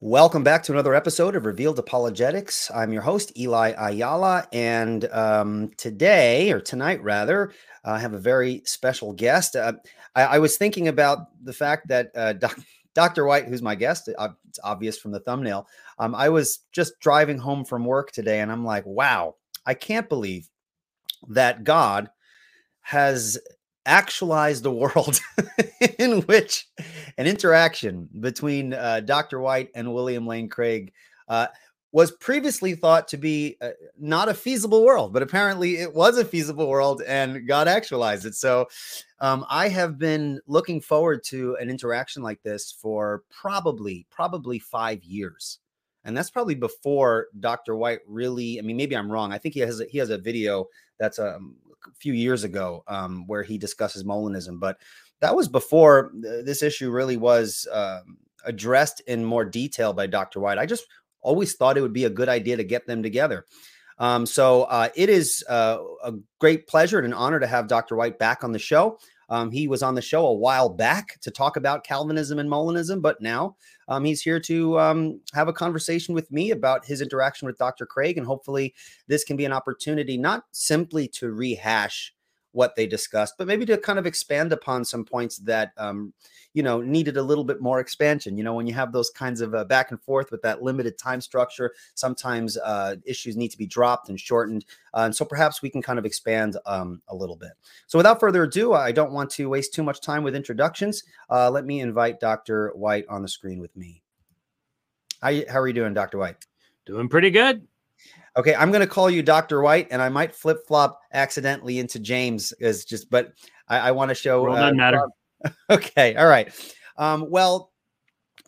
[0.00, 2.70] Welcome back to another episode of Revealed Apologetics.
[2.74, 7.52] I'm your host, Eli Ayala, and um, today, or tonight rather,
[7.84, 9.54] I have a very special guest.
[9.54, 9.74] Uh,
[10.16, 12.58] I, I, was thinking about the fact that uh, doc,
[12.94, 13.24] Dr.
[13.24, 15.68] White, who's my guest, uh, it's obvious from the thumbnail.
[15.98, 20.08] Um, I was just driving home from work today, and I'm like, wow, I can't
[20.08, 20.50] believe
[21.28, 22.10] that God
[22.82, 23.38] has
[23.86, 25.20] actualized the world
[25.98, 26.66] in which
[27.18, 29.40] an interaction between uh, Dr.
[29.40, 30.92] White and William Lane Craig
[31.28, 31.48] uh,
[31.94, 36.24] was previously thought to be uh, not a feasible world, but apparently it was a
[36.24, 38.34] feasible world and God actualized it.
[38.34, 38.66] So
[39.20, 45.04] um, I have been looking forward to an interaction like this for probably, probably five
[45.04, 45.60] years.
[46.04, 47.76] And that's probably before Dr.
[47.76, 49.32] White really, I mean, maybe I'm wrong.
[49.32, 50.66] I think he has a, he has a video
[50.98, 51.54] that's um,
[51.98, 54.78] few years ago um, where he discusses Molinism, but
[55.20, 60.40] that was before this issue really was um, addressed in more detail by Dr.
[60.40, 60.58] White.
[60.58, 60.86] I just
[61.20, 63.46] always thought it would be a good idea to get them together.
[63.98, 67.96] Um, so uh, it is uh, a great pleasure and an honor to have Dr.
[67.96, 68.98] White back on the show.
[69.34, 73.02] Um, he was on the show a while back to talk about Calvinism and Molinism,
[73.02, 73.56] but now
[73.88, 77.84] um, he's here to um, have a conversation with me about his interaction with Dr.
[77.84, 78.16] Craig.
[78.16, 78.74] And hopefully,
[79.08, 82.14] this can be an opportunity not simply to rehash
[82.52, 86.14] what they discussed, but maybe to kind of expand upon some points that um,
[86.54, 88.38] you know needed a little bit more expansion.
[88.38, 90.96] You know, when you have those kinds of uh, back and forth with that limited
[90.96, 95.60] time structure, sometimes uh, issues need to be dropped and shortened, uh, and so perhaps
[95.60, 97.52] we can kind of expand um, a little bit.
[97.86, 101.04] So, without further ado, I don't want to waste too much time with introductions.
[101.28, 102.72] Uh, let me invite Dr.
[102.74, 104.02] White on the screen with me.
[105.20, 106.18] How, how are you doing, Dr.
[106.18, 106.46] White?
[106.86, 107.66] Doing pretty good.
[108.36, 109.62] Okay, I'm going to call you Dr.
[109.62, 113.32] White, and I might flip flop accidentally into James, is just, but
[113.68, 114.42] I, I want to show.
[114.42, 115.00] Well, uh, matter.
[115.70, 116.52] okay, all right.
[116.96, 117.72] Um, well,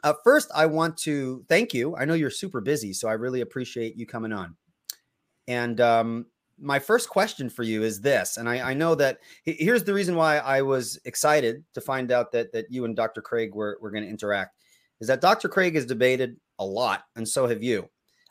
[0.04, 1.96] uh, first, I want to thank you.
[1.96, 4.56] I know you're super busy, so I really appreciate you coming on.
[5.48, 6.26] And um,
[6.58, 10.16] my first question for you is this, and I, I, know that here's the reason
[10.16, 13.20] why I was excited to find out that that you and Dr.
[13.20, 14.56] Craig were, were going to interact,
[15.00, 15.48] is that Dr.
[15.48, 17.88] Craig has debated a lot, and so have you.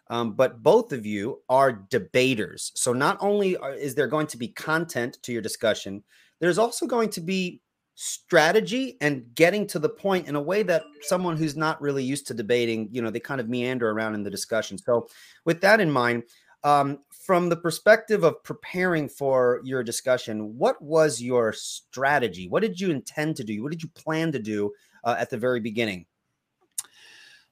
[0.09, 2.72] Um, but both of you are debaters.
[2.75, 6.03] So not only are, is there going to be content to your discussion,
[6.39, 7.62] there's also going to be
[7.95, 12.28] strategy and getting to the point in a way that someone who's not really used
[12.28, 14.78] to debating, you know, they kind of meander around in the discussion.
[14.78, 15.07] So
[15.45, 16.23] with that in mind,
[16.63, 22.47] um, from the perspective of preparing for your discussion, what was your strategy?
[22.50, 23.63] What did you intend to do?
[23.63, 24.73] What did you plan to do
[25.03, 26.06] uh, at the very beginning?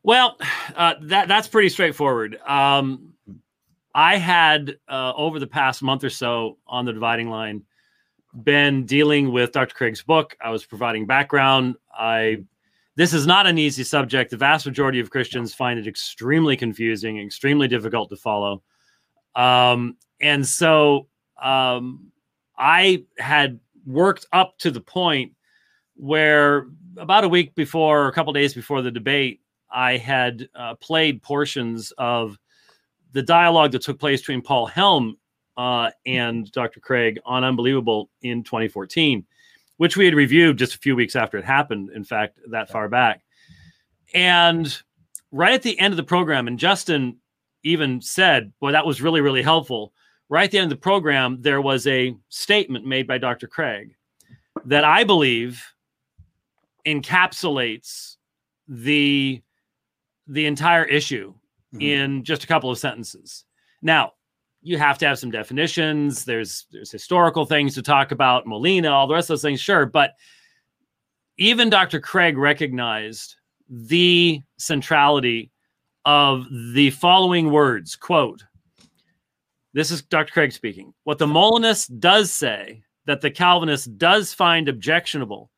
[0.02, 0.38] Well,
[0.75, 2.38] uh, that that's pretty straightforward.
[2.46, 3.14] Um,
[3.96, 7.64] I had uh, over the past month or so on the dividing line
[8.44, 9.76] been dealing with Dr.
[9.76, 10.36] Craig's book.
[10.42, 11.76] I was providing background.
[11.94, 12.44] I
[12.96, 14.32] this is not an easy subject.
[14.32, 18.62] The vast majority of Christians find it extremely confusing, extremely difficult to follow.
[19.36, 21.08] Um, and so
[21.42, 22.12] um,
[22.58, 25.34] I had worked up to the point
[25.96, 26.68] where
[26.98, 29.42] about a week before, a couple days before the debate,
[29.72, 32.38] I had uh, played portions of
[33.12, 35.18] the dialogue that took place between Paul Helm
[35.58, 36.80] uh, and Dr.
[36.80, 39.25] Craig on Unbelievable in 2014,
[39.78, 42.90] which we had reviewed just a few weeks after it happened, in fact, that far
[42.90, 43.24] back.
[44.13, 44.75] And
[45.31, 47.18] right at the end of the program, and Justin
[47.63, 49.94] even said, Boy, that was really, really helpful.
[50.30, 53.47] Right at the end of the program, there was a statement made by Dr.
[53.47, 53.96] Craig
[54.66, 55.63] that I believe
[56.86, 58.18] encapsulates
[58.68, 59.42] the
[60.28, 61.34] the entire issue
[61.74, 61.81] mm-hmm.
[61.81, 63.46] in just a couple of sentences.
[63.81, 64.13] Now,
[64.63, 66.25] you have to have some definitions.
[66.25, 69.85] There's there's historical things to talk about, Molina, all the rest of those things, sure.
[69.85, 70.12] But
[71.38, 72.00] even Dr.
[72.00, 73.35] Craig recognized
[73.69, 75.51] the centrality
[76.06, 78.44] of the following words quote
[79.74, 84.68] this is dr craig speaking what the molinist does say that the calvinist does find
[84.68, 85.50] objectionable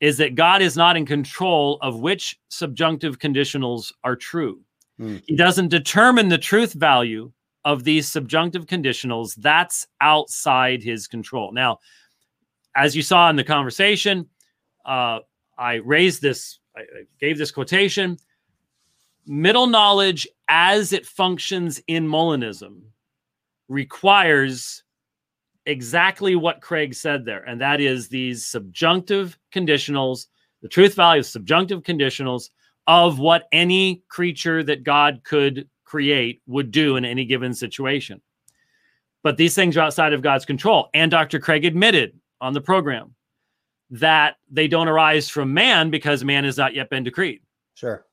[0.00, 4.60] is that God is not in control of which subjunctive conditionals are true.
[4.98, 5.22] Mm.
[5.26, 7.30] He doesn't determine the truth value
[7.64, 9.34] of these subjunctive conditionals.
[9.36, 11.52] That's outside his control.
[11.52, 11.78] Now,
[12.74, 14.28] as you saw in the conversation,
[14.84, 15.20] uh,
[15.58, 16.82] I raised this, I
[17.20, 18.16] gave this quotation
[19.26, 22.80] middle knowledge as it functions in Molinism
[23.68, 24.82] requires
[25.66, 30.26] exactly what Craig said there, and that is these subjunctive conditionals,
[30.62, 32.50] the truth value of subjunctive conditionals
[32.86, 38.20] of what any creature that God could create would do in any given situation.
[39.24, 40.88] But these things are outside of God's control.
[40.94, 41.40] And Dr.
[41.40, 43.16] Craig admitted on the program
[43.90, 47.40] that they don't arise from man because man has not yet been decreed.
[47.74, 48.06] Sure.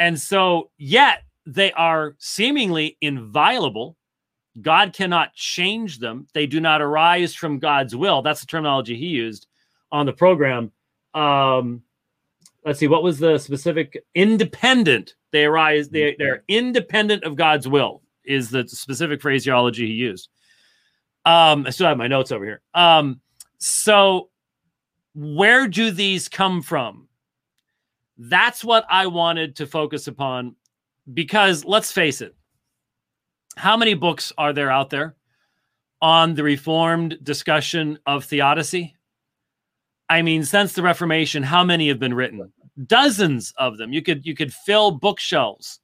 [0.00, 3.96] And so, yet they are seemingly inviolable.
[4.60, 6.26] God cannot change them.
[6.34, 8.20] They do not arise from God's will.
[8.20, 9.46] That's the terminology he used
[9.92, 10.72] on the program.
[11.14, 11.82] Um,
[12.66, 14.04] let's see, what was the specific?
[14.14, 15.14] Independent.
[15.30, 15.88] They arise.
[15.88, 18.02] They they're independent of God's will.
[18.24, 20.28] Is the specific phraseology he used.
[21.24, 22.60] Um, I still have my notes over here.
[22.74, 23.20] Um,
[23.58, 24.30] so
[25.14, 27.08] where do these come from?
[28.18, 30.56] That's what I wanted to focus upon
[31.12, 32.34] because let's face it,
[33.56, 35.14] how many books are there out there
[36.02, 38.96] on the reformed discussion of theodicy?
[40.08, 42.52] I mean, since the Reformation, how many have been written?
[42.84, 43.92] Dozens of them.
[43.92, 45.80] You could you could fill bookshelves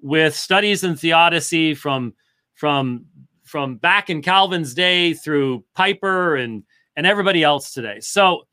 [0.00, 2.14] with studies in theodicy from
[2.54, 3.06] from
[3.44, 6.62] from back in Calvin's day through Piper and
[6.96, 8.00] and everybody else today.
[8.00, 8.46] So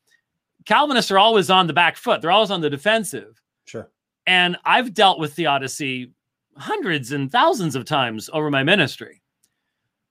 [0.66, 2.22] Calvinists are always on the back foot.
[2.22, 3.42] They're always on the defensive.
[3.66, 3.90] Sure.
[4.26, 6.12] And I've dealt with theodicy
[6.56, 9.22] hundreds and thousands of times over my ministry.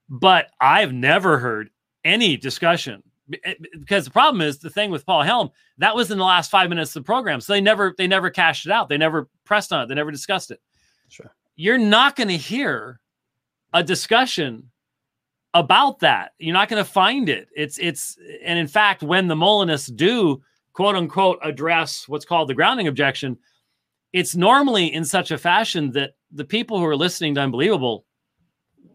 [0.08, 1.70] But I've never heard
[2.04, 3.02] any discussion
[3.78, 6.68] because the problem is the thing with Paul Helm that was in the last five
[6.68, 9.72] minutes of the program, so they never they never cashed it out, they never pressed
[9.72, 10.60] on it, they never discussed it.
[11.08, 13.00] Sure, you're not going to hear
[13.72, 14.70] a discussion
[15.54, 16.32] about that.
[16.38, 17.48] You're not going to find it.
[17.54, 20.42] It's it's and in fact, when the Molinists do
[20.72, 23.38] quote unquote address what's called the grounding objection,
[24.12, 28.06] it's normally in such a fashion that the people who are listening to Unbelievable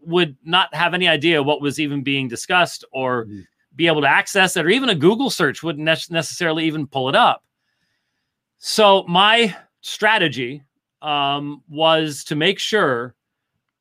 [0.02, 3.40] would not have any idea what was even being discussed or mm-hmm.
[3.78, 7.08] Be able to access it, or even a Google search wouldn't ne- necessarily even pull
[7.08, 7.44] it up.
[8.58, 10.64] So my strategy
[11.00, 13.14] um, was to make sure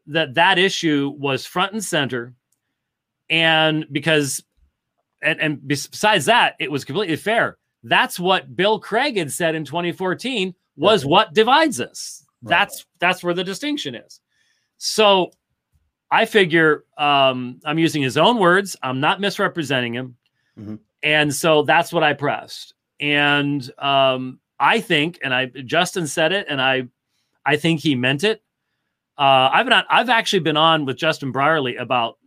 [0.05, 2.35] that that issue was front and center
[3.29, 4.41] and because
[5.21, 9.65] and, and besides that it was completely fair that's what bill craig had said in
[9.65, 11.09] 2014 was right.
[11.09, 12.49] what divides us right.
[12.49, 14.21] that's that's where the distinction is
[14.77, 15.29] so
[16.11, 20.15] i figure um, i'm using his own words i'm not misrepresenting him
[20.59, 20.75] mm-hmm.
[21.03, 26.45] and so that's what i pressed and um, i think and i justin said it
[26.49, 26.83] and i
[27.45, 28.41] i think he meant it
[29.17, 32.17] uh, I've been on, I've actually been on with Justin Brierley about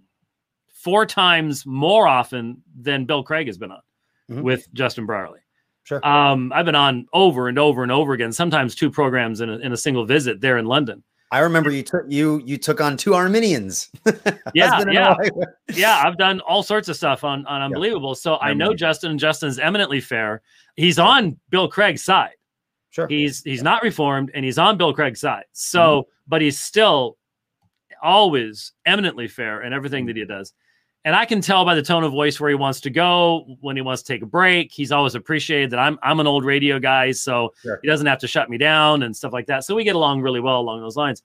[0.69, 3.83] four times more often than Bill Craig has been on
[4.31, 4.43] mm-hmm.
[4.43, 5.41] with Justin Brierley.
[5.85, 6.05] Sure.
[6.07, 9.59] Um, I've been on over and over and over again, sometimes two programs in a,
[9.59, 11.03] in a single visit there in London.
[11.33, 13.91] I remember you took you you took on two Arminians.
[14.55, 15.15] yeah, yeah,
[15.73, 16.03] yeah.
[16.05, 18.11] I've done all sorts of stuff on on Unbelievable.
[18.11, 18.15] Yeah.
[18.15, 20.43] So I, I know Justin, and Justin's eminently fair.
[20.75, 22.35] He's on Bill Craig's side.
[22.91, 23.07] Sure.
[23.07, 25.45] He's he's not reformed, and he's on Bill Craig's side.
[25.53, 26.11] So, mm-hmm.
[26.27, 27.17] but he's still
[28.03, 30.53] always eminently fair in everything that he does.
[31.05, 33.75] And I can tell by the tone of voice where he wants to go, when
[33.75, 34.71] he wants to take a break.
[34.71, 37.79] He's always appreciated that I'm I'm an old radio guy, so sure.
[37.83, 39.65] he doesn't have to shut me down and stuff like that.
[39.65, 41.23] So we get along really well along those lines.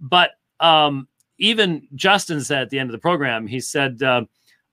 [0.00, 0.30] But
[0.60, 1.08] um,
[1.38, 4.24] even Justin said at the end of the program, he said, uh,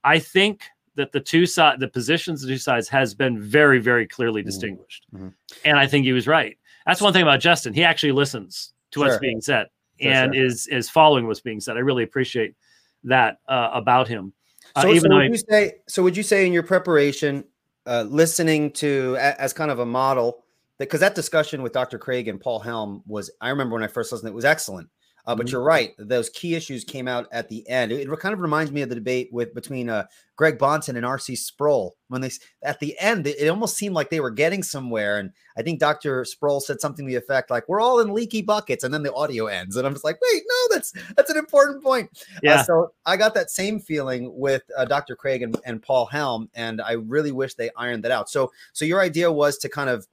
[0.06, 0.63] "I think
[0.96, 4.42] that the two side, the positions of the two sides, has been very, very clearly
[4.42, 4.48] mm-hmm.
[4.48, 5.30] distinguished." Mm-hmm.
[5.66, 6.57] And I think he was right.
[6.86, 9.07] That's one thing about Justin; he actually listens to sure.
[9.07, 9.68] what's being said
[10.02, 10.46] For and sure.
[10.46, 11.75] is is following what's being said.
[11.75, 12.56] I really appreciate
[13.04, 14.31] that uh, about him.
[14.75, 15.74] Uh, so, so would I, you say?
[15.88, 17.45] So would you say in your preparation,
[17.86, 20.44] uh, listening to a, as kind of a model,
[20.77, 21.98] because that, that discussion with Dr.
[21.98, 24.90] Craig and Paul Helm was, I remember when I first listened, it was excellent.
[25.27, 25.53] Uh, but mm-hmm.
[25.53, 27.91] you're right; those key issues came out at the end.
[27.91, 30.05] It, it kind of reminds me of the debate with between uh,
[30.35, 31.35] Greg Bahnsen and R.C.
[31.35, 32.29] Sproul when they
[32.63, 35.17] at the end it, it, almost seemed like they were getting somewhere.
[35.17, 36.23] And I think Dr.
[36.25, 39.13] Sproul said something to the effect like, "We're all in leaky buckets," and then the
[39.13, 42.55] audio ends, and I'm just like, "Wait, no, that's that's an important point." Uh, yeah.
[42.55, 45.15] Uh, so I got that same feeling with uh, Dr.
[45.15, 48.29] Craig and, and Paul Helm, and I really wish they ironed that out.
[48.29, 50.07] So so your idea was to kind of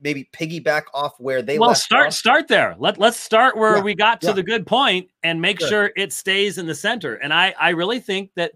[0.00, 2.12] maybe piggyback off where they well start off.
[2.12, 4.32] start there let, let's start where yeah, we got to yeah.
[4.32, 5.68] the good point and make sure.
[5.68, 8.52] sure it stays in the center and i i really think that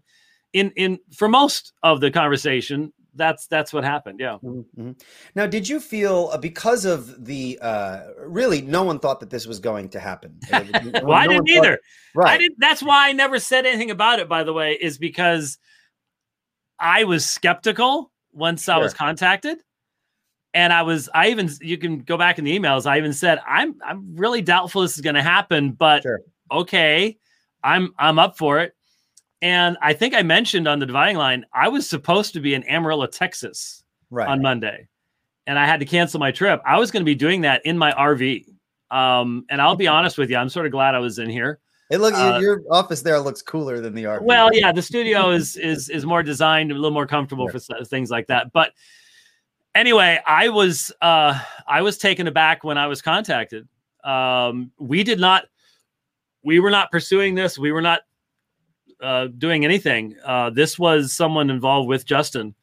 [0.53, 4.61] in in for most of the conversation that's that's what happened yeah mm-hmm.
[4.81, 4.93] mm-hmm.
[5.35, 9.47] now did you feel uh, because of the uh really no one thought that this
[9.47, 11.79] was going to happen well no i didn't either thought,
[12.15, 14.99] right i didn't that's why i never said anything about it by the way is
[14.99, 15.59] because
[16.79, 18.75] i was skeptical once sure.
[18.75, 19.59] i was contacted
[20.55, 22.87] and I was, I even, you can go back in the emails.
[22.87, 26.21] I even said, I'm, I'm really doubtful this is going to happen, but sure.
[26.51, 27.19] okay,
[27.63, 28.75] I'm, I'm up for it.
[29.43, 32.63] And I think I mentioned on the dividing line, I was supposed to be in
[32.65, 34.29] Amarillo, Texas right.
[34.29, 34.89] on Monday,
[35.47, 36.61] and I had to cancel my trip.
[36.67, 38.45] I was going to be doing that in my RV.
[38.91, 41.61] Um, and I'll be honest with you, I'm sort of glad I was in here.
[41.91, 44.23] It look uh, your office there looks cooler than the RV.
[44.23, 48.11] Well, yeah, the studio is is is more designed, a little more comfortable for things
[48.11, 48.53] like that.
[48.53, 48.73] But
[49.75, 53.69] anyway, I was uh, I was taken aback when I was contacted
[54.05, 55.47] Um, we did not.
[56.43, 57.59] We were not pursuing this.
[57.59, 58.01] We were not
[59.03, 60.17] uh, doing anything.
[60.25, 62.55] Uh, this was someone involved with Justin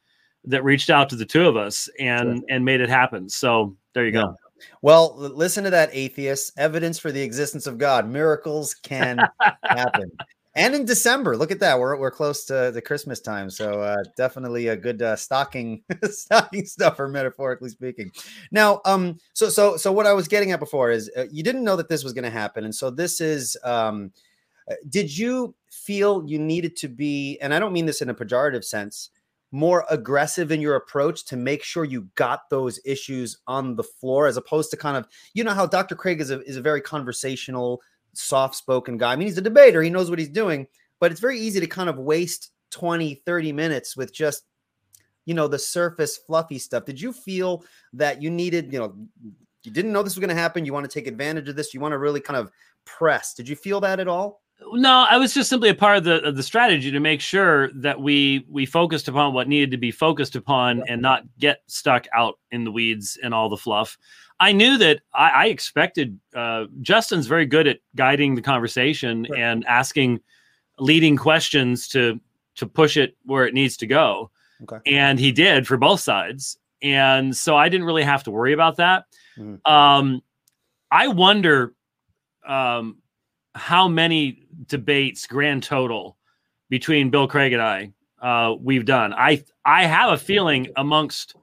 [0.44, 2.46] that reached out to the two of us and sure.
[2.48, 3.28] and made it happen.
[3.28, 4.22] So there you yeah.
[4.22, 4.36] go.
[4.82, 6.52] Well, listen to that, atheist.
[6.56, 8.08] Evidence for the existence of God.
[8.08, 9.20] Miracles can
[9.62, 10.10] happen.
[10.58, 11.78] And in December, look at that.
[11.78, 13.48] We're, we're close to the Christmas time.
[13.48, 18.10] So uh, definitely a good uh, stocking stocking stuffer, metaphorically speaking.
[18.50, 21.62] Now, um, so so so what I was getting at before is uh, you didn't
[21.62, 22.64] know that this was going to happen.
[22.64, 24.10] And so this is um,
[24.68, 28.14] uh, did you feel you needed to be, and I don't mean this in a
[28.14, 29.10] pejorative sense,
[29.52, 34.26] more aggressive in your approach to make sure you got those issues on the floor
[34.26, 35.94] as opposed to kind of you know how Dr.
[35.94, 37.80] Craig is a is a very conversational,
[38.14, 39.12] soft-spoken guy.
[39.12, 40.66] I mean, he's a debater, he knows what he's doing,
[41.00, 44.44] but it's very easy to kind of waste 20, 30 minutes with just
[45.28, 46.86] you know the surface fluffy stuff.
[46.86, 47.62] Did you feel
[47.92, 48.94] that you needed, you know,
[49.62, 51.74] you didn't know this was going to happen, you want to take advantage of this,
[51.74, 52.50] you want to really kind of
[52.86, 53.34] press.
[53.34, 54.40] Did you feel that at all?
[54.72, 57.70] No, I was just simply a part of the of the strategy to make sure
[57.74, 62.06] that we we focused upon what needed to be focused upon and not get stuck
[62.12, 63.98] out in the weeds and all the fluff.
[64.40, 69.40] I knew that I, I expected uh, Justin's very good at guiding the conversation right.
[69.40, 70.20] and asking
[70.78, 72.20] leading questions to
[72.56, 74.30] to push it where it needs to go.
[74.62, 74.78] Okay.
[74.92, 76.58] And he did for both sides.
[76.82, 79.04] And so I didn't really have to worry about that.
[79.36, 79.66] Mm.
[79.68, 80.22] Um,
[80.90, 81.74] I wonder
[82.46, 82.98] um,
[83.54, 86.16] how many debates grand total
[86.68, 89.12] between Bill Craig and I uh, we've done.
[89.14, 91.34] I I have a feeling amongst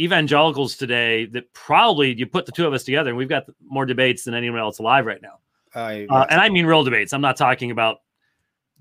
[0.00, 3.84] evangelicals today that probably you put the two of us together and we've got more
[3.84, 5.38] debates than anyone else alive right now.
[6.08, 7.12] Uh, and I mean real debates.
[7.12, 7.98] I'm not talking about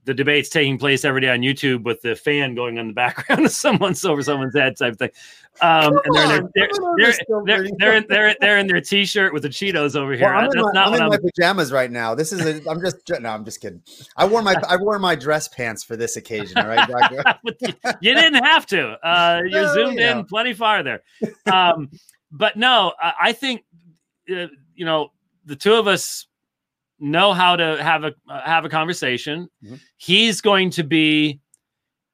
[0.10, 3.46] the debates taking place every day on YouTube with the fan going on the background
[3.46, 5.12] of someone's over someone's head type thing.
[5.62, 7.14] Um, and they're, in their, they're, they're,
[7.46, 10.34] they're, they're, in, they're, they're in their t-shirt with the Cheetos over here.
[10.34, 12.16] Well, I'm in, my, I'm in my pajamas right now.
[12.16, 13.84] This is a, I'm just no, I'm just kidding.
[14.18, 16.58] I wore my I wore my dress pants for this occasion.
[16.58, 16.90] All right,
[18.02, 18.94] you didn't have to.
[19.08, 20.20] Uh, you're no, zoomed you know.
[20.20, 21.04] in plenty farther.
[21.46, 21.92] Um,
[22.32, 23.64] but no, I think
[24.32, 25.12] uh, you know
[25.46, 26.26] the two of us
[27.00, 29.50] know how to have a uh, have a conversation.
[29.64, 29.76] Mm-hmm.
[29.98, 31.40] He's going to be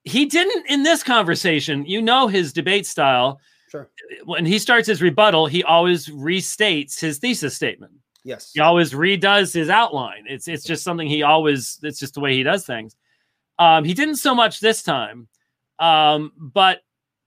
[0.04, 1.86] he didn't in this conversation.
[1.86, 3.40] You know his debate style.
[3.70, 3.90] Sure.
[4.24, 7.94] When he starts his rebuttal, he always restates his thesis statement.
[8.24, 8.52] Yes.
[8.54, 10.26] He always redoes his outline.
[10.28, 12.96] It's it's just something he always it's just the way he does things.
[13.60, 15.28] Um, he didn't so much this time.
[15.80, 16.82] Um, but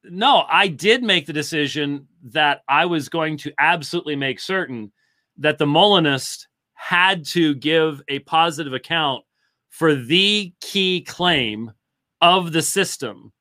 [0.04, 4.92] no, I did make the decision that I was going to absolutely make certain
[5.38, 6.48] that the Molinist
[6.80, 9.24] had to give a positive account
[9.68, 11.72] for the key claim
[12.20, 13.32] of the system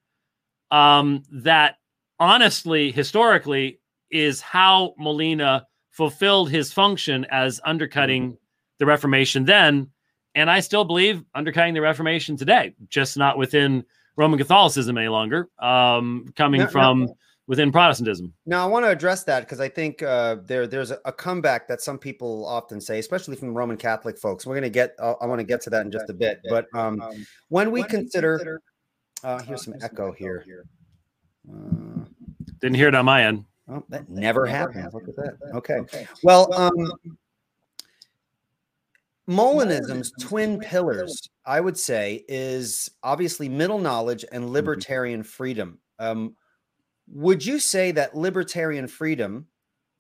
[0.72, 1.76] um, that
[2.20, 3.80] honestly, historically,
[4.10, 8.36] is how Molina fulfilled his function as undercutting mm-hmm.
[8.80, 9.92] the Reformation then.
[10.34, 13.84] And I still believe undercutting the Reformation today, just not within
[14.16, 17.02] Roman Catholicism any longer, um, coming no, from.
[17.02, 18.34] No within Protestantism.
[18.46, 21.68] Now, I want to address that because I think uh, there there's a, a, comeback
[21.68, 24.46] that some people often say, especially from Roman Catholic folks.
[24.46, 24.96] We're going to get.
[25.00, 26.42] Uh, I want to get to that in just a bit.
[26.50, 28.62] But um, um, when we when consider, consider
[29.24, 30.66] uh, here's some echo here.
[31.50, 32.04] Uh,
[32.60, 33.46] Didn't hear it on my end.
[33.70, 34.82] Oh, that never, never happened.
[34.82, 35.08] happened.
[35.08, 35.56] Look at that.
[35.58, 35.74] Okay.
[35.76, 36.08] okay.
[36.24, 36.92] Well, um,
[39.30, 44.54] Molinism's twin pillars, I would say, is obviously middle knowledge and mm-hmm.
[44.54, 45.80] libertarian freedom.
[46.00, 46.36] Um,
[47.12, 49.48] would you say that libertarian freedom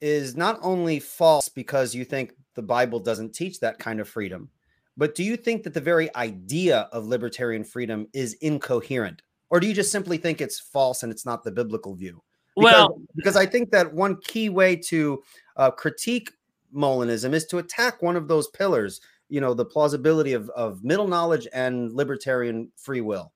[0.01, 4.49] is not only false because you think the Bible doesn't teach that kind of freedom,
[4.97, 9.21] but do you think that the very idea of libertarian freedom is incoherent?
[9.49, 12.21] Or do you just simply think it's false and it's not the biblical view?
[12.55, 15.21] Because, well, because I think that one key way to
[15.55, 16.31] uh, critique
[16.75, 18.99] Molinism is to attack one of those pillars,
[19.29, 23.31] you know, the plausibility of, of middle knowledge and libertarian free will.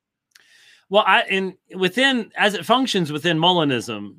[0.92, 4.18] Well, I in within as it functions within Molinism,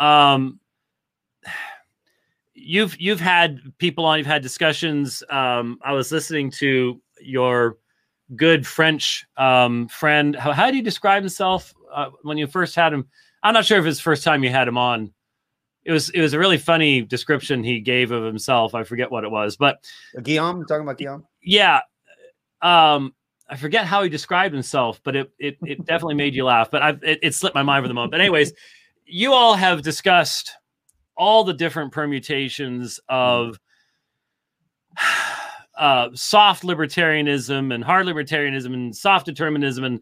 [0.00, 0.58] um,
[2.54, 5.22] you've you've had people on, you've had discussions.
[5.30, 7.78] Um, I was listening to your
[8.34, 10.34] good French um, friend.
[10.34, 13.06] How, how do you describe himself uh, when you first had him?
[13.44, 15.12] I'm not sure if it's the first time you had him on.
[15.84, 18.74] It was it was a really funny description he gave of himself.
[18.74, 19.88] I forget what it was, but
[20.20, 21.24] Guillaume talking about Guillaume.
[21.40, 21.82] Yeah,
[22.60, 23.14] um,
[23.48, 26.70] I forget how he described himself, but it it, it definitely made you laugh.
[26.70, 28.12] But I it, it slipped my mind for the moment.
[28.12, 28.52] But anyways,
[29.06, 30.52] you all have discussed
[31.16, 33.58] all the different permutations of
[35.78, 40.00] uh, soft libertarianism and hard libertarianism and soft determinism and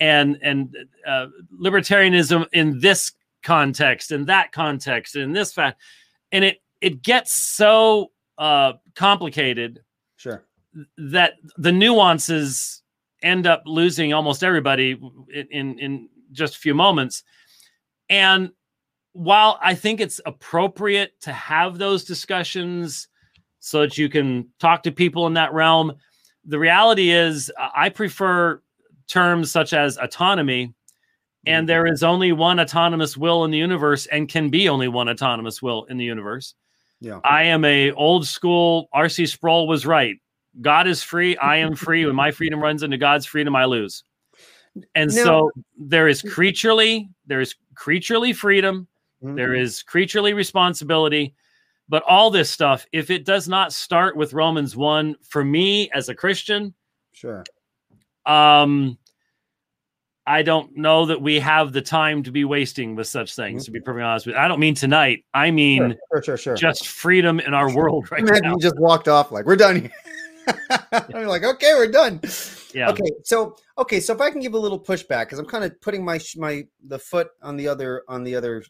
[0.00, 1.26] and and uh,
[1.60, 5.80] libertarianism in this context and that context and this fact,
[6.30, 9.80] and it it gets so uh, complicated
[10.16, 10.44] Sure.
[10.96, 12.81] that the nuances
[13.22, 15.00] end up losing almost everybody
[15.50, 17.22] in, in just a few moments.
[18.08, 18.50] And
[19.12, 23.08] while I think it's appropriate to have those discussions
[23.60, 25.94] so that you can talk to people in that realm,
[26.44, 28.60] the reality is uh, I prefer
[29.08, 30.74] terms such as autonomy.
[31.44, 35.08] And there is only one autonomous will in the universe, and can be only one
[35.08, 36.54] autonomous will in the universe.
[37.00, 37.18] Yeah.
[37.24, 38.88] I am a old school.
[38.92, 39.26] R.C.
[39.26, 40.16] Sproul was right.
[40.60, 41.36] God is free.
[41.38, 42.04] I am free.
[42.06, 44.04] When my freedom runs into God's freedom, I lose.
[44.94, 48.86] And Now- so there is creaturely, there is creaturely freedom,
[49.22, 49.36] Mhm.
[49.36, 51.34] there is creaturely responsibility.
[51.88, 56.08] But all this stuff, if it does not start with Romans 1, for me as
[56.08, 56.74] a Christian,
[57.12, 57.44] Sure.
[58.24, 58.96] um,
[60.26, 63.72] I don't know that we have the time to be wasting with such things, to
[63.72, 64.40] be perfectly honest with you.
[64.40, 65.24] I don't mean tonight.
[65.34, 66.54] I mean Sure, sure, sure.
[66.54, 68.52] just freedom in our world right now.
[68.52, 69.90] you just walked off like we're done here.
[70.92, 72.20] I'm like, okay, we're done.
[72.74, 72.90] Yeah.
[72.90, 75.80] Okay, so okay, so if I can give a little pushback, because I'm kind of
[75.80, 78.64] putting my my the foot on the other on the other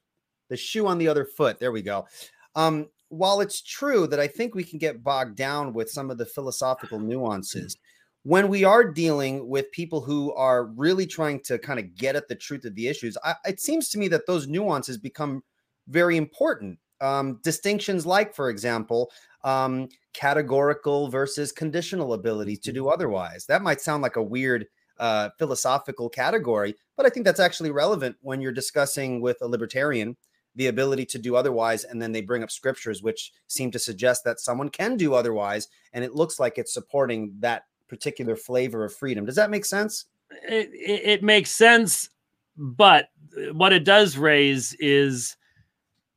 [0.49, 1.59] the shoe on the other foot.
[1.59, 2.07] There we go.
[2.55, 6.19] Um, while it's true that I think we can get bogged down with some of
[6.19, 7.76] the philosophical nuances,
[8.23, 12.29] when we are dealing with people who are really trying to kind of get at
[12.29, 15.43] the truth of the issues, I, it seems to me that those nuances become
[15.88, 16.79] very important.
[17.03, 19.11] Um, distinctions like, for example,
[19.45, 23.45] um, categorical versus conditional ability to do otherwise.
[23.47, 24.67] That might sound like a weird
[24.99, 30.17] uh, philosophical category, but I think that's actually relevant when you're discussing with a libertarian
[30.55, 31.85] the ability to do otherwise.
[31.85, 35.69] And then they bring up scriptures which seem to suggest that someone can do otherwise.
[35.93, 39.25] And it looks like it's supporting that particular flavor of freedom.
[39.25, 40.07] Does that make sense?
[40.49, 42.09] it, it, it makes sense,
[42.57, 43.09] but
[43.53, 45.37] what it does raise is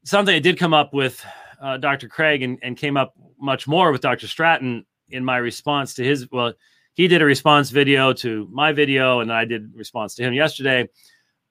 [0.05, 1.23] something that did come up with
[1.61, 2.07] uh, Dr.
[2.07, 4.27] Craig and, and came up much more with Dr.
[4.27, 6.29] Stratton in my response to his.
[6.31, 6.53] Well,
[6.93, 10.87] he did a response video to my video, and I did response to him yesterday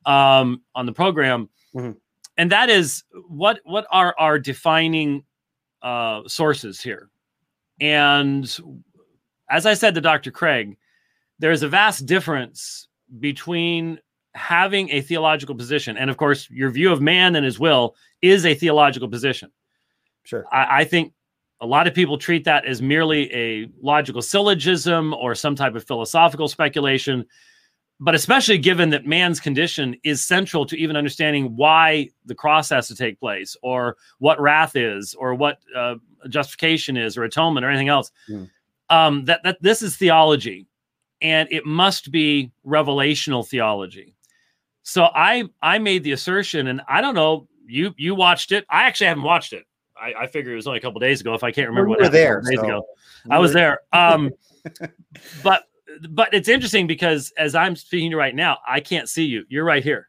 [0.07, 1.50] um, on the program.
[1.74, 1.96] Mhm.
[2.37, 5.24] And that is what what are our defining
[5.83, 7.11] uh, sources here?
[7.81, 8.44] And
[9.50, 10.31] as I said to Dr.
[10.31, 10.76] Craig,
[11.38, 12.88] there's a vast difference
[13.20, 14.00] between
[14.35, 18.44] having a theological position, and of course, your view of man and his will is
[18.44, 19.51] a theological position.
[20.25, 20.44] Sure.
[20.53, 21.12] I, I think
[21.61, 25.85] a lot of people treat that as merely a logical syllogism or some type of
[25.85, 27.25] philosophical speculation.
[28.01, 32.88] But especially given that man's condition is central to even understanding why the cross has
[32.88, 35.94] to take place, or what wrath is, or what uh,
[36.29, 38.51] justification is, or atonement, or anything else, Mm.
[38.90, 40.66] um, that that this is theology,
[41.23, 44.13] and it must be revelational theology.
[44.85, 48.64] So I I made the assertion, and I don't know you you watched it.
[48.70, 49.64] I actually haven't watched it.
[50.01, 51.35] I, I figured it was only a couple days ago.
[51.35, 52.87] If I can't remember we what happened there, days so ago,
[53.31, 53.81] I was there.
[53.92, 54.31] Um,
[55.42, 55.64] but
[56.11, 59.44] but it's interesting because as I'm speaking to you right now, I can't see you.
[59.49, 60.09] You're right here.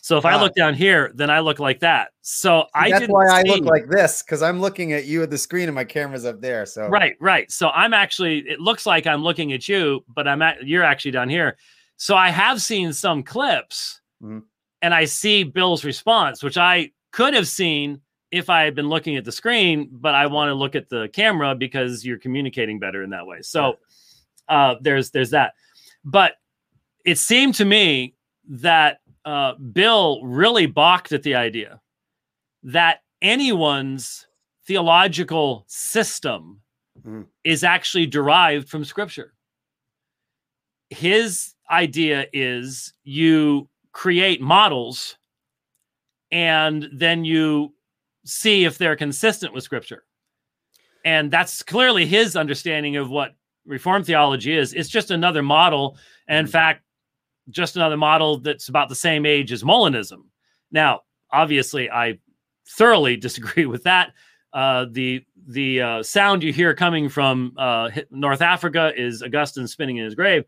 [0.00, 0.40] So if I Ah.
[0.40, 2.10] look down here, then I look like that.
[2.22, 5.38] So I That's why I look like this because I'm looking at you at the
[5.38, 6.64] screen and my camera's up there.
[6.64, 7.50] So Right, right.
[7.50, 8.38] So I'm actually.
[8.48, 10.66] It looks like I'm looking at you, but I'm at.
[10.66, 11.56] You're actually down here.
[11.96, 14.42] So I have seen some clips, Mhm.
[14.82, 18.00] and I see Bill's response, which I could have seen
[18.30, 21.08] if I had been looking at the screen, but I want to look at the
[21.12, 23.40] camera because you're communicating better in that way.
[23.42, 23.78] So
[24.48, 25.54] uh, there's there's that.
[26.04, 26.34] But
[27.04, 28.14] it seemed to me
[28.48, 31.80] that uh, Bill really balked at the idea
[32.64, 34.26] that anyone's
[34.66, 36.60] theological system
[37.00, 37.26] Mhm.
[37.44, 39.34] is actually derived from Scripture.
[40.90, 45.16] His idea is you create models
[46.30, 47.72] and then you
[48.26, 50.04] see if they're consistent with Scripture.
[51.06, 54.74] And that's clearly his understanding of what Reformed theology is.
[54.74, 55.96] It's just another model.
[56.28, 56.50] And in Mhm.
[56.52, 56.82] fact,
[57.48, 60.24] just another model that's about the same age as Molinism.
[60.70, 61.00] Now,
[61.32, 62.18] obviously, I
[62.68, 64.12] thoroughly disagree with that.
[64.52, 69.96] Uh, the the uh, sound you hear coming from uh, North Africa is Augustine spinning
[69.96, 70.44] in his grave,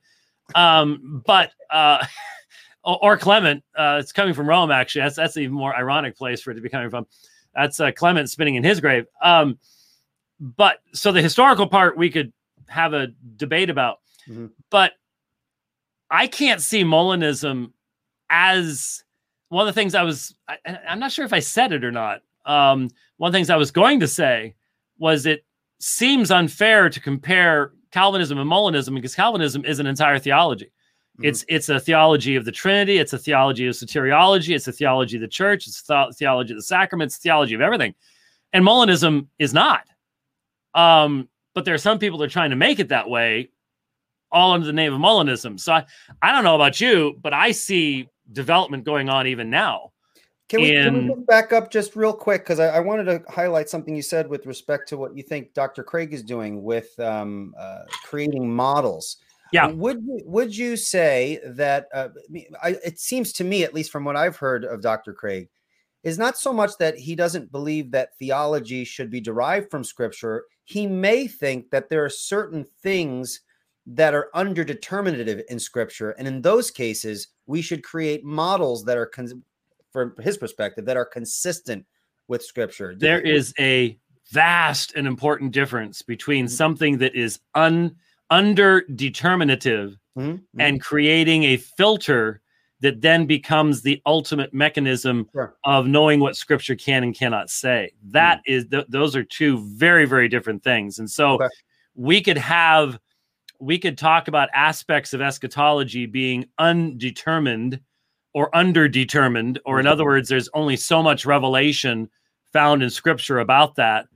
[0.55, 2.05] um, but uh,
[2.85, 3.63] or, or Clement.
[3.77, 4.71] Uh, it's coming from Rome.
[4.71, 7.07] Actually, that's that's an even more ironic place for it to be coming from.
[7.55, 9.07] That's uh, Clement spinning in his grave.
[9.23, 9.59] Um,
[10.41, 12.33] but so the historical part we could
[12.69, 14.51] have a debate about, Mhm.
[14.71, 14.93] but
[16.11, 17.73] I can't see Molinism
[18.31, 19.03] as
[19.49, 20.35] one of the things I was.
[20.49, 20.57] I,
[20.89, 22.21] I'm not sure if I said it or not.
[22.47, 24.55] Um, one of the things I was going to say
[24.99, 25.45] was it
[25.81, 30.71] seems unfair to compare Calvinism and Molinism because Calvinism is an entire theology.
[31.19, 31.27] Mhm.
[31.27, 32.99] It's it's a theology of the Trinity.
[32.99, 34.55] It's a theology of soteriology.
[34.55, 35.67] It's a theology of the church.
[35.67, 37.17] It's the- theology of the sacraments.
[37.17, 37.95] Theology of everything.
[38.53, 39.87] And Molinism is not.
[40.75, 43.51] Um, but there are some people that are trying to make it that way,
[44.31, 45.59] all under the name of Molinism.
[45.59, 45.85] So I,
[46.23, 49.93] I don't know about you, but I see development going on even now.
[50.49, 52.43] Can we, in, can we back up just real quick?
[52.43, 55.53] Because I, I, wanted to highlight something you said with respect to what you think
[55.53, 55.83] Dr.
[55.83, 59.19] Craig is doing with um, uh, creating models.
[59.53, 59.69] Yeah.
[59.69, 62.09] Would would you say that uh,
[62.63, 65.13] I, it seems to me, at least from what I've heard of Dr.
[65.13, 65.49] Craig,
[66.03, 70.45] is not so much that he doesn't believe that theology should be derived from Scripture.
[70.65, 73.41] He may think that there are certain things
[73.87, 79.07] that are underdeterminative in Scripture, and in those cases, we should create models that are,
[79.07, 79.43] con-
[79.91, 81.87] from his perspective, that are consistent
[82.29, 82.95] with Scripture.
[82.95, 83.99] There is a
[84.31, 86.55] vast and important difference between mm-hmm.
[86.55, 87.97] something that is un
[88.31, 90.61] under determinative mm-hmm.
[90.61, 92.41] and creating a filter
[92.81, 95.57] that then becomes the ultimate mechanism sure.
[95.65, 98.53] of knowing what scripture can and cannot say That mm-hmm.
[98.53, 101.49] is th- those are two very very different things and so okay.
[101.95, 102.99] we could have
[103.61, 107.81] we could talk about aspects of eschatology being undetermined
[108.35, 109.93] or underdetermined or in mm-hmm.
[109.93, 112.09] other words there's only so much revelation
[112.53, 114.07] found in scripture about that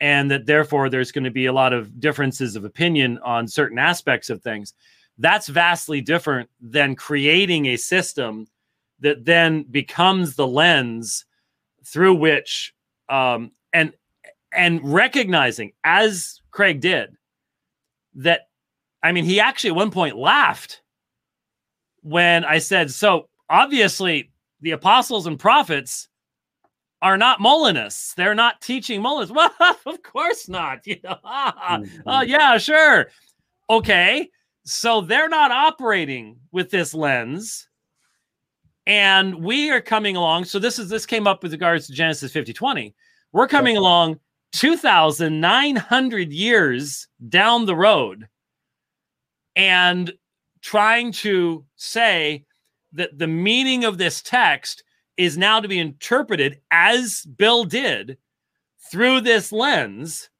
[0.00, 3.78] and that therefore there's going to be a lot of differences of opinion on certain
[3.78, 4.74] aspects of things.
[5.18, 8.46] That's vastly different than creating a system
[9.00, 11.24] that then becomes the lens
[11.84, 12.74] through which
[13.08, 13.92] um, and
[14.52, 17.16] and recognizing as Craig did
[18.14, 18.48] that
[19.02, 20.82] I mean he actually at one point laughed
[22.02, 26.08] when I said so obviously the apostles and prophets
[27.06, 28.14] are not Molinists.
[28.14, 29.32] They're not teaching Molinists.
[29.36, 30.84] Well, of course not.
[30.86, 32.00] You know, mm-hmm.
[32.04, 33.06] oh yeah, sure.
[33.70, 34.28] Okay,
[34.64, 37.68] so they're not operating with this lens,
[38.86, 40.46] and we are coming along.
[40.46, 42.92] So this is this came up with regards to Genesis 50 20.
[43.32, 44.18] We're coming along
[44.52, 48.26] 2,900 years down the road
[49.54, 50.12] and
[50.60, 52.44] trying to say
[52.94, 54.82] that the meaning of this text
[55.16, 58.18] is now to be interpreted as Bill did
[58.90, 60.30] through this lens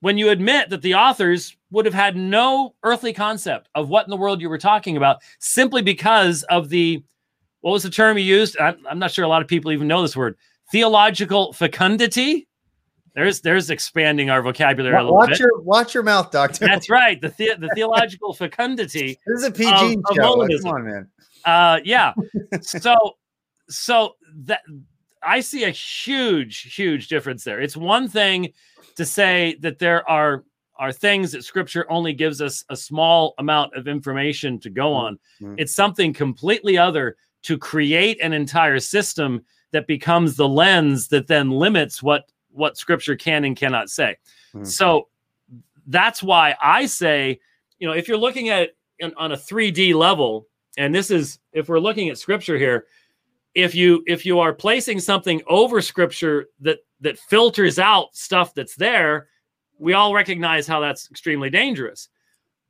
[0.00, 4.10] when you admit that the authors would have had no earthly concept of what in
[4.10, 7.02] the world you were talking about simply because of the
[7.60, 8.56] what was the term you used?
[8.58, 10.36] I'm, I'm not sure a lot of people even know this word.
[10.70, 12.46] Theological fecundity?
[13.14, 15.40] There's there's expanding our vocabulary watch, a little watch bit.
[15.40, 16.66] your watch your mouth doctor.
[16.66, 17.20] That's right.
[17.20, 20.42] The, the, the theological fecundity this is a pg of, show.
[20.42, 21.08] Of come on man.
[21.44, 22.12] Uh yeah.
[22.60, 22.94] So
[23.68, 24.62] so that
[25.22, 27.60] I see a huge, huge difference there.
[27.60, 28.52] It's one thing
[28.96, 30.44] to say that there are
[30.78, 35.18] are things that scripture only gives us a small amount of information to go on.
[35.42, 35.56] Mm-hmm.
[35.58, 41.50] It's something completely other to create an entire system that becomes the lens that then
[41.50, 44.16] limits what what scripture can and cannot say.
[44.54, 44.64] Mm-hmm.
[44.64, 45.08] So
[45.86, 47.40] that's why I say,
[47.78, 50.46] you know, if you're looking at it on a 3D level,
[50.76, 52.86] and this is if we're looking at scripture here,
[53.58, 58.76] if you if you are placing something over scripture that that filters out stuff that's
[58.76, 59.26] there
[59.78, 62.08] we all recognize how that's extremely dangerous.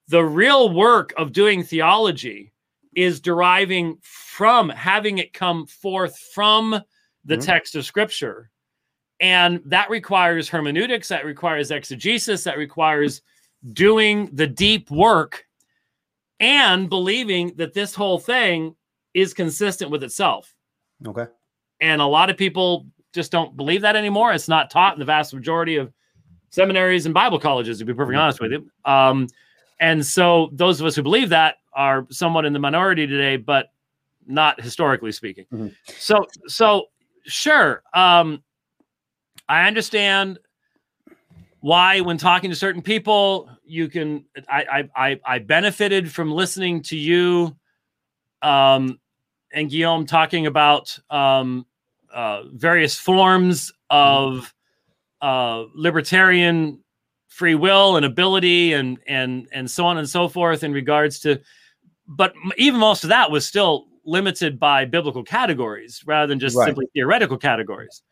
[0.09, 2.53] The real work of doing theology
[2.95, 6.81] is deriving from having it come forth from
[7.25, 7.43] the mm-hmm.
[7.43, 8.51] text of scripture.
[9.21, 13.21] And that requires hermeneutics that requires exegesis that requires
[13.75, 15.45] doing the deep work
[16.41, 18.75] and believing that this whole thing
[19.13, 20.55] is consistent with itself
[21.07, 21.27] Okay.
[21.81, 24.33] And a lot of people just don't believe that anymore.
[24.33, 25.93] It's not taught in the vast majority of
[26.51, 28.71] seminaries and Bible colleges, to be perfectly honest with you.
[28.85, 29.29] Um,
[29.81, 33.73] and so those of us who believe that are somewhat in the minority today, but
[34.27, 35.47] not historically speaking.
[35.53, 35.69] Mm-hmm.
[35.87, 36.87] So, so
[37.25, 37.83] sure.
[37.95, 38.43] Um,
[39.49, 40.39] I understand
[41.61, 44.65] why when talking to certain people, you can, I,
[44.97, 47.57] I, I, I benefited from listening to you,
[48.43, 48.99] um,
[49.53, 51.67] and Guillaume talking about um,
[52.13, 54.55] uh, various forms of
[55.21, 56.83] uh, libertarian
[57.29, 61.41] free will and ability and and and so on and so forth in regards to
[62.07, 66.67] but even most of that was still limited by biblical categories rather than just right.
[66.67, 68.03] simply theoretical categories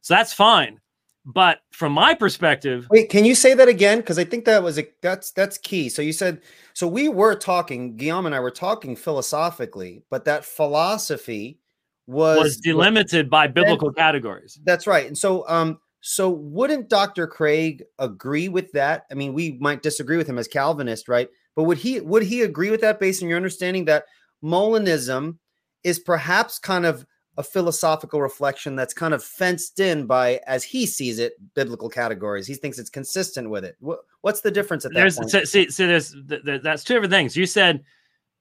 [0.00, 0.80] so that's fine
[1.24, 3.98] but from my perspective wait can you say that again?
[3.98, 5.88] Because i think that was a that's that's key.
[5.88, 6.40] So you said
[6.74, 11.58] so we were talking guillaume and i were talking philosophically but that philosophy
[12.06, 14.58] was was delimited by biblical categories.
[14.64, 15.06] That's right.
[15.06, 19.04] And so um so wouldn't dr craig agree with that?
[19.10, 21.28] I mean we might disagree with him as calvinist right?
[21.54, 24.04] But would he would he agree with that based on your understanding that
[24.42, 25.38] molinism
[25.84, 27.06] is perhaps kind of
[27.38, 32.46] a philosophical reflection that's kind of fenced in by, as he sees it, biblical categories.
[32.46, 33.76] He thinks it's consistent with it.
[34.20, 35.30] What's the difference at that there's, point?
[35.30, 36.14] So, see, see, there's
[36.62, 37.36] that's two different things.
[37.36, 37.84] You said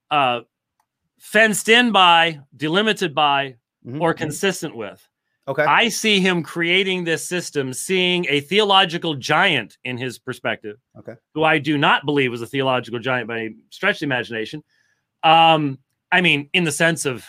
[0.09, 0.41] uh,
[1.19, 4.01] fenced in by, delimited by, mm-hmm.
[4.01, 5.07] or consistent with.
[5.47, 5.63] Okay.
[5.63, 10.77] I see him creating this system, seeing a theological giant in his perspective.
[10.99, 11.13] Okay.
[11.33, 14.63] Who I do not believe was a theological giant by stretch the imagination.
[15.23, 15.79] Um,
[16.11, 17.25] I mean, in the sense of,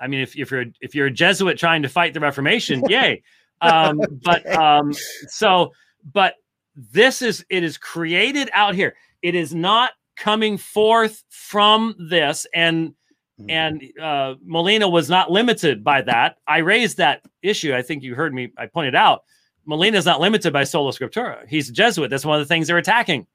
[0.00, 3.22] I mean, if, if you're if you're a Jesuit trying to fight the Reformation, yay.
[3.60, 4.92] Um, but um,
[5.28, 5.72] so,
[6.12, 6.34] but
[6.74, 8.94] this is it is created out here.
[9.22, 12.94] It is not coming forth from this and
[13.40, 13.50] Mm-hmm.
[13.50, 16.38] And uh, Molina was not limited by that.
[16.46, 17.74] I raised that issue.
[17.74, 18.50] I think you heard me.
[18.58, 19.22] I pointed out
[19.64, 21.46] Molina is not limited by sola scriptura.
[21.46, 22.10] He's a Jesuit.
[22.10, 23.26] That's one of the things they're attacking.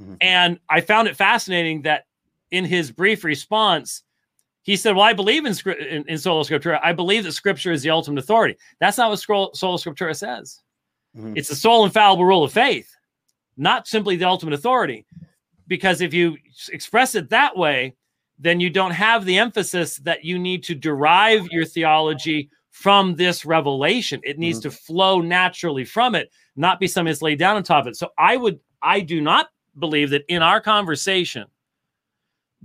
[0.00, 0.14] Mm-hmm.
[0.20, 2.04] And I found it fascinating that
[2.50, 4.02] in his brief response,
[4.62, 6.80] he said, "Well, I believe in, in, in sola scriptura.
[6.82, 8.56] I believe that Scripture is the ultimate authority.
[8.80, 10.60] That's not what sola scriptura says.
[11.16, 11.36] Mm-hmm.
[11.36, 12.90] It's the sole infallible rule of faith,
[13.56, 15.04] not simply the ultimate authority.
[15.66, 16.36] Because if you
[16.70, 17.94] express it that way,
[18.38, 23.44] then you don't have the emphasis that you need to derive your theology from this
[23.44, 24.20] revelation.
[24.24, 24.70] It needs mm-hmm.
[24.70, 27.96] to flow naturally from it, not be something that's laid down on top of it.
[27.96, 29.48] So I would, I do not
[29.78, 31.46] believe that in our conversation,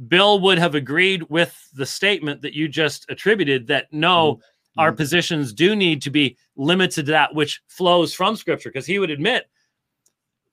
[0.08, 4.80] Bill would have agreed with the statement that you just attributed that no, mm-hmm.
[4.80, 9.00] our positions do need to be limited to that which flows from scripture, because he
[9.00, 9.50] would admit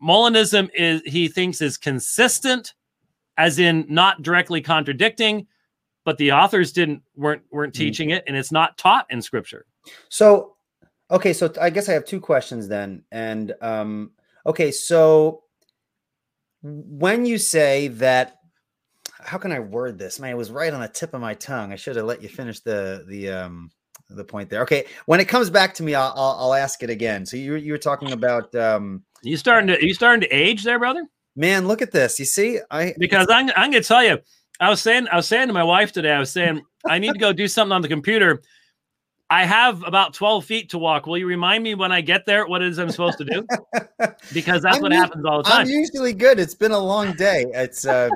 [0.03, 2.75] Molinism is, he thinks, is consistent
[3.37, 5.47] as in not directly contradicting,
[6.05, 7.85] but the authors didn't weren't weren't mm-hmm.
[7.85, 9.67] teaching it, and it's not taught in scripture.
[10.09, 10.57] So,
[11.11, 14.13] okay, so I guess I have two questions then, and um,
[14.47, 15.43] okay, so
[16.63, 18.39] when you say that
[19.25, 20.21] how can I word this?
[20.21, 21.73] Man, it was right on the tip of my tongue.
[21.73, 23.71] I should have let you finish the the um
[24.11, 24.63] the point there.
[24.63, 27.27] Okay, when it comes back to me, I'll I'll, I'll ask it again.
[27.27, 30.79] So you you were talking about um you starting to you starting to age there,
[30.79, 31.05] brother?
[31.37, 32.19] Man, look at this.
[32.19, 34.19] You see, I because I'm I'm gonna tell you,
[34.61, 37.13] I was saying I was saying to my wife today, I was saying I need
[37.13, 38.43] to go do something on the computer.
[39.35, 41.07] I have about 12 feet to walk.
[41.07, 43.47] Will you remind me when I get there what it is I'm supposed to do?
[44.33, 45.63] Because that's I'm what happens all the time.
[45.63, 46.39] I'm usually good.
[46.39, 47.47] It's been a long day.
[47.53, 48.09] It's uh,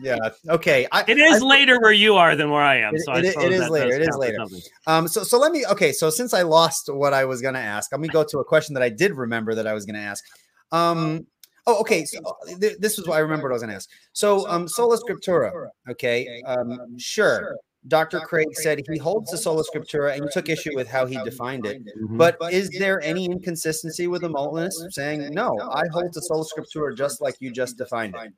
[0.00, 0.16] yeah.
[0.48, 0.86] Okay.
[0.90, 2.94] I, it is I, later where you are than where I am.
[2.94, 3.94] It, so it, it is later.
[3.94, 4.38] It is later.
[4.86, 5.08] Um.
[5.08, 5.64] So so let me.
[5.66, 5.92] Okay.
[5.92, 8.44] So since I lost what I was going to ask, let me go to a
[8.44, 10.24] question that I did remember that I was going to ask.
[10.72, 11.26] Um.
[11.66, 12.04] Oh, okay.
[12.04, 13.88] So uh, th- this was what I remember what I was going to ask.
[14.12, 15.68] So, um, sola scriptura.
[15.88, 16.42] Okay.
[16.44, 17.56] Um, sure.
[17.88, 18.20] Dr.
[18.20, 21.84] Craig said he holds the sola scriptura and took issue with how he defined it.
[21.84, 22.16] Mm-hmm.
[22.16, 26.96] But is there any inconsistency with the Molinist saying, no, I hold the sola scriptura
[26.96, 28.32] just like you just defined it?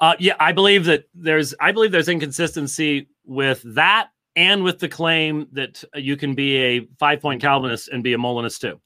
[0.00, 4.88] Uh, yeah, I believe that there's I believe there's inconsistency with that and with the
[4.88, 8.80] claim that you can be a five point Calvinist and be a Molinist too.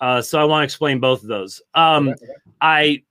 [0.00, 1.60] Uh, so I want to explain both of those.
[1.74, 2.14] Um,
[2.60, 3.02] I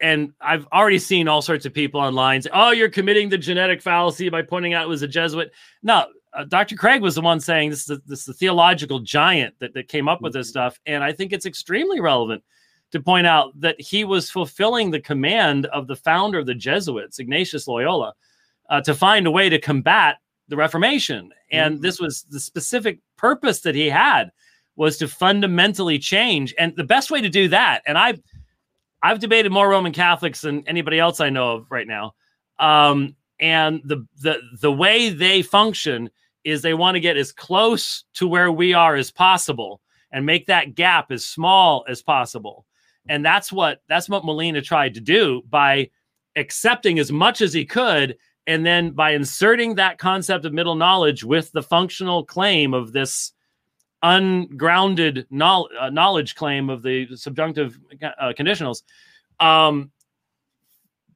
[0.00, 3.82] and I've already seen all sorts of people online say, "Oh, you're committing the genetic
[3.82, 6.76] fallacy by pointing out it was a Jesuit." No, uh, Dr.
[6.76, 9.88] Craig was the one saying this is, the, this is the theological giant that, that
[9.88, 10.52] came up with this mm-hmm.
[10.52, 12.42] stuff, and I think it's extremely relevant
[12.92, 17.18] to point out that he was fulfilling the command of the founder of the Jesuits,
[17.18, 18.14] Ignatius Loyola,
[18.70, 21.82] uh, to find a way to combat the Reformation, and mm-hmm.
[21.82, 24.30] this was the specific purpose that he had
[24.76, 26.54] was to fundamentally change.
[26.58, 28.20] And the best way to do that, and I've
[29.06, 32.14] I've debated more Roman Catholics than anybody else I know of right now.
[32.58, 36.10] Um, and the the the way they function
[36.42, 40.46] is they want to get as close to where we are as possible and make
[40.46, 42.66] that gap as small as possible.
[43.08, 45.88] And that's what that's what Molina tried to do by
[46.34, 48.16] accepting as much as he could
[48.48, 53.32] and then by inserting that concept of middle knowledge with the functional claim of this
[54.06, 58.82] ungrounded knowledge, uh, knowledge claim of the subjunctive uh, conditionals
[59.40, 59.90] um,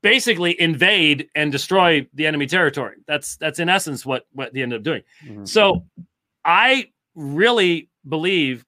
[0.03, 4.79] basically invade and destroy the enemy territory that's that's in essence what what they ended
[4.79, 5.45] up doing mm-hmm.
[5.45, 5.85] so
[6.45, 8.65] i really believe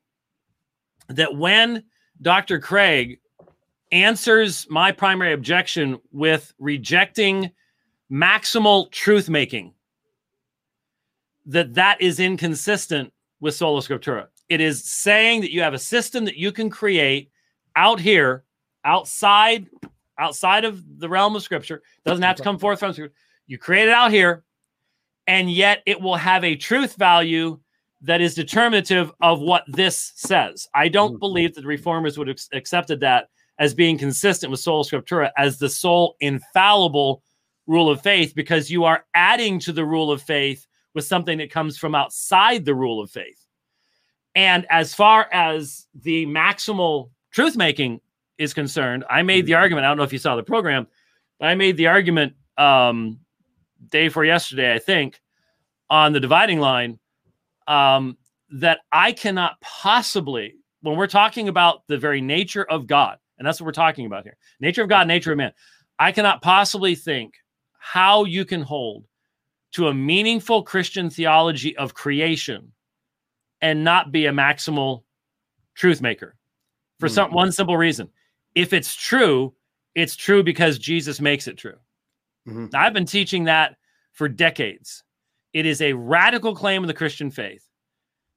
[1.08, 1.82] that when
[2.20, 3.18] dr craig
[3.90, 7.50] answers my primary objection with rejecting
[8.10, 9.74] maximal truth making
[11.46, 14.28] that that is inconsistent with sola scriptura.
[14.48, 17.30] It is saying that you have a system that you can create
[17.74, 18.44] out here,
[18.84, 19.66] outside,
[20.18, 21.82] outside of the realm of scripture.
[22.06, 23.14] Doesn't have to come forth from scripture.
[23.48, 24.44] You create it out here,
[25.26, 27.58] and yet it will have a truth value
[28.02, 30.68] that is determinative of what this says.
[30.72, 31.18] I don't mm-hmm.
[31.18, 33.28] believe that the reformers would have accepted that
[33.58, 37.22] as being consistent with sola scriptura as the sole infallible
[37.66, 41.50] rule of faith because you are adding to the rule of faith with something that
[41.50, 43.46] comes from outside the rule of faith.
[44.34, 48.00] And as far as the maximal truth making
[48.38, 49.84] is concerned, I made the argument.
[49.84, 50.86] I don't know if you saw the program,
[51.38, 53.20] but I made the argument um,
[53.88, 55.20] day for yesterday, I think,
[55.90, 56.98] on the dividing line
[57.66, 58.16] um,
[58.50, 63.60] that I cannot possibly, when we're talking about the very nature of God, and that's
[63.60, 65.52] what we're talking about here nature of God, nature of man,
[65.98, 67.34] I cannot possibly think
[67.78, 69.04] how you can hold
[69.72, 72.72] to a meaningful Christian theology of creation
[73.60, 75.02] and not be a maximal
[75.74, 76.36] truth maker
[77.00, 77.14] for mm-hmm.
[77.14, 78.08] some one simple reason.
[78.54, 79.54] If it's true,
[79.94, 81.76] it's true because Jesus makes it true.
[82.46, 82.66] Mm-hmm.
[82.74, 83.76] I've been teaching that
[84.12, 85.04] for decades.
[85.52, 87.66] It is a radical claim of the Christian faith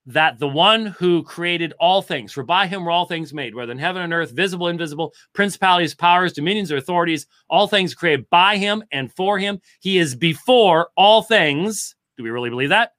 [0.08, 3.72] that the one who created all things, for by him were all things made, whether
[3.72, 8.58] in heaven and earth, visible, invisible, principalities, powers, dominions, or authorities, all things created by
[8.58, 9.60] him and for him.
[9.80, 11.96] He is before all things.
[12.18, 12.92] Do we really believe that?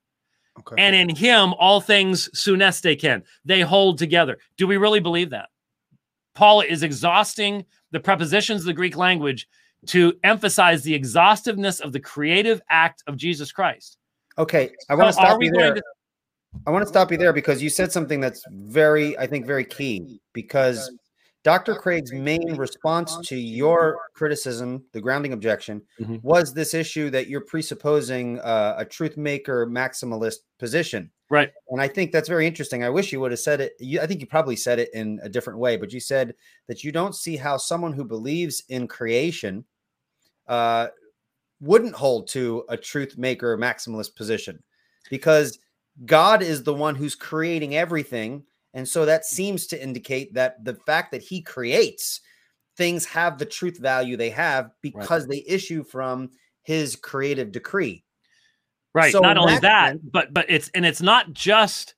[0.58, 0.76] Okay.
[0.78, 3.22] And in him, all things sunesteken.
[3.44, 4.38] They hold together.
[4.56, 5.50] Do we really believe that?
[6.34, 9.48] Paul is exhausting the prepositions of the Greek language
[9.86, 13.98] to emphasize the exhaustiveness of the creative act of Jesus Christ.
[14.38, 15.74] Okay, I want so to stop you there.
[15.74, 15.82] To-
[16.66, 19.64] I want to stop you there because you said something that's very, I think, very
[19.64, 20.20] key.
[20.32, 20.90] Because
[21.46, 21.76] Dr.
[21.76, 26.16] Craig's main response to your criticism, the grounding objection, mm-hmm.
[26.22, 31.10] was this issue that you're presupposing uh, a truth maker maximalist position.
[31.30, 31.50] Right.
[31.68, 32.84] And I think that's very interesting.
[32.84, 33.74] I wish you would have said it.
[33.78, 36.34] You, I think you probably said it in a different way, but you said
[36.66, 39.64] that you don't see how someone who believes in creation
[40.48, 40.88] uh,
[41.60, 44.62] wouldn't hold to a truth maker maximalist position
[45.10, 45.58] because
[46.04, 48.44] God is the one who's creating everything.
[48.74, 52.20] And so that seems to indicate that the fact that he creates
[52.76, 55.30] things have the truth value they have because right.
[55.30, 56.30] they issue from
[56.62, 58.04] his creative decree.
[58.92, 59.12] Right.
[59.12, 61.94] So not only that, that but but it's and it's not just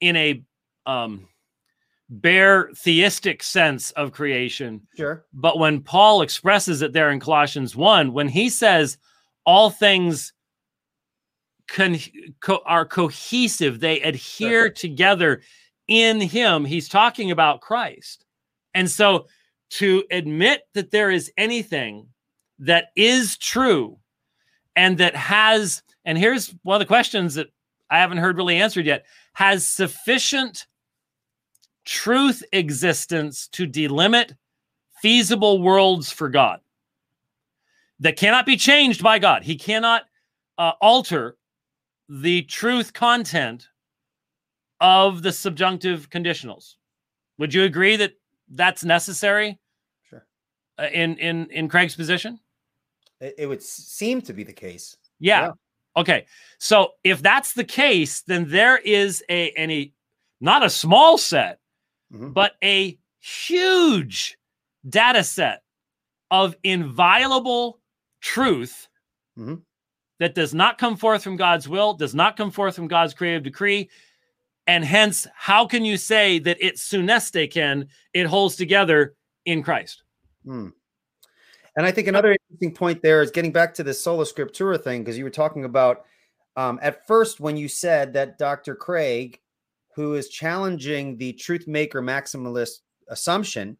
[0.00, 0.42] in a
[0.86, 1.28] um
[2.10, 4.86] bare theistic sense of creation.
[4.96, 5.24] Sure.
[5.32, 8.98] But when Paul expresses it there in Colossians 1, when he says
[9.46, 10.32] all things
[11.70, 11.98] con-
[12.40, 14.80] co- are cohesive, they adhere Perfect.
[14.80, 15.40] together
[15.88, 18.24] in him, he's talking about Christ.
[18.74, 19.26] And so
[19.70, 22.06] to admit that there is anything
[22.58, 23.98] that is true
[24.76, 27.48] and that has, and here's one of the questions that
[27.90, 30.66] I haven't heard really answered yet, has sufficient
[31.84, 34.36] truth existence to delimit
[35.02, 36.60] feasible worlds for God
[38.00, 39.42] that cannot be changed by God.
[39.42, 40.02] He cannot
[40.58, 41.36] uh, alter
[42.10, 43.68] the truth content
[44.80, 46.74] of the subjunctive conditionals.
[47.38, 48.14] Would you agree that
[48.48, 49.60] that's necessary?
[50.02, 50.26] Sure.
[50.76, 52.40] Uh, in in in Craig's position,
[53.20, 54.96] it, it would seem to be the case.
[55.20, 55.42] Yeah.
[55.42, 55.50] yeah.
[55.96, 56.26] Okay.
[56.58, 59.94] So if that's the case, then there is a any
[60.40, 61.60] not a small set,
[62.12, 62.32] mm-hmm.
[62.32, 64.36] but a huge
[64.88, 65.62] data set
[66.30, 67.78] of inviolable
[68.20, 68.88] truth
[69.38, 69.54] mm-hmm
[70.20, 73.42] that does not come forth from God's will, does not come forth from God's creative
[73.42, 73.90] decree.
[74.66, 80.04] And hence, how can you say that it's sunesteken, it holds together in Christ?
[80.44, 80.68] Hmm.
[81.76, 85.02] And I think another interesting point there is getting back to the sola scriptura thing,
[85.02, 86.04] because you were talking about
[86.56, 88.74] um, at first when you said that Dr.
[88.74, 89.40] Craig,
[89.96, 93.78] who is challenging the truth maker maximalist assumption,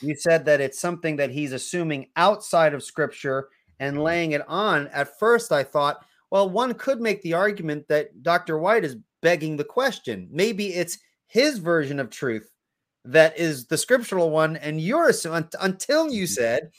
[0.00, 4.88] you said that it's something that he's assuming outside of scripture and laying it on,
[4.88, 8.58] at first I thought, well, one could make the argument that Dr.
[8.58, 10.28] White is begging the question.
[10.30, 12.50] Maybe it's his version of truth
[13.06, 15.12] that is the scriptural one, and you're
[15.60, 16.32] until you mm-hmm.
[16.32, 16.70] said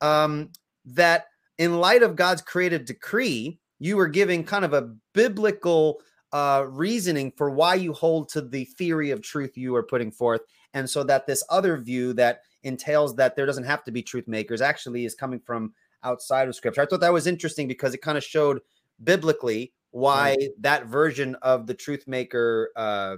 [0.00, 0.50] um,
[0.84, 1.26] that
[1.58, 6.00] in light of God's creative decree, you were giving kind of a biblical
[6.32, 10.42] uh, reasoning for why you hold to the theory of truth you are putting forth.
[10.74, 14.28] And so that this other view that entails that there doesn't have to be truth
[14.28, 16.82] makers actually is coming from outside of scripture.
[16.82, 18.60] I thought that was interesting because it kind of showed
[19.02, 20.50] biblically why right.
[20.60, 23.16] that version of the truth maker uh,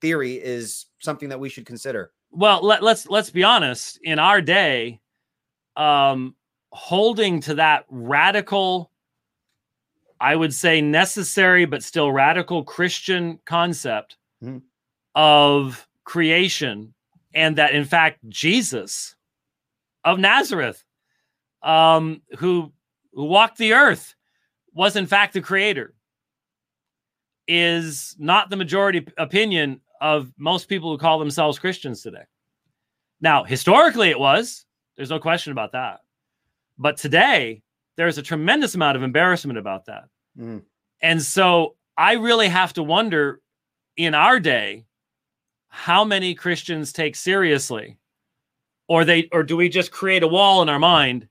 [0.00, 2.12] theory is something that we should consider.
[2.30, 3.98] Well, let, let's let's be honest.
[4.02, 5.00] In our day,
[5.76, 6.34] um,
[6.70, 8.90] holding to that radical,
[10.20, 14.58] I would say necessary but still radical Christian concept mm-hmm.
[15.14, 16.92] of creation,
[17.34, 19.14] and that in fact Jesus
[20.04, 20.84] of Nazareth
[21.66, 22.72] um, who
[23.12, 24.14] who walked the earth
[24.72, 25.94] was in fact the creator
[27.48, 32.24] is not the majority opinion of most people who call themselves Christians today.
[33.20, 34.66] Now, historically, it was.
[34.96, 36.00] There's no question about that.
[36.78, 37.62] But today,
[37.96, 40.04] there's a tremendous amount of embarrassment about that.
[40.38, 40.62] Mm.
[41.00, 43.40] And so I really have to wonder
[43.96, 44.84] in our day
[45.68, 47.98] how many Christians take seriously
[48.88, 51.28] or they or do we just create a wall in our mind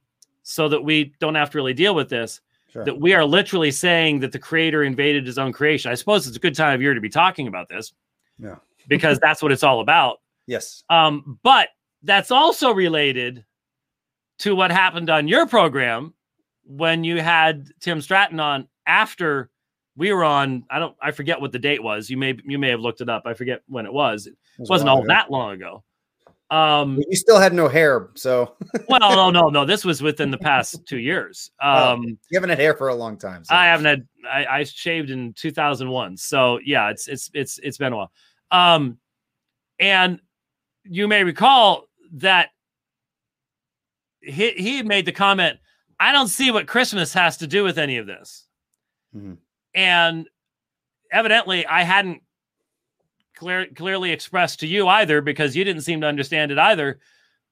[0.48, 2.40] so that we don't have to really deal with this
[2.72, 2.86] sure.
[2.86, 5.92] that we are literally saying that the creator invaded his own creation.
[5.92, 7.92] I suppose it's a good time of year to be talking about this.
[8.40, 8.56] Yeah.
[8.88, 10.22] Because that's what it's all about.
[10.46, 10.84] Yes.
[10.92, 11.70] Um but
[12.04, 13.44] that's also related
[14.38, 16.14] to what happened on your program
[16.68, 19.50] when you had tim stratton on after
[19.96, 22.12] we were on i don't i forget what the date was.
[22.12, 23.24] You may you may have looked it up.
[23.26, 24.28] I forget when it was.
[24.28, 25.84] It, it wasn't all that long ago
[26.56, 28.56] um, you still had no hair, so.
[28.88, 29.66] well, no, no, no.
[29.66, 31.52] This was within the past two years.
[31.62, 33.44] Oh, um, you haven't had hair for a long time.
[33.44, 33.54] So.
[33.54, 34.08] I haven't had.
[34.32, 38.12] I, I, shaved in 2001, so yeah, it's it's it's it's been a while.
[38.52, 38.98] Um,
[39.80, 40.20] and
[40.84, 42.50] you may recall that
[44.22, 45.60] he he made the comment,
[46.00, 48.48] "I don't see what Christmas has to do with any of this,"
[49.16, 49.34] mm-hmm.
[49.74, 50.28] and
[51.12, 52.22] evidently, I hadn't
[53.36, 57.00] clear, clearly expressed to you either because you didn't seem to understand it either.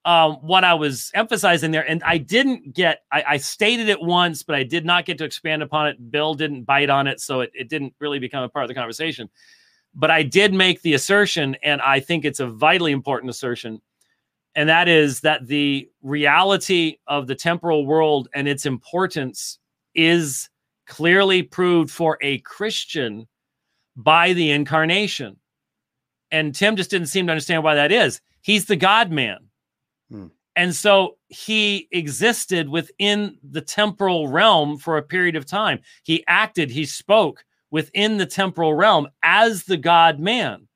[0.06, 4.44] Um, what I was emphasizing there, and I didn't get, I, I, stated it once,
[4.44, 6.12] but I did not get to expand upon it.
[6.12, 8.76] Bill didn't bite on it, so it, it didn't really become a part of the
[8.76, 9.30] conversation.
[9.96, 13.82] But I did make the assertion, and I think it's a vitally important assertion,
[14.56, 19.58] and that is that the reality of the temporal world and its importance
[19.96, 20.50] is
[20.86, 23.26] clearly proved for a Christian
[23.96, 25.38] by the incarnation
[26.34, 28.20] and Tim just didn't seem to understand why that is.
[28.42, 29.38] He's the God man.
[30.10, 30.28] Hmm.
[30.56, 35.80] And so he existed within the temporal realm for a period of time.
[36.04, 40.68] He acted, he spoke within the temporal realm as the God man.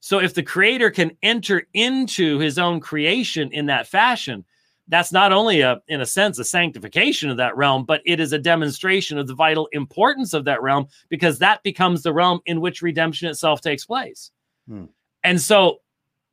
[0.00, 4.44] So if the creator can enter into his own creation in that fashion,
[4.88, 8.32] that's not only a in a sense a sanctification of that realm, but it is
[8.32, 12.60] a demonstration of the vital importance of that realm because that becomes the realm in
[12.60, 14.30] which redemption itself takes place.
[14.68, 14.84] Hmm.
[15.26, 15.80] And so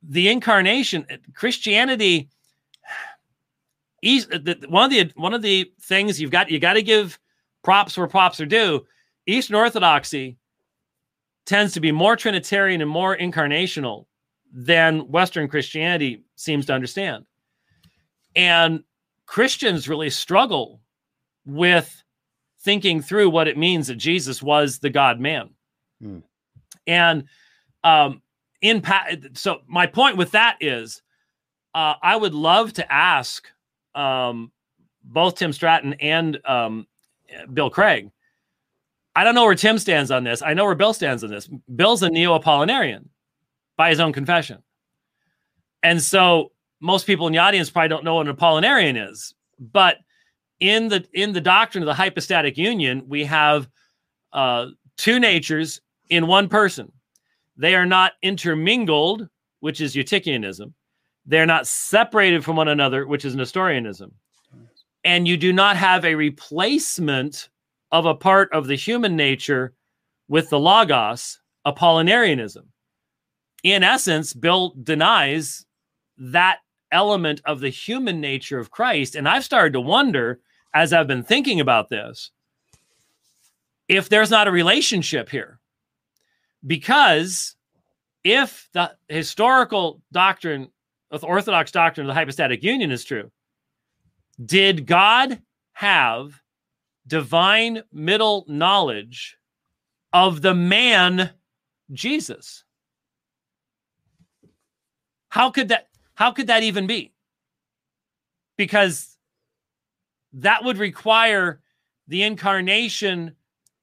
[0.04, 2.28] the incarnation, Christianity,
[4.68, 7.18] one of the one of the things you've got you got to give
[7.64, 8.86] props where props are due.
[9.26, 10.36] Eastern Orthodoxy
[11.44, 14.06] tends to be more Trinitarian and more incarnational
[14.52, 17.24] than Western Christianity seems to understand.
[18.36, 18.84] And
[19.26, 20.80] Christians really struggle
[21.44, 22.00] with
[22.60, 25.50] thinking through what it means that Jesus was the God man.
[26.00, 26.22] Mm.
[26.86, 27.24] And
[27.82, 28.22] um,
[28.64, 31.02] in pa- so my point with that is
[31.74, 33.46] uh, I would love to ask
[33.94, 34.50] um,
[35.04, 36.86] both Tim Stratton and um,
[37.52, 38.10] Bill Craig.
[39.14, 40.40] I don't know where Tim stands on this.
[40.40, 41.48] I know where Bill stands on this.
[41.76, 43.04] Bill's a neo Apollinarian
[43.76, 44.62] by his own confession.
[45.82, 46.50] And so
[46.80, 49.34] most people in the audience probably don't know what an Apollinarian is.
[49.60, 49.98] But
[50.58, 53.68] in the in the doctrine of the hypostatic union, we have
[54.32, 56.90] uh, two natures in one person.
[57.56, 59.28] They are not intermingled,
[59.60, 60.72] which is Eutychianism.
[61.26, 64.12] They're not separated from one another, which is Nestorianism.
[65.04, 67.48] And you do not have a replacement
[67.92, 69.74] of a part of the human nature
[70.28, 72.64] with the Logos, Apollinarianism.
[73.62, 75.64] In essence, Bill denies
[76.18, 76.58] that
[76.92, 79.14] element of the human nature of Christ.
[79.14, 80.40] And I've started to wonder,
[80.74, 82.30] as I've been thinking about this,
[83.88, 85.60] if there's not a relationship here
[86.66, 87.56] because
[88.22, 90.70] if the historical doctrine
[91.10, 93.30] of Orthodox doctrine of the hypostatic union is true,
[94.44, 95.40] did God
[95.72, 96.40] have
[97.06, 99.36] divine middle knowledge
[100.12, 101.30] of the man
[101.92, 102.64] Jesus?
[105.28, 107.12] How could that how could that even be?
[108.56, 109.16] Because
[110.34, 111.60] that would require
[112.06, 113.34] the incarnation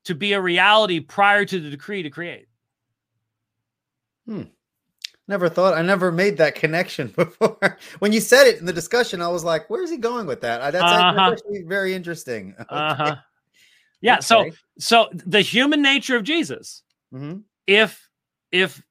[0.06, 2.48] to be a reality prior to the decree to create.
[4.26, 4.44] Hmm.
[5.28, 7.78] Never thought I never made that connection before.
[8.00, 10.72] when you said it in the discussion, I was like, "Where's he going with that?"
[10.72, 11.32] That's uh-huh.
[11.32, 12.56] actually very interesting.
[12.60, 12.76] Okay.
[12.76, 13.16] Uh-huh.
[14.02, 14.16] Yeah.
[14.16, 14.22] Okay.
[14.22, 14.50] So,
[14.80, 16.84] so the human nature of Jesus.
[17.14, 17.40] Mm-hmm.
[17.68, 18.10] If
[18.52, 18.82] if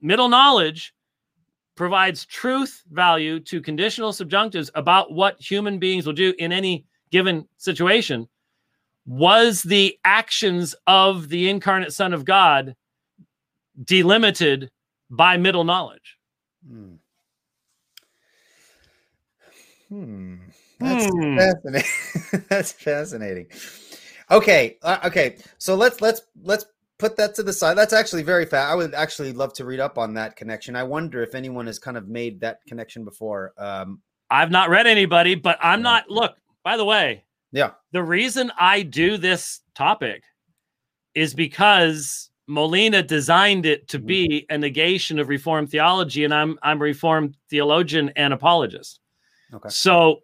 [0.00, 0.94] middle knowledge
[1.76, 7.46] provides truth value to conditional subjunctives about what human beings will do in any given
[7.58, 8.26] situation,
[9.06, 12.74] was the actions of the incarnate Son of God
[13.82, 14.70] delimited
[15.10, 16.18] by middle knowledge.
[16.66, 16.94] Hmm.
[19.88, 20.36] Hmm.
[20.80, 21.36] That's hmm.
[21.36, 22.44] fascinating.
[22.48, 23.46] That's fascinating.
[24.30, 24.78] Okay.
[24.82, 25.36] Uh, okay.
[25.58, 26.66] So let's let's let's
[26.98, 27.76] put that to the side.
[27.76, 28.72] That's actually very fast.
[28.72, 30.76] I would actually love to read up on that connection.
[30.76, 33.52] I wonder if anyone has kind of made that connection before.
[33.58, 34.00] Um,
[34.30, 35.84] I've not read anybody, but I'm yeah.
[35.84, 36.10] not.
[36.10, 37.72] Look, by the way, yeah.
[37.92, 40.24] The reason I do this topic
[41.14, 46.78] is because Molina designed it to be a negation of Reformed theology, and I'm I'm
[46.78, 49.00] a Reformed theologian and apologist.
[49.52, 49.68] Okay.
[49.70, 50.20] So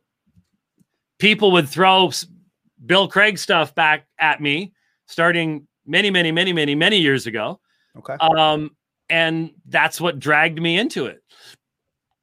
[1.19, 2.11] people would throw
[2.85, 4.73] Bill Craig stuff back at me
[5.07, 7.61] starting many, many, many, many, many years ago.
[7.97, 8.15] Okay.
[8.15, 8.71] Um,
[9.09, 11.23] and that's what dragged me into it.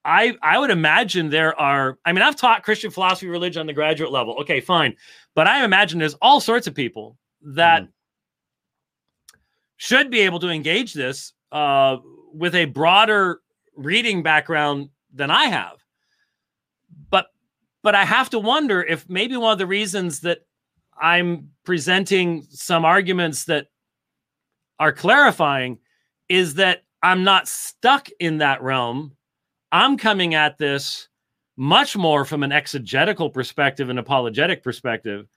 [0.06, 3.74] I I would imagine there are, I mean, I've taught Christian philosophy religion on the
[3.74, 4.36] graduate level.
[4.42, 4.96] Okay, fine.
[5.36, 7.90] But I imagine there's all sorts of people that Mhm.
[9.78, 11.98] Should be able to engage this uh,
[12.34, 13.42] with a broader
[13.76, 15.78] reading background than I have.
[17.10, 17.28] But
[17.84, 20.40] but I have to wonder if maybe one of the reasons that
[21.00, 23.68] I'm presenting some arguments that
[24.80, 25.80] are clarifying
[26.28, 29.16] is that I'm not stuck in that realm.
[29.72, 31.08] I'm coming at this
[31.56, 35.28] much more from an exegetical perspective and apologetic perspective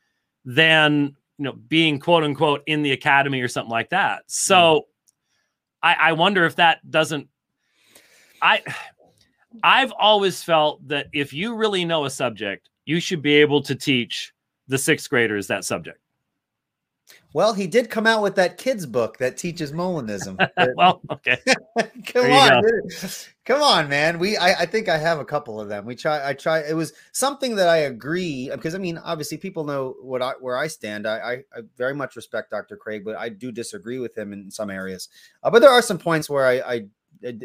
[0.44, 4.24] than you know being quote unquote in the academy or something like that.
[4.26, 4.82] So mm.
[5.82, 7.28] I, I wonder if that doesn't
[8.42, 8.62] I
[9.64, 13.74] I've always felt that if you really know a subject, you should be able to
[13.74, 14.32] teach
[14.68, 15.98] the sixth graders that subject.
[17.32, 20.36] Well, he did come out with that kids book that teaches Molinism.
[20.76, 21.38] well, okay.
[22.06, 22.62] come on,
[23.44, 24.18] come on, man.
[24.18, 25.84] We, I, I think I have a couple of them.
[25.84, 26.60] We try, I try.
[26.60, 30.56] It was something that I agree because I mean, obviously, people know what I, where
[30.56, 31.06] I stand.
[31.06, 32.76] I, I, I very much respect Dr.
[32.76, 35.08] Craig, but I do disagree with him in some areas.
[35.42, 36.86] Uh, but there are some points where I, I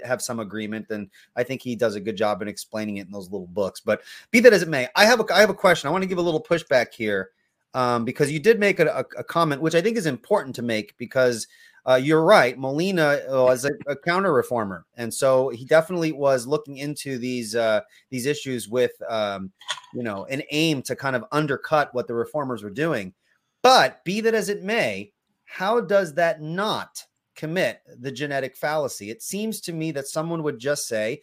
[0.03, 3.11] have some agreement, and I think he does a good job in explaining it in
[3.11, 3.82] those little books.
[3.82, 4.01] But
[4.32, 5.88] be that as it may, I have a, I have a question.
[5.88, 7.30] I want to give a little pushback here
[7.76, 10.61] um, because you did make a, a, a, comment, which I think is important to
[10.61, 11.45] make because
[11.86, 12.57] uh, you're right.
[12.57, 17.82] Molina was a, a counter reformer, and so he definitely was looking into these uh,
[18.09, 19.51] these issues with um,
[19.93, 23.13] you know an aim to kind of undercut what the reformers were doing.
[23.61, 25.11] But be that as it may,
[25.43, 27.03] how does that not
[27.36, 29.09] commit the genetic fallacy?
[29.09, 31.21] It seems to me that someone would just say,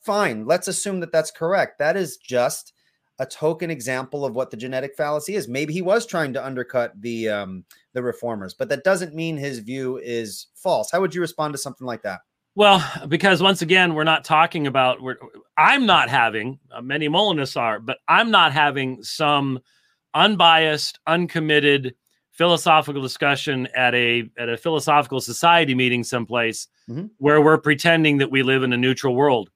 [0.00, 1.80] "Fine, let's assume that that's correct.
[1.80, 2.72] That is just."
[3.18, 5.48] A token example of what the genetic fallacy is.
[5.48, 9.58] Maybe he was trying to undercut the um, the reformers, but that doesn't mean his
[9.58, 10.90] view is false.
[10.90, 12.20] How would you respond to something like that?
[12.54, 15.00] Well, because once again, we're not talking about.
[15.00, 15.16] We're,
[15.56, 19.60] I'm not having uh, many Molinists are, but I'm not having some
[20.14, 21.94] unbiased, uncommitted
[22.32, 27.06] philosophical discussion at a at a philosophical society meeting someplace mm-hmm.
[27.18, 29.50] where we're pretending that we live in a neutral world.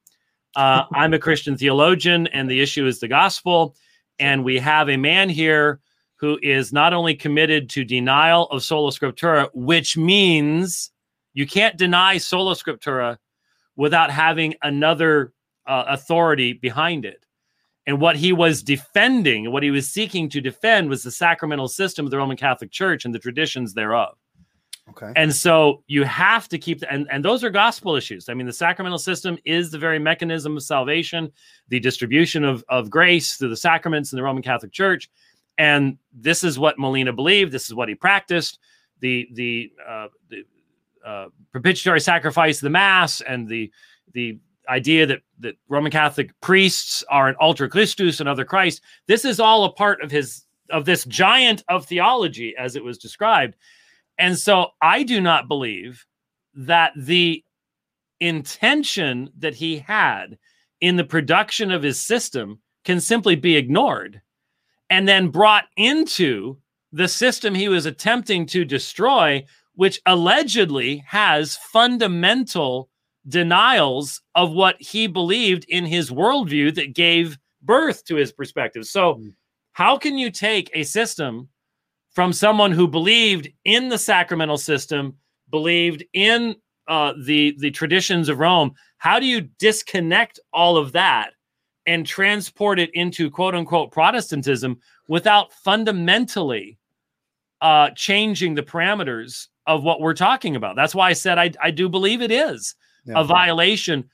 [0.57, 3.75] Uh, I'm a Christian theologian, and the issue is the gospel.
[4.17, 5.79] And we have a man here
[6.15, 10.91] who is not only committed to denial of sola scriptura, which means
[11.35, 13.17] you can't deny sola scriptura
[13.75, 15.31] without having another
[15.67, 17.23] uh, authority behind it.
[17.85, 22.05] And what he was defending, what he was seeking to defend, was the sacramental system
[22.05, 24.17] of the Roman Catholic Church and the traditions thereof.
[24.89, 25.11] Okay.
[25.15, 28.29] And so you have to keep, the, and, and those are gospel issues.
[28.29, 31.31] I mean, the sacramental system is the very mechanism of salvation,
[31.67, 35.09] the distribution of, of grace through the sacraments in the Roman Catholic Church.
[35.57, 37.51] And this is what Molina believed.
[37.51, 38.59] This is what he practiced.
[38.99, 40.43] The, the, uh, the
[41.05, 43.71] uh, propitiatory sacrifice the Mass and the,
[44.13, 48.81] the idea that, that Roman Catholic priests are an alter Christus, another Christ.
[49.07, 52.97] This is all a part of his, of this giant of theology, as it was
[52.97, 53.55] described.
[54.17, 56.05] And so I do not believe
[56.53, 57.43] that the
[58.19, 60.37] intention that he had
[60.81, 64.21] in the production of his system can simply be ignored
[64.89, 66.57] and then brought into
[66.91, 69.43] the system he was attempting to destroy,
[69.73, 72.89] which allegedly has fundamental
[73.27, 78.85] denials of what he believed in his worldview that gave birth to his perspective.
[78.85, 79.29] So, hmm.
[79.73, 81.49] how can you take a system
[82.17, 85.15] from someone who believed in the sacramental system,
[85.51, 86.55] believed in
[86.87, 88.71] uh, the the traditions of Rome.
[88.97, 91.33] How do you disconnect all of that
[91.85, 96.79] and transport it into quote unquote Protestantism without fundamentally
[97.61, 100.75] uh, changing the parameters of what we're talking about?
[100.75, 102.73] That's why I said I, I do believe it is
[103.05, 103.13] yeah.
[103.17, 104.09] a violation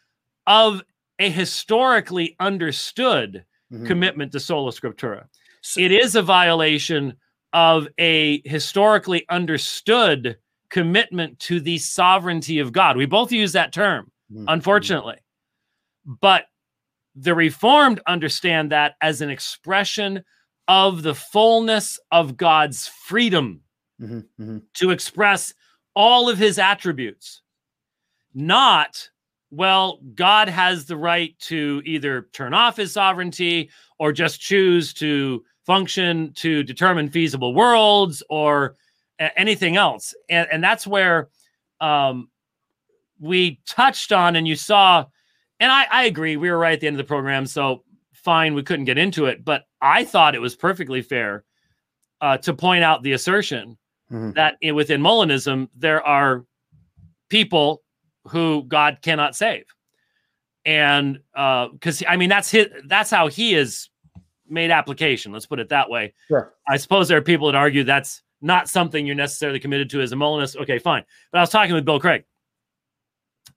[0.45, 0.83] of
[1.19, 3.85] a historically understood mm-hmm.
[3.85, 5.23] commitment to sola scriptura.
[5.61, 7.15] So- it is a violation
[7.53, 10.37] of a historically understood
[10.69, 12.97] commitment to the sovereignty of God.
[12.97, 14.45] We both use that term, mm-hmm.
[14.47, 15.17] unfortunately.
[16.05, 16.45] But
[17.15, 20.23] the Reformed understand that as an expression
[20.67, 23.61] of the fullness of God's freedom
[24.01, 24.19] mm-hmm.
[24.41, 24.57] Mm-hmm.
[24.75, 25.53] to express
[25.95, 27.43] all of his attributes,
[28.33, 29.09] not,
[29.51, 35.43] well, God has the right to either turn off his sovereignty or just choose to
[35.65, 38.75] function to determine feasible worlds or
[39.19, 40.13] anything else.
[40.29, 41.29] And, and that's where
[41.79, 42.29] um,
[43.19, 45.05] we touched on, and you saw,
[45.59, 47.45] and I, I agree, we were right at the end of the program.
[47.45, 47.83] So
[48.13, 49.45] fine, we couldn't get into it.
[49.45, 51.43] But I thought it was perfectly fair
[52.21, 53.77] uh, to point out the assertion
[54.11, 54.35] Mhm.
[54.35, 56.45] that in, within Molinism, there are
[57.29, 57.81] people
[58.27, 59.63] who God cannot save.
[60.65, 63.89] And uh because I mean, that's his, that's how he is
[64.53, 65.31] made application.
[65.31, 66.13] Let's put it that way.
[66.27, 66.53] Sure.
[66.67, 70.11] I suppose there are people that argue that's not something you're necessarily committed to as
[70.11, 70.57] a Molinist.
[70.57, 71.03] Okay, fine.
[71.31, 72.23] But I was talking with Bill Craig.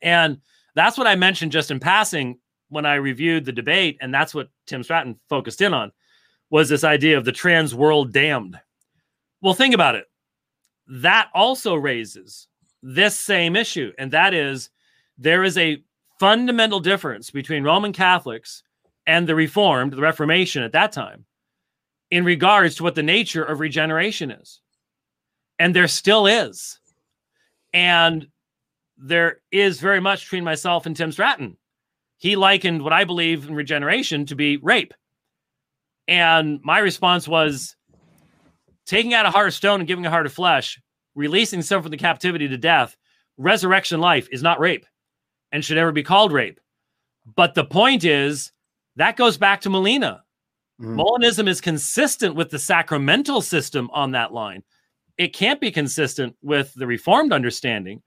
[0.03, 0.39] And
[0.75, 2.39] that's what I mentioned just in passing
[2.69, 3.99] when I reviewed the debate.
[4.01, 5.93] And that's what Tim Stratton focused in on
[6.51, 8.59] was this idea of the trans world damned.
[9.43, 10.07] Well, think about it.
[10.87, 12.47] That also raises
[12.83, 13.93] this same issue.
[13.99, 14.71] And that is
[15.19, 15.83] there is a
[16.21, 18.63] fundamental difference between Roman Catholics
[19.07, 21.25] and the Reformed, the Reformation at that time,
[22.11, 24.61] in regards to what the nature of regeneration is.
[25.59, 26.79] And there still is.
[27.73, 28.27] And
[28.97, 31.57] there is very much between myself and Tim Stratton.
[32.19, 34.95] He likened what I believe in regeneration to be rape.
[36.09, 37.77] And my response was
[38.87, 40.81] taking out a heart of stone and giving a heart of flesh,
[41.15, 42.97] releasing someone from the captivity to death,
[43.37, 44.87] resurrection life is not rape
[45.53, 46.61] and should never be called rape.
[47.35, 48.53] But the point is,
[48.97, 50.23] that goes back to Molina.
[50.81, 51.03] Mhm.
[51.03, 54.63] Molinism is consistent with the sacramental system on that line.
[55.17, 58.03] It can't be consistent with the Reformed understanding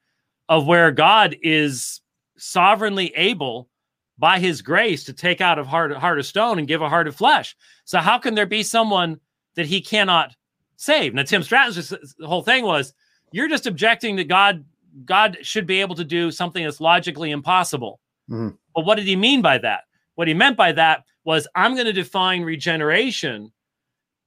[0.47, 2.01] of where God is
[2.37, 3.69] sovereignly able,
[4.17, 7.07] by His grace, to take out a heart, heart of stone and give a heart
[7.07, 7.55] of flesh.
[7.85, 9.19] So how can there be someone
[9.55, 10.35] that He cannot
[10.75, 11.13] save?
[11.13, 12.93] Now, Tim Stratton's whole thing was,
[13.31, 14.65] you're just objecting that God
[15.05, 17.99] God should be able to do something that's logically impossible.
[18.29, 18.57] Mhm.
[18.75, 19.83] But what did he mean by that?
[20.19, 23.53] What he meant by that was I'm going to define regeneration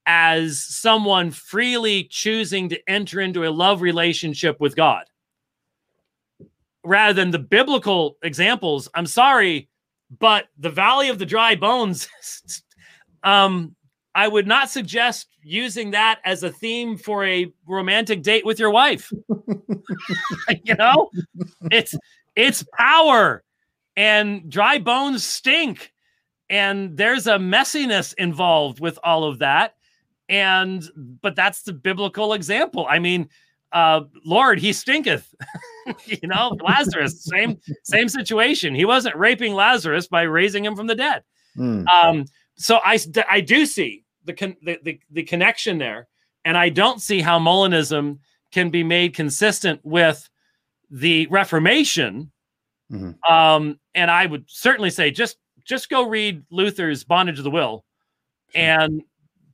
[0.07, 5.03] as someone freely choosing to enter into a love relationship with God.
[6.83, 9.69] Rather than the biblical examples, I'm sorry,
[10.17, 12.07] but the valley of the dry bones,
[13.23, 13.75] um,
[14.15, 18.71] I would not suggest using that as a theme for a romantic date with your
[18.71, 19.13] wife.
[20.63, 21.11] you know,
[21.69, 21.93] it's
[22.35, 23.43] it's power
[23.95, 25.91] and dry bones stink.
[26.49, 29.75] And there's a messiness involved with all of that.
[30.29, 30.83] And
[31.21, 32.85] but that's the biblical example.
[32.89, 33.29] I mean
[33.71, 35.33] uh lord he stinketh
[36.05, 38.75] you know lazarus same same situation.
[38.75, 41.23] He wasn't raping lazarus by raising him from the dead.
[41.57, 41.87] Mm.
[41.87, 42.25] um
[42.55, 42.97] so i
[43.29, 46.07] i do see the con- the, the, the connection there.
[46.45, 48.19] And i don't see how molinism
[48.51, 50.29] can be made consistent with
[50.91, 52.31] the reformation
[52.91, 53.15] Mhm.
[53.29, 57.85] um and i would certainly say just just go read luther's bondage of the will
[58.55, 59.01] and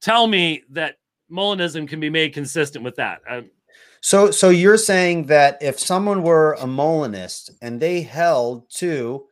[0.02, 0.96] tell me that
[1.32, 3.42] molinism can be made consistent with that Uh,
[4.02, 9.26] So, so you're saying that if someone were a Molinist and they held to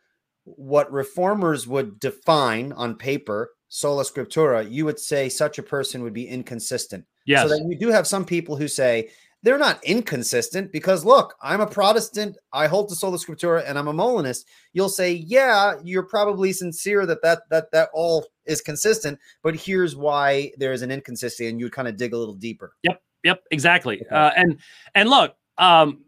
[0.44, 6.14] what reformers would define on paper, sola scriptura, you would say such a person would
[6.14, 7.06] be inconsistent.
[7.26, 9.10] yes So then you do have some people who say
[9.44, 13.88] they're not inconsistent because look, I'm a Protestant, I hold to sola scriptura, and I'm
[13.88, 14.48] a Molinist.
[14.74, 19.96] You'll say, yeah, you're probably sincere that that that that all is consistent, but here's
[19.96, 22.74] why there is an inconsistency, and you would kind of dig a little deeper.
[22.84, 24.02] Yep, yep, exactly.
[24.02, 24.16] Okay.
[24.16, 24.60] Uh, and
[24.96, 26.04] and look, um,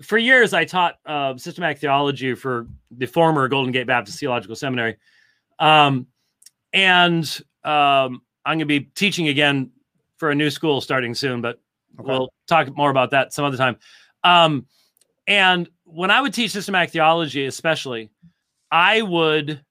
[0.00, 4.96] for years I taught uh, systematic theology for the former Golden Gate Baptist Theological Seminary,
[5.58, 6.06] um,
[6.72, 7.24] and
[7.62, 9.70] um, I'm going to be teaching again
[10.16, 11.42] for a new school starting soon.
[11.42, 11.60] But
[12.00, 12.08] Okay.
[12.08, 13.76] we'll talk more about that some other time.
[14.24, 14.66] Um,
[15.26, 18.10] and when I would teach systematic theology, especially,
[18.70, 19.62] I would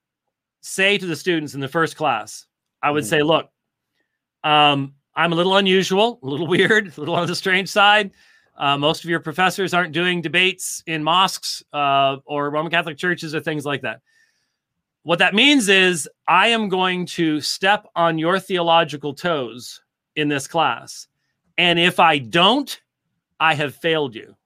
[0.60, 2.46] say to the students in the first class,
[2.82, 3.08] I would Mhm.
[3.08, 3.50] say, look,
[4.44, 6.46] um, I'm a little unusual, a little
[6.86, 8.12] weird, a little on the strange side.
[8.56, 13.34] Uh, most of your professors aren't doing debates in mosques uh, or Roman Catholic churches
[13.34, 14.00] or things like that.
[15.04, 19.80] What that means is I am going to step on your theological toes
[20.14, 21.08] in this class.
[21.58, 22.80] And if I don't,
[23.40, 24.36] I have failed you.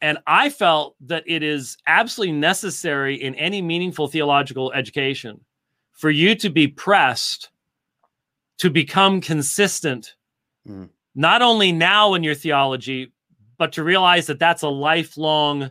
[0.00, 5.40] And I felt that it is absolutely necessary in any meaningful theological education
[5.92, 7.50] for you to be pressed
[8.58, 10.14] to become consistent,
[10.68, 10.88] Mm.
[11.14, 13.12] not only now in your theology,
[13.58, 15.70] but to realize that that's a lifelong,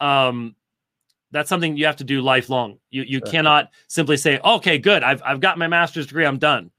[0.00, 0.54] um,
[1.30, 2.78] that's something you have to do lifelong.
[2.90, 3.28] You you Sure.
[3.30, 6.70] cannot simply say, "Okay, good, I've I've got my master's degree, I'm done."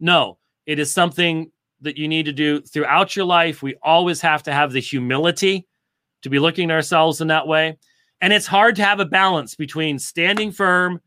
[0.00, 1.50] No, it is something
[1.84, 3.62] that you need to do throughout your life.
[3.62, 5.66] We always have to have the humility
[6.22, 7.78] to be looking at ourselves in that way,
[8.20, 11.00] and it's hard to have a balance between standing firm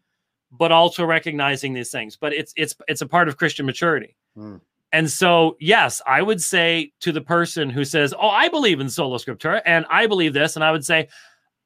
[0.52, 2.16] but also recognizing these things.
[2.16, 4.16] But it's it's it's a part of Christian maturity.
[4.38, 4.62] Mm.
[4.94, 8.90] And so, yes, I would say to the person who says, Oh, I believe in
[8.90, 11.10] sola scriptura and I believe this, and I would say,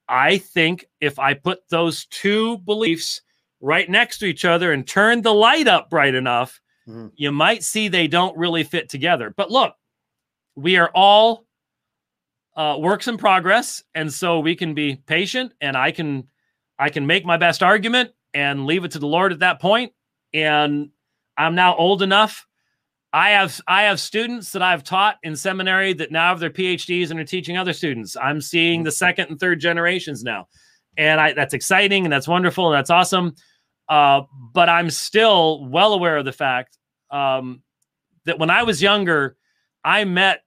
[0.08, 3.22] I think if I put those two beliefs
[3.62, 7.08] right next to each other and turn the light up bright enough, mm-hmm.
[7.16, 9.34] you might see they don't really fit together.
[9.36, 9.74] But look,
[10.56, 11.46] we are all
[12.56, 16.28] uh, works in progress, and so we can be patient, and I can
[16.78, 19.94] I can make my best argument and leave it to the Lord at that point.
[20.34, 20.90] And
[21.38, 22.46] I'm now old enough.
[23.14, 27.12] I have I have students that I've taught in seminary that now have their PhDs
[27.12, 28.16] and are teaching other students.
[28.16, 30.48] I'm seeing the second and third generations now,
[30.98, 33.36] and I that's exciting and that's wonderful and that's awesome.
[33.92, 34.24] Uh,
[34.54, 36.78] but I'm still well aware of the fact
[37.10, 37.62] um,
[38.24, 39.36] that when I was younger,
[39.84, 40.46] I met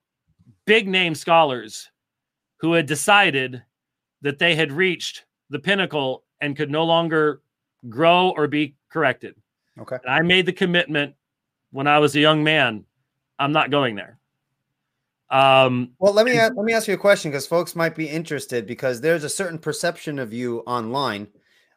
[0.65, 1.91] big name scholars
[2.57, 3.63] who had decided
[4.23, 7.43] that they had reached the pinnacle and could no longer
[7.91, 9.35] grow or be corrected.
[9.79, 9.99] Okay.
[10.03, 11.15] And I made the commitment
[11.71, 12.87] when I was a young man.
[13.39, 14.19] I'm not going there.
[15.29, 18.67] Um, well, let me let me ask you a question because folks might be interested
[18.67, 21.29] because there's a certain perception of you online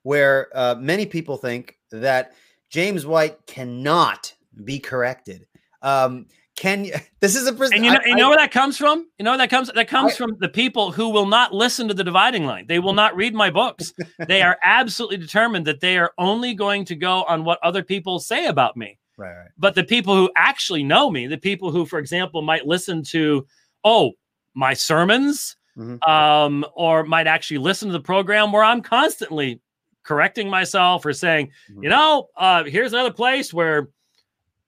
[0.07, 2.31] where uh, many people think that
[2.69, 4.33] James White cannot
[4.63, 5.45] be corrected.
[5.81, 6.93] Um, can you?
[7.19, 9.05] This is a and you know, I, you know where that comes from.
[9.19, 9.69] You know where that comes.
[9.73, 12.67] That comes I, from the people who will not listen to the dividing line.
[12.67, 13.91] They will not read my books.
[14.29, 18.19] they are absolutely determined that they are only going to go on what other people
[18.19, 18.97] say about me.
[19.17, 19.49] Right, right.
[19.57, 23.45] But the people who actually know me, the people who, for example, might listen to,
[23.83, 24.13] oh,
[24.53, 26.09] my sermons, mm-hmm.
[26.09, 29.59] um, or might actually listen to the program where I'm constantly
[30.07, 31.83] correcting myself or saying, mm-hmm.
[31.83, 33.89] you know, uh, here's another place where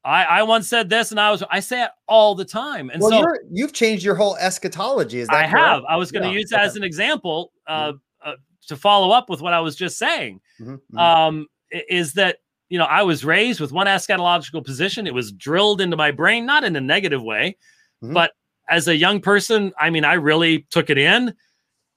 [0.04, 2.90] I, I once said this and I was I say it all the time.
[2.90, 5.20] And well, so you have changed your whole eschatology.
[5.20, 5.66] Is that I correct?
[5.66, 5.84] have.
[5.90, 6.40] I was going to yeah.
[6.40, 8.30] use that as an example uh, mm-hmm.
[8.30, 8.34] uh,
[8.68, 10.42] to follow up with what I was just saying.
[10.60, 10.74] Mm-hmm.
[10.74, 10.98] mm-hmm.
[10.98, 12.38] Um, is that
[12.70, 15.06] you know I was raised with one eschatological position.
[15.06, 17.58] It was drilled into my brain, not in a negative way,
[18.04, 18.14] mm-hmm.
[18.14, 18.32] but
[18.70, 21.34] as a young person, I mean, I really took it in.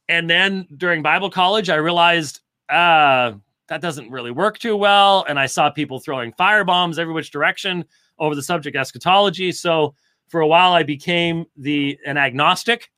[0.08, 2.40] And then during Bible college, I realized
[2.72, 3.34] uh,
[3.68, 5.24] that doesn't really work too well.
[5.28, 7.84] And I saw people throwing firebombs every which direction
[8.18, 9.52] over the subject eschatology.
[9.52, 9.94] So
[10.28, 12.90] for a while, I became the an agnostic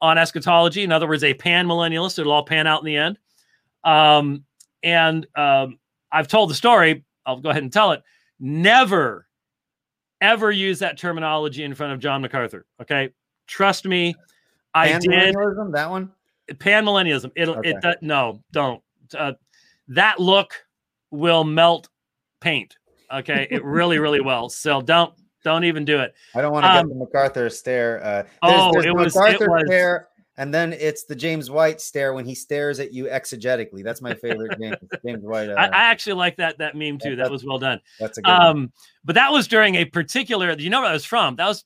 [0.00, 0.82] on eschatology.
[0.82, 2.18] In other words, a pan millennialist.
[2.18, 3.18] It'll all pan out in the end.
[3.84, 4.44] Um,
[4.82, 5.78] and um,
[6.12, 7.04] I've told the story.
[7.24, 8.02] I'll go ahead and tell it.
[8.38, 9.26] Never,
[10.20, 12.66] ever use that terminology in front of John MacArthur.
[12.80, 13.10] Okay,
[13.46, 14.14] trust me.
[14.74, 15.34] I did
[15.72, 16.12] that one.
[16.58, 17.32] Pan millennialism.
[17.34, 17.74] It'll okay.
[17.82, 17.98] it.
[18.02, 18.82] no, don't
[19.14, 19.32] uh,
[19.88, 20.54] that look
[21.10, 21.88] will melt
[22.40, 22.76] paint.
[23.12, 24.48] Okay, it really, really will.
[24.48, 26.14] So don't don't even do it.
[26.34, 28.02] I don't want to um, get the MacArthur stare.
[28.02, 31.50] Uh, there's, oh, there's it was MacArthur it was, stare, and then it's the James
[31.50, 33.84] White stare when he stares at you exegetically.
[33.84, 35.50] That's my favorite James, James White.
[35.50, 37.16] Uh, I, I, actually like that that meme too.
[37.16, 37.80] That was well done.
[38.00, 38.30] That's a good.
[38.30, 38.72] Um, one.
[39.04, 40.52] but that was during a particular.
[40.52, 41.36] You know where I was from?
[41.36, 41.64] That was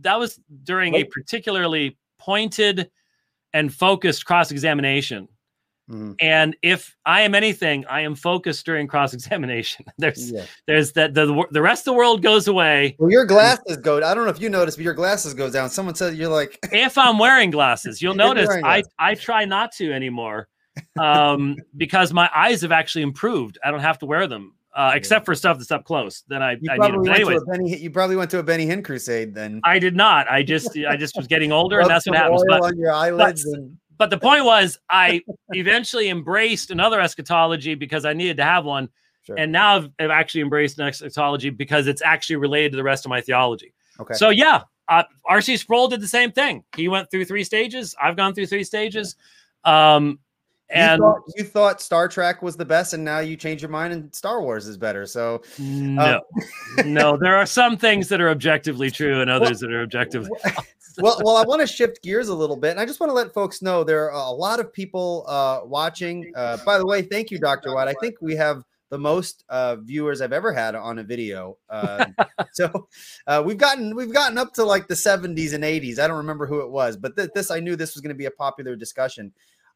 [0.00, 2.90] that was during a particularly pointed
[3.54, 5.28] and focused cross examination
[5.90, 6.12] Mm-hmm.
[6.20, 9.84] And if I am anything, I am focused during cross examination.
[9.98, 10.44] there's yeah.
[10.66, 12.96] there's that the the rest of the world goes away.
[12.98, 13.96] Well, your glasses go.
[13.96, 15.70] I don't know if you noticed, but your glasses go down.
[15.70, 16.58] Someone said you're like.
[16.72, 20.48] if I'm wearing glasses, you'll notice I I try not to anymore,
[20.98, 23.58] um, because my eyes have actually improved.
[23.64, 24.54] I don't have to wear them.
[24.74, 26.22] Uh, except for stuff that's up close.
[26.28, 27.44] Then I, you I probably need them.
[27.46, 29.60] Benny, you probably went to a Benny Hinn crusade then.
[29.64, 30.30] I did not.
[30.30, 32.42] I just I just was getting older, and that's what happens.
[32.48, 37.76] But, on your eyelids but, and but the point was, I eventually embraced another eschatology
[37.76, 38.88] because I needed to have one.
[39.22, 39.36] Sure.
[39.38, 43.06] And now I've, I've, actually embraced an eschatology because it's actually related to the rest
[43.06, 43.72] of my theology.
[44.00, 44.14] Okay.
[44.14, 45.56] So, yeah, uh, R.C.
[45.56, 46.64] Sproul did the same thing.
[46.74, 47.94] He went through three stages.
[48.02, 49.14] I've gone through three stages.
[49.62, 50.18] Um,
[50.68, 53.70] and you thought, you thought, Star Trek was the best, and now you change your
[53.70, 55.06] mind and Star Wars is better.
[55.06, 56.22] So no,
[56.80, 59.82] um, no, there are some things that are objectively true and others well, that are
[59.84, 60.30] objectively.
[60.98, 63.14] Well, well, I want to shift gears a little bit, and I just want to
[63.14, 66.32] let folks know there are a lot of people uh, watching.
[66.34, 67.88] Uh, by the way, thank you, Doctor White.
[67.88, 71.56] I think we have the most uh, viewers I've ever had on a video.
[71.70, 72.04] Uh,
[72.52, 72.88] so
[73.26, 75.98] uh, we've gotten we've gotten up to like the 70s and 80s.
[75.98, 78.18] I don't remember who it was, but th- this I knew this was going to
[78.18, 79.32] be a popular discussion.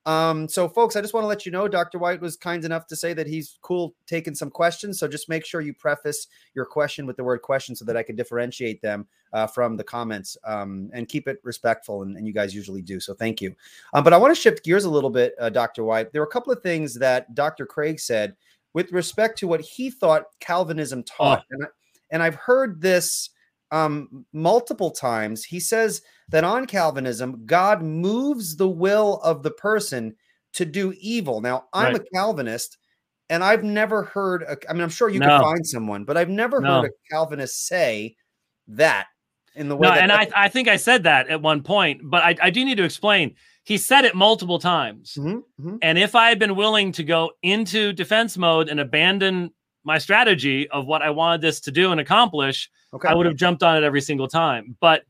[0.06, 1.98] Um, so, folks, I just want to let you know Dr.
[1.98, 5.00] White was kind enough to say that he's cool taking some questions.
[5.00, 8.04] So, just make sure you preface your question with the word question so that I
[8.04, 12.02] can differentiate them uh, from the comments um, and keep it respectful.
[12.02, 13.00] And, and, you guys usually do.
[13.00, 13.54] So, thank you.
[13.94, 15.82] Um, but I want to shift gears a little bit, uh, Dr.
[15.82, 16.12] White.
[16.12, 17.66] There were a couple of things that Dr.
[17.66, 18.36] Craig said
[18.74, 21.42] with respect to what he thought Calvinism taught.
[21.42, 21.46] Oh.
[21.50, 21.66] And, I,
[22.12, 23.30] and I've heard this
[23.70, 25.44] um, multiple times.
[25.44, 30.14] He says that on Calvinism, God moves the will of the person
[30.54, 31.40] to do evil.
[31.40, 32.02] Now, I'm right.
[32.02, 32.78] a Calvinist,
[33.28, 34.42] and I've never heard.
[34.42, 35.28] A, I mean, I'm sure you no.
[35.28, 36.82] can find someone, but I've never no.
[36.82, 38.16] heard a Calvinist say
[38.68, 39.06] that
[39.54, 39.88] in the way.
[39.88, 42.64] No, and I, I think I said that at one point, but I, I do
[42.64, 43.34] need to explain.
[43.64, 45.14] He said it multiple times.
[45.18, 45.78] Mhm, mhm.
[45.82, 49.50] And if I had been willing to go into defense mode and abandon
[49.82, 53.08] my strategy of what I wanted this to do and accomplish, Okay.
[53.08, 54.76] I would have jumped on it every single time.
[54.80, 55.04] But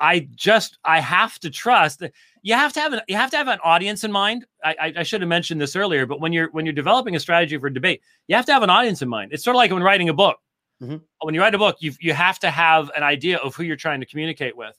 [0.00, 2.12] I just I have to trust that
[2.42, 4.44] you have to have an you have to have an audience in mind.
[4.64, 7.20] I, I, I should have mentioned this earlier, but when you're when you're developing a
[7.20, 9.32] strategy for debate, you have to have an audience in mind.
[9.32, 10.38] It's sort of like when writing a book.
[10.82, 11.00] Mhm.
[11.20, 13.76] When you write a book, you you have to have an idea of who you're
[13.76, 14.76] trying to communicate with,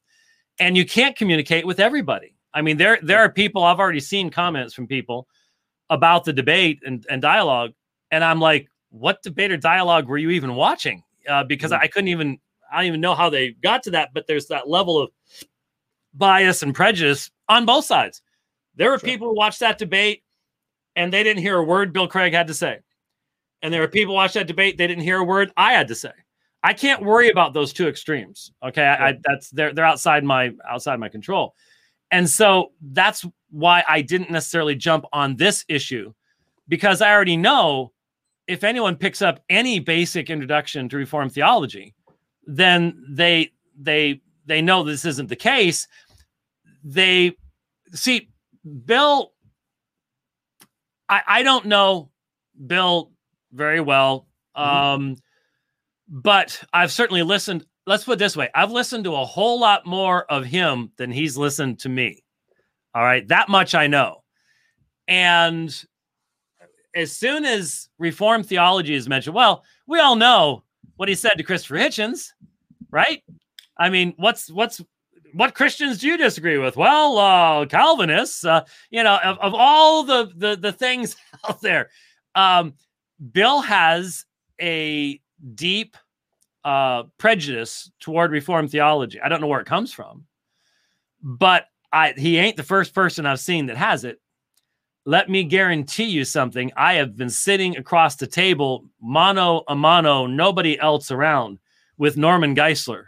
[0.60, 2.36] and you can't communicate with everybody.
[2.54, 5.28] I mean, there there are people I've already seen comments from people
[5.90, 7.72] about the debate and, and dialogue,
[8.12, 11.04] and I'm like, what debate or dialogue were you even watching?
[11.28, 11.80] Uh, because Mhm.
[11.82, 12.40] I couldn't even
[12.72, 15.12] I don't even know how they got to that, but there's that level of
[16.14, 18.22] bias and prejudice on both sides.
[18.76, 19.10] There were Sure.
[19.10, 20.24] people who watched that debate
[20.96, 22.80] and they didn't hear a word Bill Craig had to say.
[23.62, 25.88] And there were people who watched that debate, they didn't hear a word I had
[25.90, 26.12] to say.
[26.64, 28.52] I can't worry about those two extremes.
[28.64, 28.84] Okay.
[28.86, 31.56] I, I that's they're they're outside my outside my control.
[32.12, 36.14] And so that's why I didn't necessarily jump on this issue
[36.68, 37.92] because I already know
[38.48, 41.94] if anyone picks up any basic introduction to reform theology,
[42.46, 45.88] then they they they know this isn't the case.
[46.84, 47.36] They
[47.94, 48.30] see
[48.86, 49.34] Bill.
[51.08, 52.10] I I don't know
[52.66, 53.12] Bill
[53.52, 55.16] very well, um,
[56.08, 57.66] but I've certainly listened.
[57.86, 61.12] Let's put it this way: I've listened to a whole lot more of him than
[61.12, 62.24] he's listened to me.
[62.94, 64.24] All right, that much I know,
[65.08, 65.74] and
[66.96, 70.64] as soon as reform theology is mentioned, well, we all know
[70.96, 72.30] what he said to Christopher Hitchens,
[72.92, 73.24] right?
[73.78, 74.82] I mean, what's what's
[75.34, 76.78] what Christians do you disagree with?
[76.78, 81.16] Well, uh, Calvinists, uh, you know, of, of all the, the the things
[81.50, 81.90] out there,
[82.36, 82.76] um,
[83.32, 84.26] Bill has
[84.62, 85.20] a
[85.56, 85.98] deep
[86.64, 89.20] uh, prejudice toward Reformed theology.
[89.20, 90.26] I don't know where it comes from,
[91.22, 94.22] but I he ain't the first person I've seen that has it
[95.06, 96.72] let me guarantee you something.
[96.78, 101.60] I have been sitting across the table, mano a mano, nobody else around,
[101.98, 103.06] with Norman Geisler.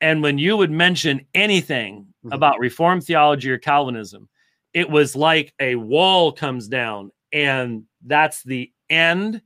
[0.00, 2.34] And when you would mention anything Mhm.
[2.34, 4.28] about Reformed theology or Calvinism,
[4.74, 9.40] it was like a wall comes down, and that's the end.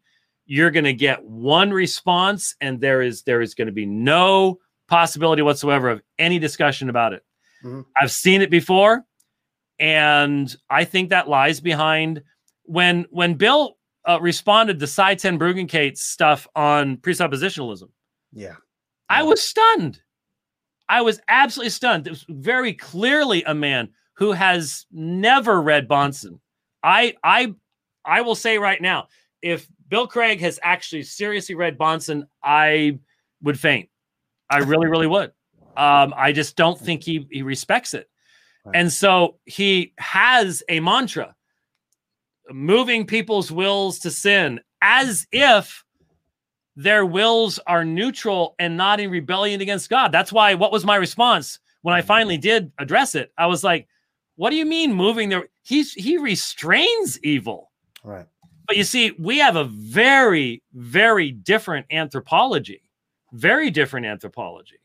[0.46, 4.58] You're going to get one response, and there is there is going to be no
[4.88, 7.24] possibility whatsoever of any discussion about it.
[7.64, 7.84] Mhm.
[7.96, 9.04] I've seen it before
[9.78, 12.22] and I think that lies behind
[12.64, 17.88] when when Bill uh, responded to Sye Ten Bruggencate's stuff on presuppositionalism.
[18.32, 18.56] Yeah.
[19.08, 20.00] I was stunned.
[20.88, 22.06] I was absolutely stunned.
[22.06, 26.40] It was very clearly a man who has never read Bahnsen.
[26.82, 27.54] I I
[28.04, 29.08] I will say right now,
[29.42, 32.98] if Bill Craig has actually seriously read Bahnsen, I
[33.42, 33.88] would faint.
[34.50, 35.32] I really, really would.
[35.76, 38.08] Um, I just don't think he he respects it.
[38.66, 38.76] Right.
[38.76, 41.34] And so he has a mantra
[42.50, 45.84] moving people's wills to sin as if
[46.74, 50.10] their wills are neutral and not in rebellion against God.
[50.10, 52.08] That's why what was my response when I mm-hmm.
[52.08, 53.32] finally did address it?
[53.38, 53.86] I was like,
[54.34, 57.70] what do you mean moving their he's he restrains evil.
[58.02, 58.26] Right.
[58.66, 62.82] But you see, we have a very, very different anthropology,
[63.32, 64.80] very different anthropology.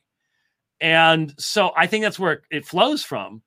[0.80, 3.42] And so I think that's where it flows from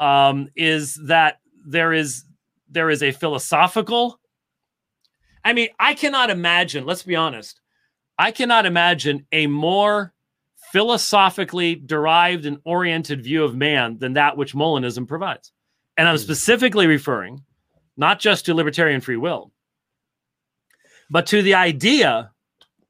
[0.00, 2.24] um, is that there is
[2.68, 4.18] there is a philosophical.
[5.44, 7.60] I mean, I cannot imagine, let's be honest,
[8.18, 10.12] I cannot imagine a more
[10.72, 15.52] philosophically derived and oriented view of man than that which Molinism provides.
[15.96, 16.22] And I'm Hmm.
[16.22, 17.44] specifically referring
[17.96, 19.52] not just to libertarian free will,
[21.10, 22.30] but to the idea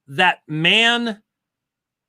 [0.07, 1.23] that man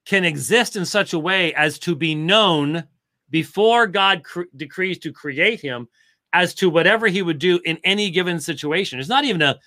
[0.06, 2.84] can exist in such a way as to be known
[3.32, 5.88] before God cre- decrees to create him
[6.34, 8.98] as to whatever he would do in any given situation.
[8.98, 9.60] There's not even a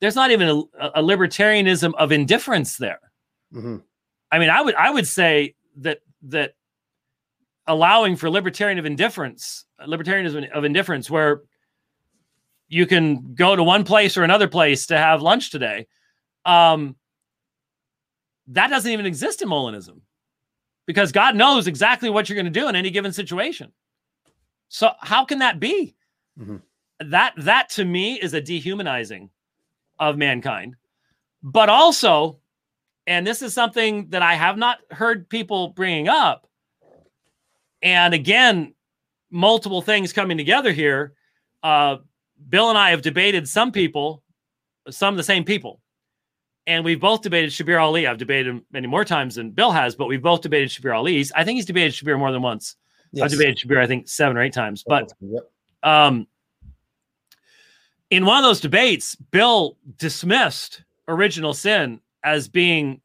[0.00, 0.48] there's not even
[0.78, 3.00] a, a libertarianism of indifference there.
[3.50, 3.78] hmm
[4.30, 6.54] I mean, I would I would say that that
[7.66, 11.42] allowing for libertarian of indifference, libertarianism of indifference, where
[12.68, 15.86] you can go to one place or another place to have lunch today,
[16.44, 16.96] um,
[18.48, 20.00] that doesn't even exist in Molinism,
[20.92, 23.72] because God knows exactly what you're going to do in any given situation.
[24.68, 25.96] So how can that be?
[26.38, 26.62] Mhm.
[27.00, 29.30] That that to me is a dehumanizing
[29.98, 30.76] of mankind,
[31.42, 32.38] but also
[33.06, 36.46] and this is something that I have not heard people bringing up.
[37.82, 38.74] And again,
[39.30, 41.14] multiple things coming together here.
[41.64, 41.96] Uh,
[42.48, 44.22] Bill and I have debated some people,
[44.88, 45.80] some of the same people,
[46.66, 48.08] and we've both debated Shabir Ally.
[48.08, 51.24] I've debated him many more times than Bill has, but we've both debated Shabir Ally.
[51.34, 52.76] I think he's debated Shabir more than once.
[53.12, 53.24] Yes.
[53.24, 54.84] I've debated Shabir, I think, seven or eight times.
[54.86, 55.12] But
[55.82, 56.26] um,
[58.10, 63.00] in one of those debates, Bill dismissed original sin as being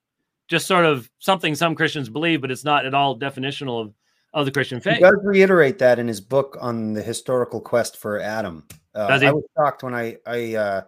[0.48, 3.94] just sort of something some Christians believe, but it's not at all definitional of,
[4.34, 4.98] of the Christian faith.
[4.98, 8.64] He does reiterate that in his book on the historical quest for Adam.
[8.96, 10.82] Uh, I was shocked when I I uh,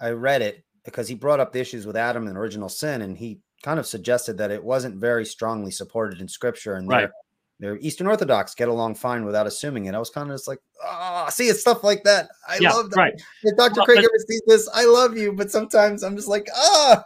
[0.00, 3.16] I read it because he brought up the issues with Adam and original sin, and
[3.16, 7.10] he kind of suggested that it wasn't very strongly supported in Scripture, and right.
[7.62, 9.94] They're Eastern Orthodox get along fine without assuming it.
[9.94, 12.28] I was kind of just like, ah, oh, see, it's stuff like that.
[12.48, 12.96] I yeah, love that.
[12.96, 13.22] Right.
[13.44, 13.74] If Dr.
[13.76, 17.04] Well, Craig but, ever sees this, I love you, but sometimes I'm just like, ah.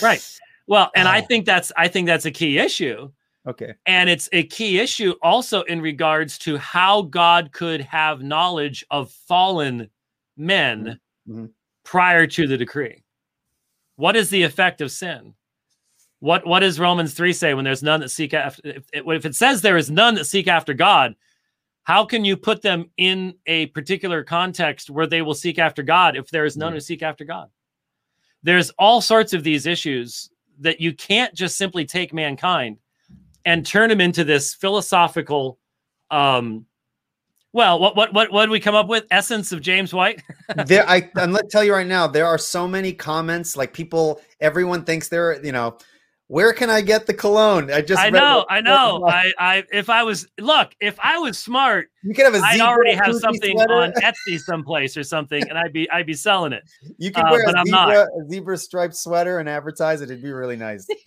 [0.00, 0.38] right.
[0.66, 3.10] Well, and I think that's I think that's a key issue.
[3.46, 3.74] Okay.
[3.84, 9.12] And it's a key issue also in regards to how God could have knowledge of
[9.12, 9.90] fallen
[10.38, 11.46] men mm-hmm.
[11.86, 13.04] Prior to the decree.
[13.94, 15.34] What is the effect of sin?
[16.18, 19.34] What what does Romans 3 say when there's none that seek after if, if it
[19.34, 21.14] says there is none that seek after God,
[21.84, 26.16] how can you put them in a particular context where they will seek after God
[26.16, 26.76] if there is none mm-hmm.
[26.76, 27.48] who seek after God?
[28.42, 30.30] There's all sorts of these issues
[30.60, 32.78] that you can't just simply take mankind
[33.44, 35.58] and turn them into this philosophical
[36.10, 36.66] um
[37.56, 39.04] well what what what what did we come up with?
[39.10, 40.22] Essence of james white?
[40.66, 44.20] There i i'm let tell you right now there are so many comments like people
[44.40, 45.76] everyone thinks they're you know
[46.28, 47.70] where can I get the cologne?
[47.70, 49.04] I just I know, I know.
[49.06, 52.60] I, I if I was look, if I was smart, you could have a I'd
[52.60, 53.74] already have something sweater.
[53.74, 56.68] on Etsy someplace or something, and I'd be I'd be selling it.
[56.98, 60.10] You could uh, wear a, zebra, a zebra striped sweater and advertise it.
[60.10, 60.86] It'd be really nice.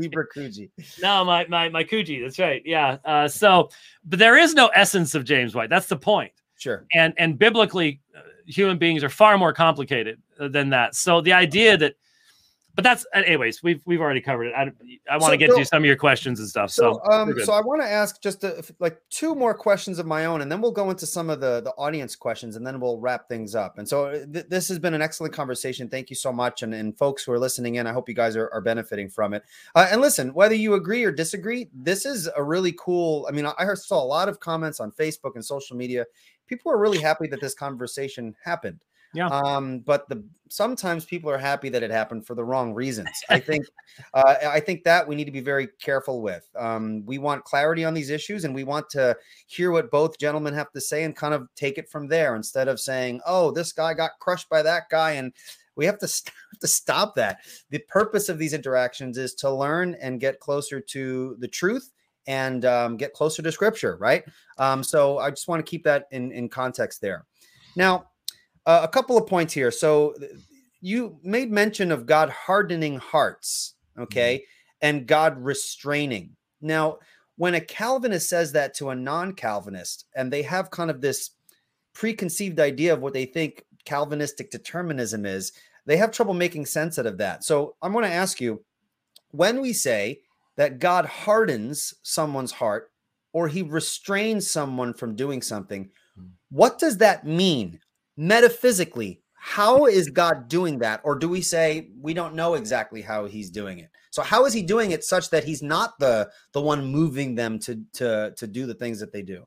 [0.00, 0.70] zebra Coogi.
[1.00, 2.22] No, my my my Coogi.
[2.22, 2.62] That's right.
[2.64, 2.96] Yeah.
[3.04, 3.68] Uh, so,
[4.04, 5.70] but there is no essence of James White.
[5.70, 6.32] That's the point.
[6.56, 6.86] Sure.
[6.94, 10.94] And and biblically, uh, human beings are far more complicated uh, than that.
[10.94, 11.96] So the idea that
[12.76, 14.54] but that's anyways we've we've already covered it.
[14.56, 14.70] I,
[15.10, 17.34] I want to so, get to some of your questions and stuff so so, um,
[17.40, 20.52] so i want to ask just a, like two more questions of my own and
[20.52, 23.54] then we'll go into some of the the audience questions and then we'll wrap things
[23.54, 23.78] up.
[23.78, 25.88] And so uh, th- this has been an excellent conversation.
[25.88, 26.62] Thank you so much.
[26.62, 29.34] And, and folks who are listening in i hope you guys are, are benefiting from
[29.34, 29.42] it.
[29.74, 33.46] Uh, and listen whether you agree or disagree this is a really cool i mean
[33.46, 36.04] i saw a lot of comments on facebook and social media.
[36.46, 38.78] People are really happy that this conversation happened
[39.14, 39.28] yeah.
[39.28, 43.10] Um, but the sometimes people are happy that it happened for the wrong reasons.
[43.28, 43.66] I think
[44.14, 46.48] uh, I think that we need to be very careful with.
[46.56, 50.54] Um, we want clarity on these issues and we want to hear what both gentlemen
[50.54, 53.72] have to say and kind of take it from there instead of saying, oh, this
[53.72, 55.32] guy got crushed by that guy and
[55.76, 57.40] we have to, st- to stop that.
[57.70, 61.90] The purpose of these interactions is to learn and get closer to the truth
[62.26, 64.24] and um, get closer to scripture, right?
[64.58, 67.24] Um, so I just want to keep that in, in context there.
[67.76, 68.06] Now,
[68.66, 69.70] uh, a couple of points here.
[69.70, 70.14] So
[70.80, 74.88] you made mention of God hardening hearts, okay, mm-hmm.
[74.88, 76.36] and God restraining.
[76.60, 76.98] Now,
[77.36, 81.30] when a Calvinist says that to a non-Calvinist, and they have kind of this
[81.94, 85.52] preconceived idea of what they think Calvinistic determinism is,
[85.86, 87.44] they have trouble making sense out of that.
[87.44, 88.64] So I'm going to ask you
[89.30, 90.20] when we say
[90.56, 92.90] that God hardens someone's heart
[93.32, 96.26] or he restrains someone from doing something, hmm.
[96.50, 97.78] what does that mean?
[98.16, 101.00] Metaphysically, how is God doing that?
[101.04, 103.90] Or do we say we don't know exactly how he's doing it?
[104.10, 107.58] So how is he doing it such that he's not the the one moving them
[107.60, 109.46] to to to do the things that they do?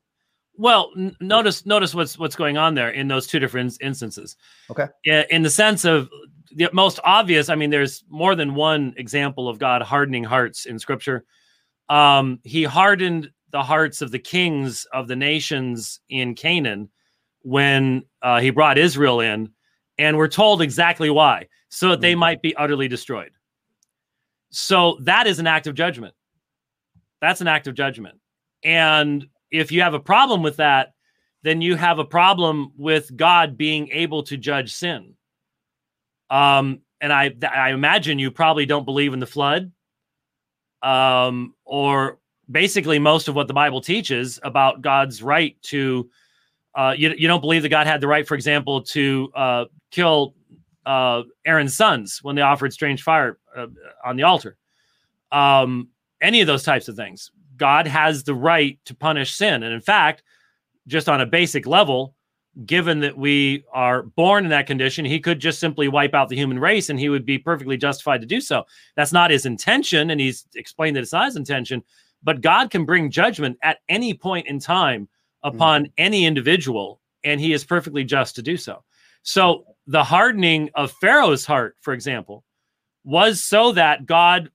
[0.56, 4.36] Well, n- notice notice what's what's going on there in those two different instances.
[4.70, 4.86] Okay.
[5.04, 6.08] Yeah, in the sense of
[6.54, 10.78] the most obvious, I mean, there's more than one example of God hardening hearts in
[10.78, 11.24] Scripture.
[11.88, 16.90] Um, he hardened the hearts of the kings of the nations in Canaan
[17.42, 19.50] when uh, he brought Israel in,
[19.98, 22.20] and we're told exactly why, so that they mm-hmm.
[22.20, 23.30] might be utterly destroyed.
[24.50, 26.14] So that is an act of judgment.
[27.20, 28.18] That's an act of judgment.
[28.64, 30.94] And if you have a problem with that,
[31.42, 35.14] then you have a problem with God being able to judge sin.
[36.28, 39.72] Um, and I, I imagine you probably don't believe in the flood,
[40.82, 42.18] um, or
[42.50, 46.10] basically most of what the Bible teaches about God's right to
[46.74, 50.34] uh, you, you don't believe that God had the right, for example, to uh, kill
[50.86, 53.66] uh, Aaron's sons when they offered strange fire uh,
[54.04, 54.56] on the altar.
[55.32, 55.88] Um,
[56.20, 57.30] any of those types of things.
[57.56, 59.62] God has the right to punish sin.
[59.62, 60.22] And in fact,
[60.86, 62.14] just on a basic level,
[62.66, 66.36] given that we are born in that condition, he could just simply wipe out the
[66.36, 68.64] human race and he would be perfectly justified to do so.
[68.96, 70.10] That's not his intention.
[70.10, 71.82] And he's explained that it's not his intention.
[72.22, 75.08] But God can bring judgment at any point in time
[75.42, 75.92] upon mm-hmm.
[75.98, 78.82] any individual, and he is perfectly just to do so.
[79.22, 82.44] So the hardening of Pharaoh's heart, for example,
[83.04, 84.50] was so that God,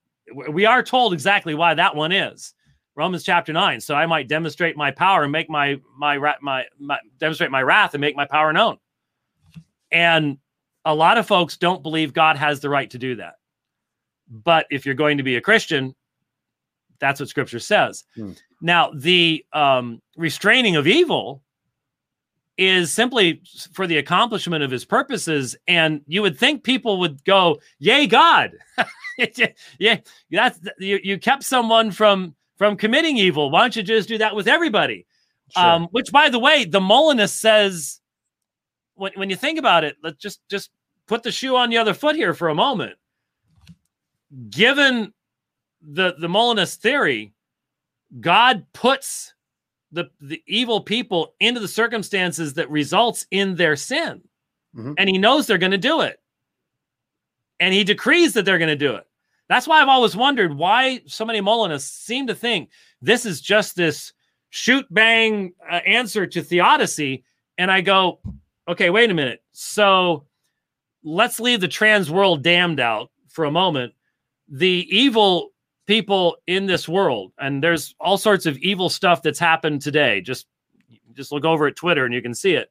[0.50, 2.54] we are told exactly why that one is.
[2.96, 3.82] Romans chapter 9.
[3.82, 7.94] So I might demonstrate my power and make my my my, my demonstrate my wrath
[7.94, 8.78] and make my power known.
[9.92, 10.38] And
[10.86, 13.36] a lot of folks don't believe God has the right to do that.
[14.30, 15.94] But if you're going to be a Christian,
[17.00, 18.06] that's what scripture says.
[18.16, 18.32] Hmm.
[18.62, 21.42] Now, the um, restraining of evil
[22.58, 23.42] is simply
[23.74, 25.56] for the accomplishment of his purposes.
[25.68, 28.52] And you would think people would go, Yay, God.
[29.80, 29.98] yeah,
[30.32, 33.52] that's you, you kept someone from from committing evil.
[33.52, 35.06] Why don't you just do that with everybody?
[35.56, 35.64] Sure.
[35.64, 38.02] Um, which by the way, the Molinist says
[38.96, 40.72] when, when you think about it, let's just just
[41.08, 42.96] put the shoe on the other foot here for a moment.
[44.50, 45.14] Given
[45.82, 47.34] the the Molinist theory,
[48.20, 49.35] God puts
[49.96, 54.22] the the evil people into the circumstances that results in their sin,
[54.76, 54.94] mm-hmm.
[54.98, 56.20] and He knows they're going to do it,
[57.60, 59.08] and He decrees that they're going to do it.
[59.48, 62.70] That's why I've always wondered why so many Molinists seem to think
[63.02, 64.14] this is just this
[64.50, 67.24] shoot bang uh, answer to theodicy,
[67.58, 68.20] and I go,
[68.68, 69.44] okay, wait a minute.
[69.52, 70.26] So
[71.04, 73.94] let's leave the trans world damned out for a moment.
[74.48, 75.52] The evil
[75.86, 80.22] people in this world, and there's all sorts of evil stuff that's happened today.
[80.22, 80.48] Just
[81.14, 82.70] just look over at Twitter and you can see it.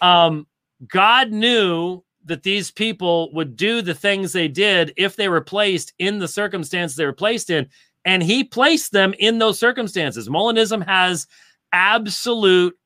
[0.00, 0.46] Um,
[0.88, 5.92] God knew that these people would do the things they did if they were placed
[5.98, 7.68] in the circumstances they were placed in,
[8.04, 10.28] and He placed them in those circumstances.
[10.28, 11.26] Molinism has
[11.72, 12.76] absolute,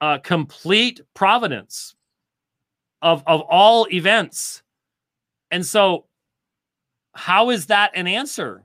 [0.00, 1.94] uh, complete providence
[3.00, 4.62] of of all events,
[5.50, 6.06] and so
[7.14, 8.64] how is that an answer?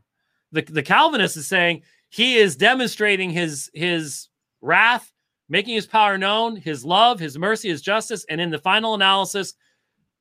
[0.51, 4.29] The, the Calvinist is saying he is demonstrating his his
[4.61, 5.11] wrath,
[5.49, 9.53] making his power known, his love, his mercy, his justice, and in the final analysis,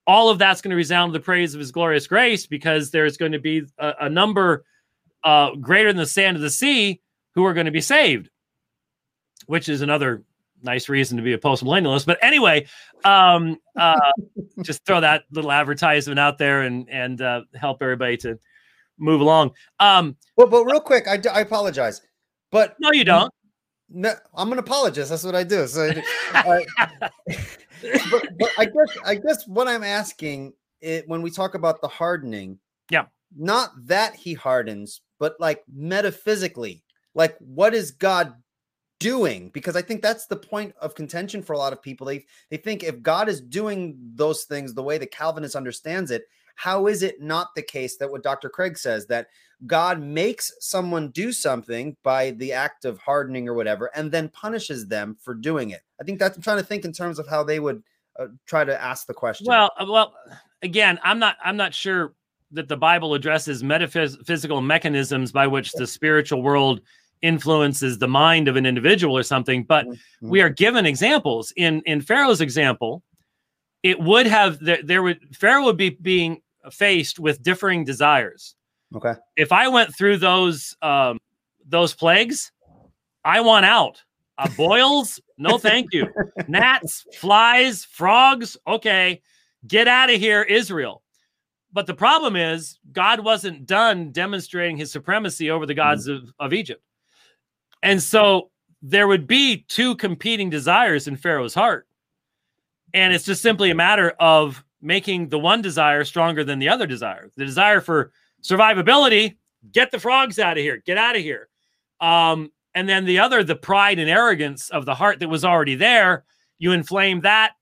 [0.06, 3.16] all of that's going to resound to the praise of his glorious grace because there's
[3.16, 4.64] going to be a, a number
[5.24, 7.00] uh, greater than the sand of the sea
[7.34, 8.30] who are going to be saved,
[9.46, 10.22] which is another
[10.62, 12.06] nice reason to be a post millennialist.
[12.06, 12.66] But anyway,
[13.04, 13.98] um, uh,
[14.62, 18.38] just throw that little advertisement out there and and uh, help everybody to
[18.98, 19.52] move along.
[19.80, 22.00] Um, well, but real quick, I, I apologize,
[22.50, 23.32] but no, you don't.
[23.88, 25.10] No, I'm an apologist.
[25.10, 25.66] That's what I do.
[25.66, 25.90] So,
[26.34, 26.60] uh,
[28.10, 31.88] but, but I guess I guess what I'm asking it when we talk about the
[31.88, 32.58] hardening,
[32.90, 36.82] yeah, not that he hardens, but like metaphysically,
[37.14, 38.34] like what is God
[38.98, 39.50] doing?
[39.50, 42.06] Because I think that's the point of contention for a lot of people.
[42.06, 46.24] They they think if God is doing those things the way the Calvinist understands it,
[46.56, 48.48] how is it not the case that what Dr.
[48.48, 49.28] Craig says that
[49.66, 54.86] God makes someone do something by the act of hardening or whatever, and then punishes
[54.86, 55.82] them for doing it?
[56.00, 57.82] I think that's I'm trying to think in terms of how they would
[58.18, 59.46] uh, try to ask the question.
[59.46, 60.14] Well, uh, well,
[60.62, 62.14] again, I'm not I'm not sure
[62.52, 66.80] that the Bible addresses metaphysical mechanisms by which the spiritual world
[67.22, 70.28] influences the mind of an individual or something but mm-hmm.
[70.28, 73.02] we are given examples in in pharaoh's example
[73.82, 78.54] it would have there, there would pharaoh would be being faced with differing desires.
[78.94, 79.14] Okay.
[79.36, 81.18] If I went through those um,
[81.66, 82.52] those plagues,
[83.24, 84.02] I want out.
[84.38, 86.06] Uh, boils, no thank you.
[86.48, 89.22] Gnats, flies, frogs, okay.
[89.66, 91.02] Get out of here, Israel.
[91.72, 96.16] But the problem is, God wasn't done demonstrating his supremacy over the gods mm.
[96.16, 96.82] of, of Egypt.
[97.82, 98.50] And so
[98.82, 101.86] there would be two competing desires in Pharaoh's heart.
[102.94, 106.86] And it's just simply a matter of making the one desire stronger than the other
[106.86, 107.28] desire.
[107.36, 109.36] The desire for survivability,
[109.72, 111.48] get the frogs out of here, get out of here.
[112.00, 115.74] Um, and then the other, the pride and arrogance of the heart that was already
[115.74, 116.24] there,
[116.58, 117.52] you inflame that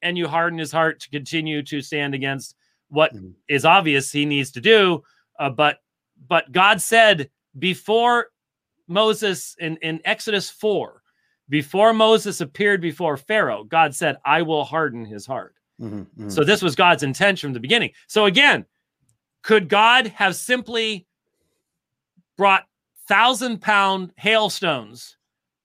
[0.00, 2.56] and you harden his heart to continue to stand against
[2.88, 3.30] what mm-hmm.
[3.48, 5.02] is obvious he needs to do.
[5.38, 5.78] Uh, but
[6.26, 7.28] but God said
[7.58, 8.28] before
[8.88, 11.02] Moses in, in Exodus 4,
[11.50, 15.54] before Moses appeared before Pharaoh, God said, I will harden his heart.
[15.80, 16.28] Mm-hmm, mm-hmm.
[16.28, 17.90] So this was God's intention from the beginning.
[18.06, 18.66] So again,
[19.42, 21.06] could God have simply
[22.36, 22.66] brought
[23.08, 25.16] thousand pound hailstones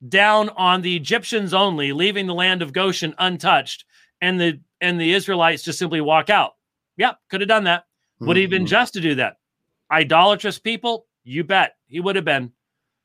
[0.08, 3.86] down on the Egyptians only, leaving the land of Goshen untouched,
[4.22, 6.54] and the and the Israelites just simply walk out?
[6.98, 7.82] Yep, could have done that.
[7.82, 8.28] Mm-hmm.
[8.28, 8.70] Would he have been mm-hmm.
[8.70, 9.38] just to do that?
[9.92, 12.52] Idolatrous people, you bet he would have been.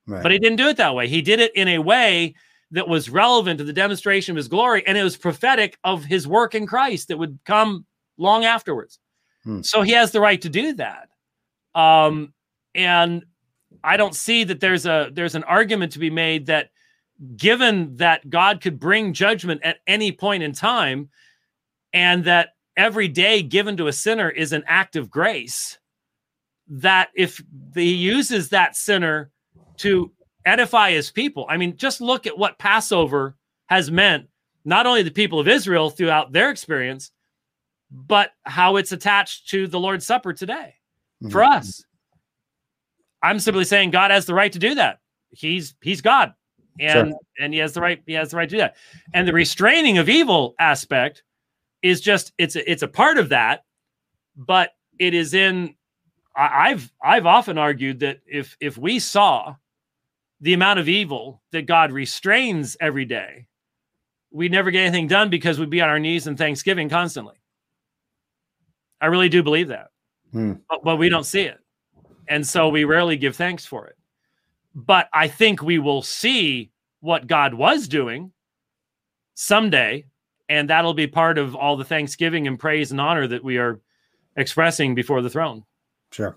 [0.07, 0.23] Right.
[0.23, 1.09] But he didn't do it that way.
[1.09, 2.35] He did it in a way
[2.73, 6.27] that was relevant to the demonstration of his glory, and it was prophetic of his
[6.27, 7.87] work in Christ that would come
[8.19, 8.99] long afterwards.
[9.45, 9.63] Hmm.
[9.63, 11.09] So he has the right to do that.
[11.75, 12.33] Um,
[12.75, 13.25] and
[13.85, 16.71] I don't see that there's a there's an argument to be made that
[17.37, 21.11] given that God could bring judgment at any point in time,
[21.93, 25.79] and that every day given to a sinner is an act of grace,
[26.69, 27.43] that if
[27.75, 29.31] he uses that sinner
[29.79, 30.11] to
[30.45, 33.37] edify his people, I mean, just look at what Passover
[33.67, 34.29] has meant,
[34.65, 37.11] not only the people of Israel throughout their experience,
[37.91, 40.77] but how it's attached to the Lord's Supper today
[41.23, 41.31] mm-hmm.
[41.31, 41.85] for us.
[43.23, 44.99] I'm simply saying God has the right to do that.
[45.31, 46.35] He's he's God.
[46.81, 47.19] And sure.
[47.39, 48.77] and he has the right he has the right to do that.
[49.15, 51.23] And the restraining of evil aspect
[51.83, 53.65] is just it's a, it's a part of that,
[54.37, 55.75] but it is in
[56.35, 59.55] I, I've I've often argued that if if we saw
[60.43, 63.47] the amount of evil that God restrains every day,
[64.33, 67.37] we'd never get anything done because we'd be on our knees in Thanksgiving constantly.
[69.01, 69.89] I really do believe that.
[70.33, 70.55] Hmm.
[70.69, 71.59] But, but we don't see it.
[72.29, 73.97] And so we rarely give thanks for it.
[74.75, 78.33] But I think we will see what God was doing
[79.35, 80.07] someday.
[80.49, 83.81] And that'll be part of all the thanksgiving and praise and honor that we are
[84.37, 85.65] expressing before the throne.
[86.11, 86.37] Sure.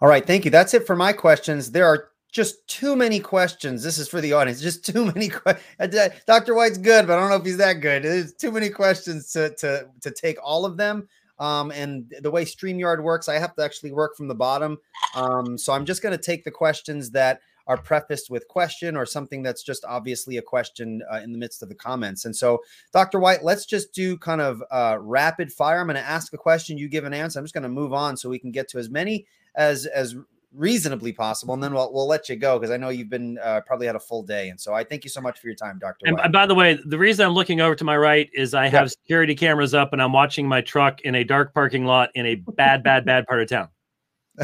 [0.00, 0.26] All right.
[0.26, 0.50] Thank you.
[0.50, 1.70] That's it for my questions.
[1.70, 3.82] There are just too many questions.
[3.82, 4.60] This is for the audience.
[4.60, 5.64] Just too many questions.
[5.78, 6.54] Uh, Dr.
[6.54, 8.02] White's good, but I don't know if he's that good.
[8.02, 11.08] There's too many questions to to to take all of them.
[11.38, 14.78] Um, and the way StreamYard works, I have to actually work from the bottom.
[15.16, 19.06] Um, so I'm just going to take the questions that are prefaced with question or
[19.06, 22.26] something that's just obviously a question uh, in the midst of the comments.
[22.26, 22.60] And so,
[22.92, 23.18] Dr.
[23.18, 25.80] White, let's just do kind of uh, rapid fire.
[25.80, 27.38] I'm going to ask a question, you give an answer.
[27.38, 30.14] I'm just going to move on so we can get to as many as as
[30.54, 33.60] reasonably possible, and then we'll we'll let you go because I know you've been uh,
[33.66, 35.78] probably had a full day, and so I thank you so much for your time,
[35.78, 36.06] Doctor.
[36.06, 36.32] And White.
[36.32, 39.34] by the way, the reason I'm looking over to my right is I have security
[39.34, 42.82] cameras up, and I'm watching my truck in a dark parking lot in a bad,
[42.82, 43.68] bad, bad part of town.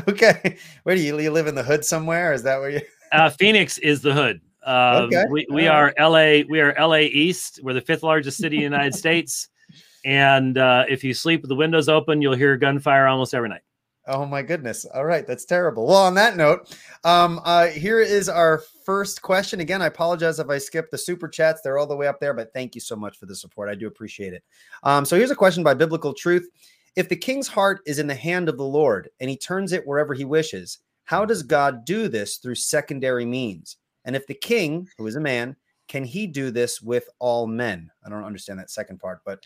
[0.06, 2.34] Okay, where do you, you live in the hood somewhere?
[2.34, 2.80] Is that where you?
[3.12, 4.42] uh, Phoenix is the hood.
[4.64, 5.24] Uh, okay.
[5.30, 6.42] We, we are LA.
[6.46, 7.60] We are LA East.
[7.62, 9.48] We're the fifth largest city in the United States.
[10.04, 13.62] And uh, if you sleep with the windows open, you'll hear gunfire almost every night.
[14.08, 14.86] Oh my goodness.
[14.86, 15.86] All right, that's terrible.
[15.86, 16.74] Well, on that note,
[17.04, 19.60] um, uh, here is our first question.
[19.60, 21.60] Again, I apologize if I skipped the super chats.
[21.60, 23.68] They're all the way up there, but thank you so much for the support.
[23.68, 24.42] I do appreciate it.
[24.82, 26.48] Um, so here's a question by Biblical Truth.
[26.96, 29.86] If the king's heart is in the hand of the Lord and he turns it
[29.86, 33.76] wherever he wishes, how does God do this through secondary means?
[34.06, 35.54] And if the king, who is a man,
[35.86, 37.90] can he do this with all men?
[38.04, 39.40] I don't understand that second part, but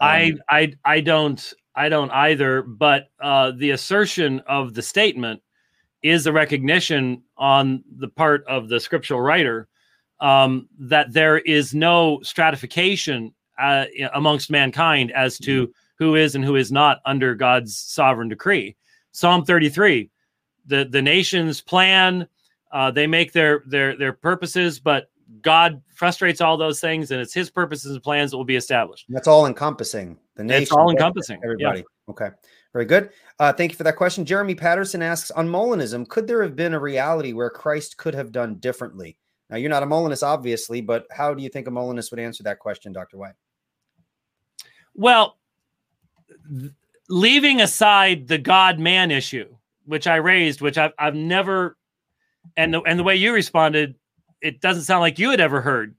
[0.00, 2.62] um, I I I don't I don't either.
[2.62, 5.42] But uh, the assertion of the statement
[6.02, 9.68] is a recognition on the part of the scriptural writer
[10.20, 15.72] um, that there is no stratification uh, amongst mankind as to mm-hmm.
[16.04, 18.76] who is and who is not under God's sovereign decree.
[19.12, 20.10] Psalm 33,
[20.66, 22.28] the the nations plan,
[22.72, 25.10] uh, they make their their their purposes, but
[25.42, 29.06] God frustrates all those things, and it's His purposes and plans that will be established.
[29.08, 30.18] That's all encompassing.
[30.38, 30.62] The nation.
[30.62, 31.40] It's all encompassing.
[31.42, 31.80] Everybody.
[31.80, 32.10] Yeah.
[32.10, 32.30] Okay.
[32.72, 33.10] Very good.
[33.40, 34.24] Uh, thank you for that question.
[34.24, 38.30] Jeremy Patterson asks on Molinism, could there have been a reality where Christ could have
[38.30, 39.18] done differently?
[39.50, 42.44] Now, you're not a Molinist, obviously, but how do you think a Molinist would answer
[42.44, 43.16] that question, Dr.
[43.16, 43.34] White?
[44.94, 45.38] Well,
[46.48, 46.72] th-
[47.08, 49.48] leaving aside the God man issue,
[49.86, 51.76] which I raised, which I've, I've never,
[52.56, 53.96] and the, and the way you responded
[54.40, 55.96] it doesn't sound like you had ever heard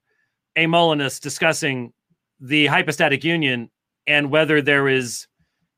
[0.55, 1.91] a Molinist discussing
[2.39, 3.69] the hypostatic union
[4.07, 5.27] and whether there is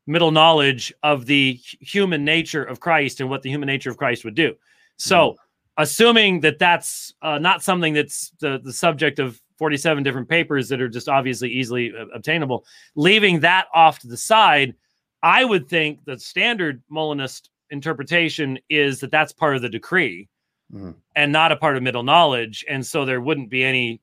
[0.06, 4.24] middle knowledge of the human nature of Christ and what the human nature of Christ
[4.24, 4.54] would do.
[4.96, 5.82] So, mm-hmm.
[5.82, 10.80] assuming that that's uh, not something that's the, the subject of 47 different papers that
[10.80, 12.64] are just obviously easily uh, obtainable,
[12.96, 14.74] leaving that off to the side,
[15.22, 20.28] I would think the standard Molinist interpretation is that that's part of the decree
[20.72, 20.90] mm-hmm.
[21.16, 24.00] and not a part of middle knowledge and so there wouldn't be any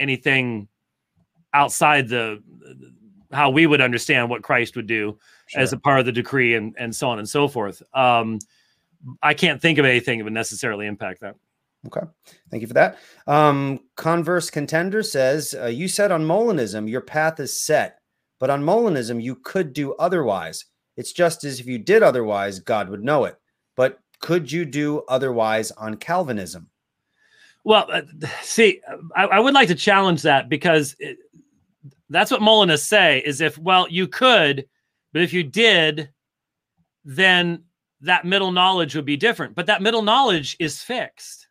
[0.00, 0.66] anything
[1.52, 2.42] outside the
[3.32, 5.60] how we would understand what christ would do sure.
[5.60, 8.38] as a part of the decree and and so on and so forth um
[9.22, 11.36] i can't think of anything that would necessarily impact that
[11.86, 12.06] Okay.
[12.50, 12.98] Thank you for that.
[13.26, 18.00] Um, Converse Contender says, uh, You said on Molinism, your path is set,
[18.38, 20.64] but on Molinism, you could do otherwise.
[20.96, 23.36] It's just as if you did otherwise, God would know it.
[23.76, 26.70] But could you do otherwise on Calvinism?
[27.64, 28.02] Well, uh,
[28.42, 28.80] see,
[29.14, 31.18] I, I, would like to challenge that because it,
[32.08, 34.66] that's what Molinists say is if, well, you could,
[35.12, 36.10] but if you did,
[37.04, 37.64] then
[38.00, 39.54] that middle knowledge would be different.
[39.54, 41.48] But that middle knowledge is fixed.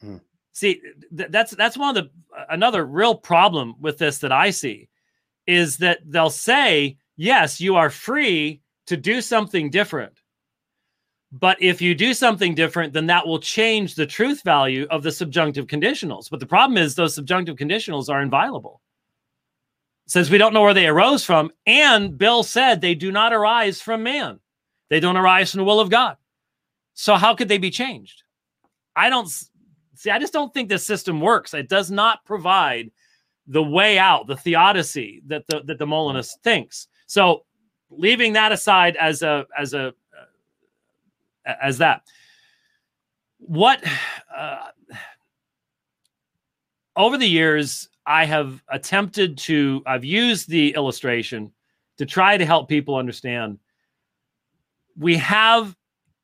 [0.00, 0.16] Hmm.
[0.52, 0.80] See,
[1.16, 2.10] th- that's that's one of the
[2.50, 4.88] another real problem with this that I see
[5.46, 10.20] is that they'll say, yes, you are free to do something different
[11.32, 15.12] but if you do something different, then that will change the truth value of the
[15.12, 16.30] subjunctive conditionals.
[16.30, 18.80] But the problem is those subjunctive conditionals are inviolable.
[20.08, 21.52] Says we don't know where they arose from.
[21.66, 24.40] And Bill said they do not arise from man,
[24.90, 26.16] they don't arise from the will of God.
[26.94, 28.24] So, how could they be changed?
[28.96, 29.30] I don't
[29.94, 31.54] see, I just don't think this system works.
[31.54, 32.90] It does not provide
[33.46, 36.88] the way out, the theodicy that the, that the Molinist thinks.
[37.06, 37.44] So,
[37.90, 39.88] leaving that aside as a, as a,
[41.46, 42.02] uh, as that,
[43.38, 43.82] what,
[44.36, 44.66] uh,
[46.96, 51.52] over the years, I have attempted to, I've used the illustration
[51.98, 53.58] to try to help people understand.
[54.96, 55.76] We have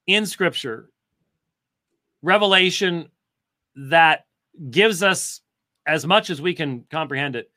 [0.07, 0.89] in scripture
[2.23, 3.11] revelation
[3.77, 4.25] that
[4.71, 5.43] gives us,
[5.87, 7.51] as much as we can comprehend it,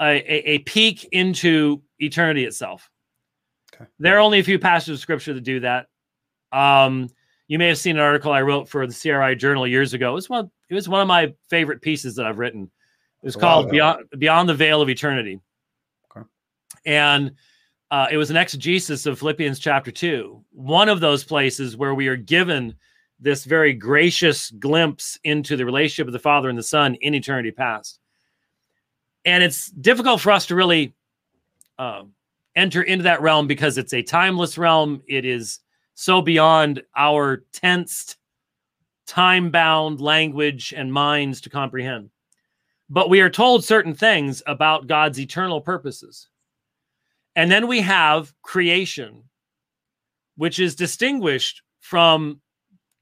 [0.00, 2.90] a, a, a peek into eternity itself.
[3.74, 3.84] Okay.
[3.98, 5.88] There are only a few passages of scripture that do that.
[6.50, 7.10] Um,
[7.46, 10.12] you may have seen an article I wrote for the CRI Journal years ago.
[10.12, 12.70] It was one, it was one of my favorite pieces that I've written
[13.22, 15.40] it was called Beyond Beyond the Veil of Eternity.
[16.10, 16.26] Okay.
[16.86, 17.32] And
[17.90, 22.08] uh, it was an exegesis of Philippians chapter two, one of those places where we
[22.08, 22.74] are given
[23.18, 27.50] this very gracious glimpse into the relationship of the Father and the Son in eternity
[27.50, 27.98] past.
[29.26, 30.94] And it's difficult for us to really
[31.78, 32.04] uh,
[32.56, 35.02] enter into that realm because it's a timeless realm.
[35.06, 35.60] It is
[35.94, 38.16] so beyond our tensed,
[39.06, 42.08] time bound language and minds to comprehend
[42.90, 46.28] but we are told certain things about God's eternal purposes.
[47.36, 49.22] And then we have creation,
[50.36, 52.40] which is distinguished from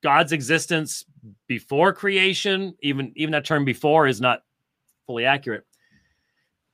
[0.02, 1.06] God's existence
[1.46, 2.74] before creation.
[2.82, 4.42] Even, even that term before is not
[5.06, 5.64] fully accurate.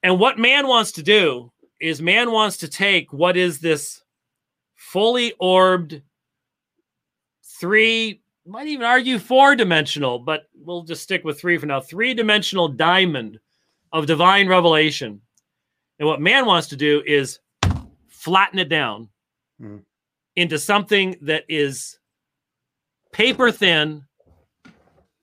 [0.03, 4.03] And what man wants to do is man wants to take what is this
[4.75, 6.03] fully orbed,
[7.61, 11.81] three might even argue four dimensional, but we'll just stick with three for now.
[11.81, 13.39] Three dimensional diamond
[13.93, 15.21] of divine revelation.
[15.99, 17.39] And what man wants to do is
[18.09, 19.09] flatten it down
[19.61, 19.81] mm.
[20.37, 21.99] into something that is
[23.13, 24.05] paper thin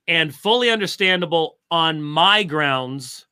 [0.08, 3.28] and fully understandable on my grounds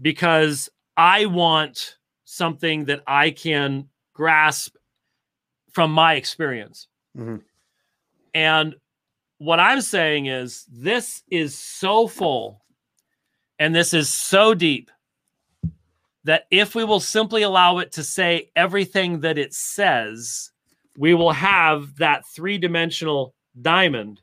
[0.00, 4.76] because I want something that I can grasp
[5.70, 6.88] from my experience.
[7.16, 7.36] Mm-hmm.
[8.34, 8.74] And
[9.38, 12.62] what I'm saying is this is so full
[13.58, 14.90] and this is so deep
[16.24, 20.50] that if we will simply allow it to say everything that it says,
[20.96, 24.20] we will have that three dimensional diamond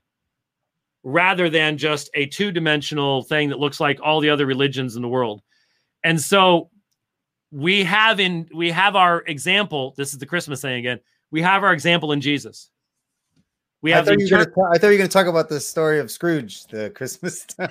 [1.03, 5.01] rather than just a two dimensional thing that looks like all the other religions in
[5.01, 5.41] the world.
[6.03, 6.69] And so
[7.55, 10.99] we have in we have our example this is the christmas thing again
[11.31, 12.69] we have our example in jesus
[13.85, 14.07] we have.
[14.07, 15.99] I thought, you were gonna, I thought you were going to talk about the story
[15.99, 17.69] of Scrooge, the Christmas time.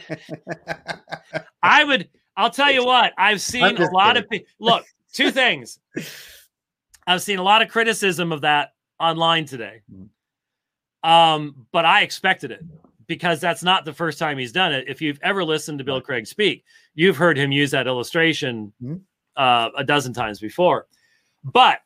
[1.60, 2.08] I would.
[2.36, 3.12] I'll tell you what.
[3.18, 4.40] I've seen a lot kidding.
[4.40, 4.84] of look.
[5.12, 5.80] Two things.
[7.08, 9.82] I've seen a lot of criticism of that online today.
[9.90, 11.10] Hmm.
[11.10, 12.64] Um, but I expected it
[13.08, 14.84] because that's not the first time he's done it.
[14.86, 16.64] If you've ever listened to Bill Craig speak,
[16.94, 18.98] you've heard him use that illustration mm-hmm.
[19.36, 20.86] uh, a dozen times before.
[21.42, 21.80] But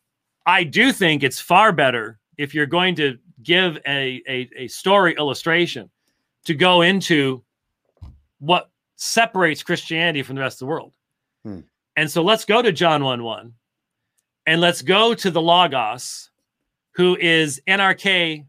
[0.46, 5.14] I do think it's far better if you're going to give a, a, a story
[5.16, 5.90] illustration
[6.44, 7.42] to go into
[8.38, 10.92] what separates Christianity from the rest of the world.
[11.44, 11.60] Hmm.
[11.96, 13.52] And so let's go to John 1 1
[14.46, 16.30] and let's go to the Logos,
[16.92, 18.46] who is NRK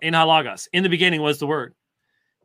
[0.00, 0.68] in Logos.
[0.72, 1.74] In the beginning was the Word,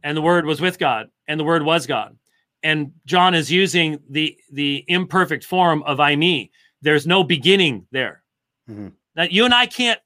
[0.03, 2.15] and the Word was with God, and the Word was God.
[2.64, 6.52] And John is using the the imperfect form of eimi.
[6.82, 8.24] There's no beginning there.
[8.69, 8.90] Mm-hmm.
[9.15, 9.99] That you and I can't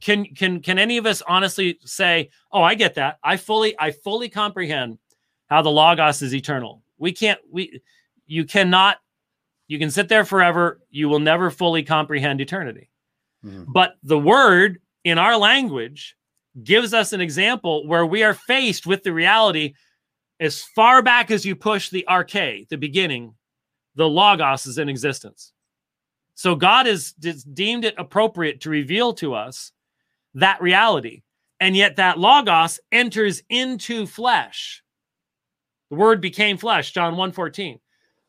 [0.00, 3.18] can can can any of us honestly say, "Oh, I get that.
[3.22, 4.98] I fully I fully comprehend
[5.48, 7.82] how the logos is eternal." We can't we
[8.26, 8.98] you cannot
[9.70, 12.90] you can sit there forever, you will never fully comprehend eternity.
[13.44, 13.72] Mm-hmm.
[13.72, 16.16] But the word in our language
[16.64, 19.74] gives us an example where we are faced with the reality
[20.40, 23.34] as far back as you push the arche, the beginning,
[23.94, 25.52] the logos is in existence.
[26.34, 29.70] So God has deemed it appropriate to reveal to us
[30.34, 31.22] that reality.
[31.58, 34.82] And yet that logos enters into flesh.
[35.90, 37.80] The word became flesh, John 1:14.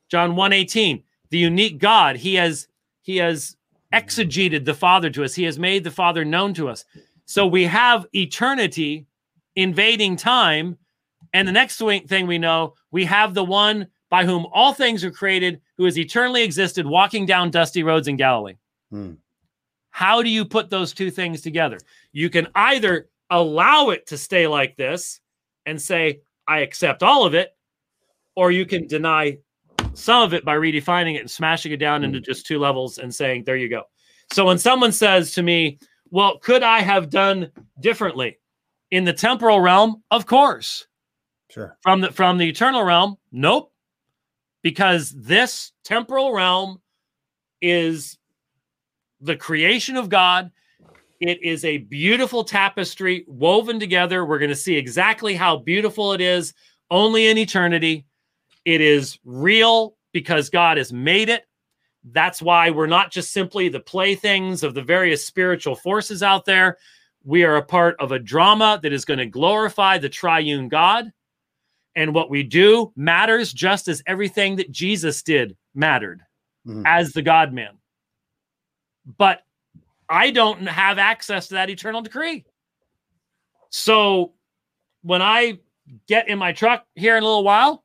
[0.09, 2.67] John 1:18, the unique God, he has
[3.01, 3.55] he has
[3.93, 5.35] exegeted the Father to us.
[5.35, 6.85] He has made the Father known to us.
[7.25, 9.05] So we have eternity
[9.55, 10.77] invading time.
[11.33, 15.11] And the next thing we know, we have the one by whom all things are
[15.11, 18.55] created, who has eternally existed, walking down dusty roads in Galilee.
[18.89, 19.13] Hmm.
[19.91, 21.77] How do you put those two things together?
[22.11, 25.19] You can either allow it to stay like this
[25.65, 27.55] and say, I accept all of it,
[28.35, 29.37] or you can deny
[29.93, 32.05] some of it by redefining it and smashing it down hmm.
[32.05, 33.83] into just two levels and saying, there you go.
[34.31, 38.39] So when someone says to me, well, could I have done differently
[38.91, 40.03] in the temporal realm?
[40.11, 40.87] Of course.
[41.49, 41.77] Sure.
[41.81, 43.73] From the from the eternal realm, nope.
[44.61, 46.81] Because this temporal realm
[47.61, 48.17] is
[49.21, 50.51] the creation of God.
[51.19, 54.25] It is a beautiful tapestry woven together.
[54.25, 56.53] We're going to see exactly how beautiful it is
[56.89, 58.05] only in eternity.
[58.65, 61.45] It is real because God has made it.
[62.03, 66.77] That's why we're not just simply the playthings of the various spiritual forces out there.
[67.23, 71.11] We are a part of a drama that is going to glorify the triune God.
[71.95, 76.23] And what we do matters just as everything that Jesus did mattered
[76.65, 76.83] mm-hmm.
[76.85, 77.77] as the God man.
[79.05, 79.43] But
[80.09, 82.45] I don't have access to that eternal decree.
[83.69, 84.33] So
[85.01, 85.59] when I
[86.07, 87.83] get in my truck here in a little while,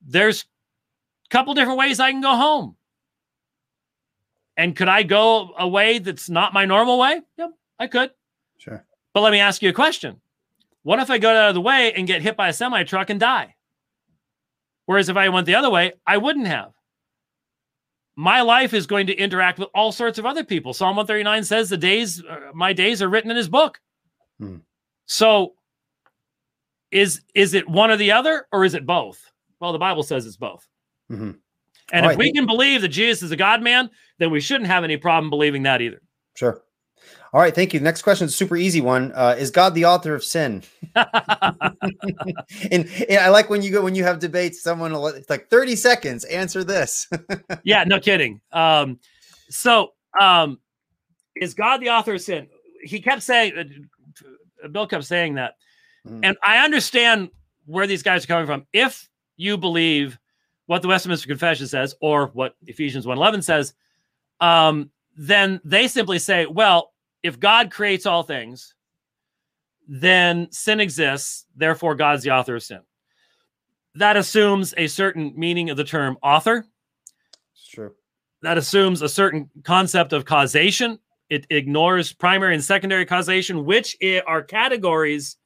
[0.00, 2.76] there's a couple different ways I can go home.
[4.56, 7.20] And could I go a way that's not my normal way?
[7.36, 8.10] Yep, I could.
[8.58, 8.84] Sure.
[9.12, 10.20] But let me ask you a question.
[10.82, 13.10] What if I go out of the way and get hit by a semi truck
[13.10, 13.54] and die?
[14.86, 16.72] Whereas if I went the other way, I wouldn't have.
[18.16, 20.72] My life is going to interact with all sorts of other people.
[20.72, 23.78] Psalm 139 says the days, uh, my days are written in his book.
[24.40, 24.56] Hmm.
[25.04, 25.54] So
[26.90, 29.20] is is it one or the other or is it both?
[29.60, 30.66] Well, the Bible says it's both.
[31.10, 31.32] Mm-hmm.
[31.92, 32.18] And All if right.
[32.18, 35.30] we can believe that Jesus is a God man, then we shouldn't have any problem
[35.30, 36.02] believing that either.
[36.34, 36.62] Sure.
[37.36, 37.80] All right, thank you.
[37.80, 39.12] Next question is super easy one.
[39.14, 40.62] Uh, is God the author of sin?
[40.94, 41.06] and,
[42.70, 44.62] and, I like when you go when you have debates.
[44.62, 46.24] Someone will, it's like thirty seconds.
[46.24, 47.06] Answer this.
[47.62, 48.40] yeah, no kidding.
[48.52, 49.00] Um,
[49.50, 50.60] so, um,
[51.34, 52.48] is God the author of sin?
[52.82, 53.52] He kept saying,
[54.64, 55.56] uh, Bill kept saying that,
[56.08, 56.20] mm.
[56.22, 57.28] and I understand
[57.66, 58.66] where these guys are coming from.
[58.72, 60.18] If you believe
[60.64, 63.74] what the Westminster Confession says or what Ephesians 1:11 says,
[64.40, 68.74] um, then they simply say, well, if God creates all things,
[69.88, 72.80] then sin exists, therefore God's the author of sin.
[73.94, 76.66] That assumes a certain meaning of the term author.
[77.54, 77.94] It's true.
[78.42, 80.98] That assumes a certain concept of causation.
[81.30, 85.36] It ignores primary and secondary causation, which are categories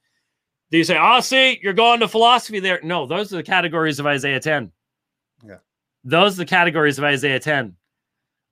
[0.71, 2.79] do you say, oh, see, you're going to philosophy there?
[2.81, 4.71] No, those are the categories of Isaiah 10.
[5.45, 5.57] Yeah.
[6.05, 7.75] Those are the categories of Isaiah 10.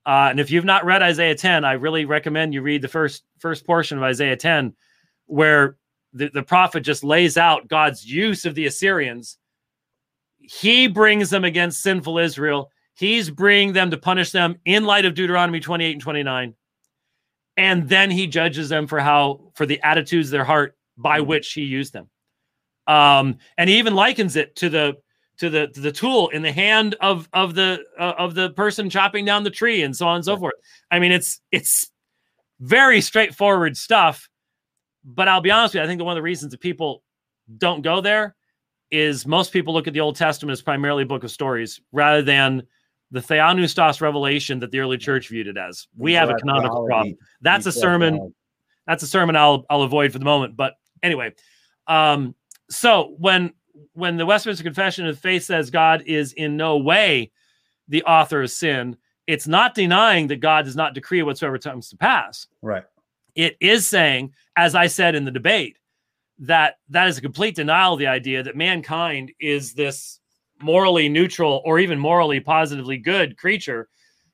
[0.06, 3.22] Uh, and if you've not read Isaiah 10, I really recommend you read the first
[3.38, 4.74] first portion of Isaiah 10,
[5.26, 5.76] where
[6.12, 9.38] the, the prophet just lays out God's use of the Assyrians.
[10.38, 12.70] He brings them against sinful Israel.
[12.94, 16.54] He's bringing them to punish them in light of Deuteronomy 28 and 29.
[17.56, 21.28] And then he judges them for how, for the attitudes of their heart by mm-hmm.
[21.28, 22.08] which he used them.
[22.86, 24.96] Um, and he even likens it to the
[25.40, 28.90] to the to the tool in the hand of of the uh, of the person
[28.90, 30.54] chopping down the tree and so on and so forth.
[30.90, 31.90] I mean, it's it's
[32.60, 34.28] very straightforward stuff.
[35.02, 37.02] But I'll be honest with you, I think that one of the reasons that people
[37.56, 38.36] don't go there
[38.90, 42.20] is most people look at the Old Testament as primarily a book of stories rather
[42.20, 42.62] than
[43.10, 45.88] the Theopneustos revelation that the early church viewed it as.
[45.96, 47.16] We have a canonical problem.
[47.40, 48.34] That's a sermon.
[48.86, 50.54] That's a sermon I'll I'll avoid for the moment.
[50.54, 51.32] But anyway,
[51.86, 52.34] um,
[52.68, 53.54] so when
[53.92, 57.30] when the Westminster Confession of Faith says God is in no way
[57.88, 58.96] the author of sin,
[59.26, 62.46] it's not denying that God does not decree whatsoever comes to pass.
[62.62, 62.84] Right.
[63.34, 65.78] It is saying, as I said in the debate,
[66.40, 70.20] that that is a complete denial of the idea that mankind is this
[70.60, 73.88] morally neutral or even morally positively good creature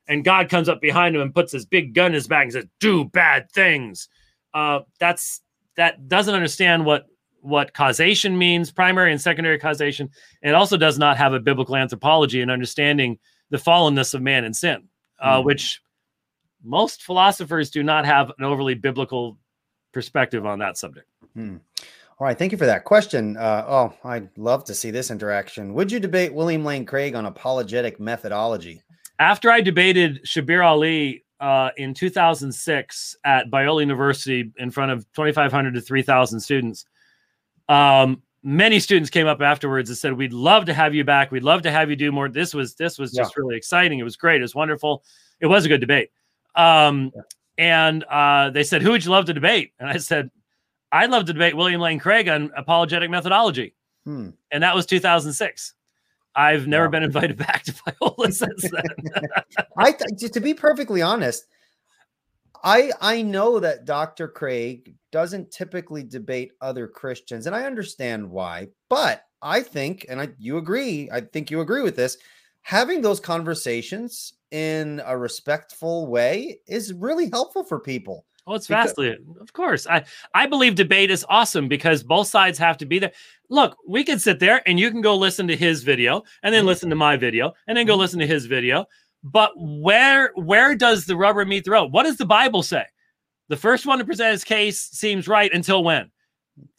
[0.07, 2.53] and god comes up behind him and puts his big gun in his back and
[2.53, 4.09] says do bad things
[4.53, 5.41] uh, that's
[5.75, 7.05] that doesn't understand what
[7.47, 10.09] what causation means, primary and secondary causation.
[10.41, 13.19] And it also does not have a biblical anthropology and understanding
[13.49, 14.87] the fallenness of man and sin,
[15.19, 15.45] uh, mm.
[15.45, 15.81] which
[16.63, 19.37] most philosophers do not have an overly biblical
[19.93, 21.07] perspective on that subject.
[21.35, 21.59] Mm.
[22.19, 23.37] All right, thank you for that question.
[23.37, 25.73] Uh, oh, I'd love to see this interaction.
[25.73, 28.81] Would you debate William Lane Craig on apologetic methodology?
[29.19, 35.73] After I debated Shabir Ally uh, in 2006 at Biola University in front of 2,500
[35.75, 36.85] to 3,000 students.
[37.69, 41.31] Um, many students came up afterwards and said, "We'd love to have you back.
[41.31, 43.41] We'd love to have you do more." This was this was just yeah.
[43.41, 43.99] really exciting.
[43.99, 44.39] It was great.
[44.39, 45.03] It was wonderful.
[45.39, 46.11] It was a good debate.
[46.55, 47.21] Um, yeah.
[47.59, 50.31] And uh, they said, "Who would you love to debate?" And I said,
[50.91, 53.75] "I'd love to debate William Lane Craig on apologetic methodology."
[54.05, 54.29] Hmm.
[54.51, 55.73] And that was 2006.
[56.35, 59.23] I've never been invited back to Biola since then.
[59.77, 61.47] I to be perfectly honest,
[62.63, 64.27] I I know that Dr.
[64.27, 68.67] Craig doesn't typically debate other Christians, and I understand why.
[68.89, 72.17] But I think, and I you agree, I think you agree with this.
[72.63, 78.25] having those conversations in a respectful way is really helpful for people.
[78.45, 79.87] Oh, it's vastly, of course.
[79.87, 80.03] I
[80.33, 83.11] I believe debate is awesome because both sides have to be there.
[83.49, 86.61] Look, we can sit there and you can go listen to his video and then
[86.61, 86.67] mm-hmm.
[86.67, 88.01] listen to my video and then go mm-hmm.
[88.01, 88.85] listen to his video.
[89.31, 91.91] But where where does the rubber meet the road?
[91.91, 92.85] What does the Bible say?
[93.49, 96.11] The first one to present his case seems right until when?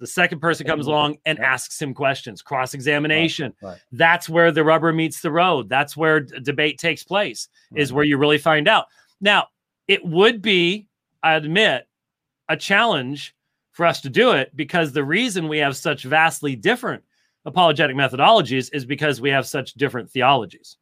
[0.01, 3.55] The second person comes along and asks him questions, cross examination.
[3.63, 3.81] Right, right.
[3.93, 5.69] That's where the rubber meets the road.
[5.69, 7.81] That's where debate takes place, right.
[7.81, 8.87] is where you really find out.
[9.21, 9.47] Now,
[9.87, 10.89] it would be,
[11.23, 11.87] I admit,
[12.49, 13.37] a challenge
[13.73, 17.05] for us to do it because the reason we have such vastly different
[17.45, 20.77] apologetic methodologies is because we have such different theologies.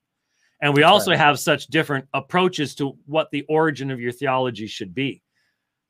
[0.61, 4.95] And we also have such different approaches to what the origin of your theology should
[4.95, 5.23] be.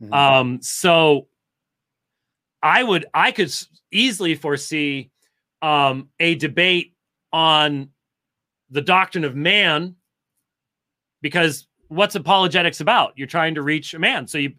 [0.02, 0.12] Mm-hmm.
[0.12, 1.28] Um, so
[2.62, 3.52] I would I could
[3.92, 5.10] easily foresee
[5.62, 6.94] um, a debate
[7.32, 7.90] on
[8.70, 9.94] the doctrine of man
[11.22, 13.12] because what's apologetics about?
[13.16, 14.26] You're trying to reach a man.
[14.26, 14.54] So you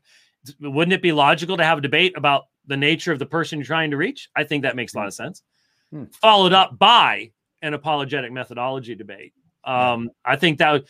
[0.59, 3.65] wouldn't it be logical to have a debate about the nature of the person you're
[3.65, 4.29] trying to reach?
[4.35, 5.23] I think that makes a lot of hmm.
[5.23, 5.43] sense.
[5.91, 6.05] Hmm.
[6.21, 7.31] Followed up by
[7.61, 9.34] an apologetic methodology debate.
[9.63, 10.88] Um, I think that would,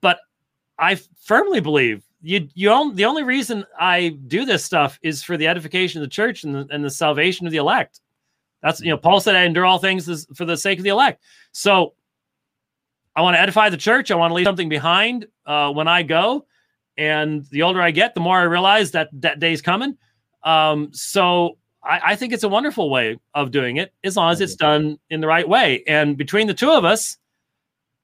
[0.00, 0.18] but
[0.78, 5.36] I firmly believe you you only, the only reason I do this stuff is for
[5.36, 8.00] the edification of the church and the, and the salvation of the elect.
[8.62, 11.22] That's you know Paul said I endure all things for the sake of the elect.
[11.52, 11.94] So
[13.14, 14.10] I want to edify the church.
[14.10, 16.46] I want to leave something behind uh, when I go.
[16.96, 19.96] And the older I get, the more I realize that that day's coming.
[20.42, 24.40] Um, so I, I think it's a wonderful way of doing it, as long as
[24.40, 25.82] it's done in the right way.
[25.86, 27.16] And between the two of us,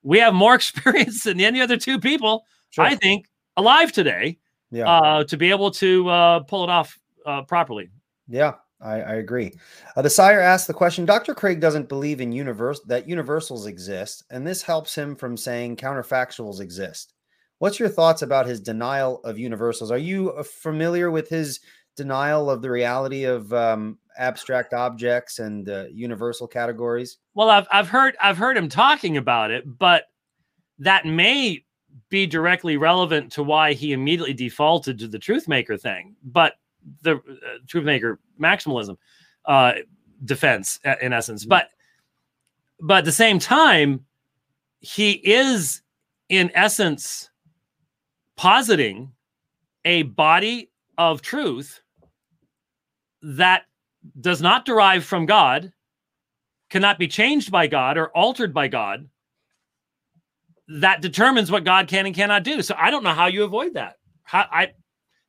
[0.02, 2.44] we have more experience than any other two people.
[2.70, 2.84] Sure.
[2.84, 4.38] I think alive today
[4.70, 4.88] yeah.
[4.88, 7.90] uh, to be able to uh, pull it off uh, properly.
[8.28, 9.52] Yeah, I, I agree.
[9.96, 11.34] Uh, the sire asked the question Dr.
[11.34, 16.60] Craig doesn't believe in universe that universals exist, and this helps him from saying counterfactuals
[16.60, 17.14] exist.
[17.58, 19.90] What's your thoughts about his denial of universals?
[19.90, 21.60] Are you uh, familiar with his
[22.00, 27.18] denial of the reality of um, abstract objects and uh, universal categories?
[27.34, 30.04] Well, I've I've heard I've heard him talking about it, but
[30.78, 31.62] that may
[32.08, 36.54] be directly relevant to why he immediately defaulted to the truth maker thing, but
[37.02, 38.96] the uh, truth maker maximalism
[39.44, 39.72] uh,
[40.24, 41.42] defense in essence.
[41.42, 41.50] Mm-hmm.
[41.50, 41.68] But
[42.80, 44.06] but at the same time,
[44.80, 45.82] he is
[46.30, 47.28] in essence
[48.36, 49.12] positing
[49.84, 51.80] a body of truth
[53.22, 53.64] that
[54.20, 55.72] does not derive from God,
[56.70, 59.08] cannot be changed by God or altered by God,
[60.68, 62.62] that determines what God can and cannot do.
[62.62, 63.96] So I don't know how you avoid that.
[64.22, 64.72] How I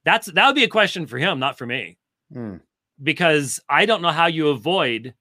[0.05, 1.97] that's that would be a question for him, not for me.
[2.31, 2.57] Hmm.
[3.01, 5.15] Because I don't know how you avoid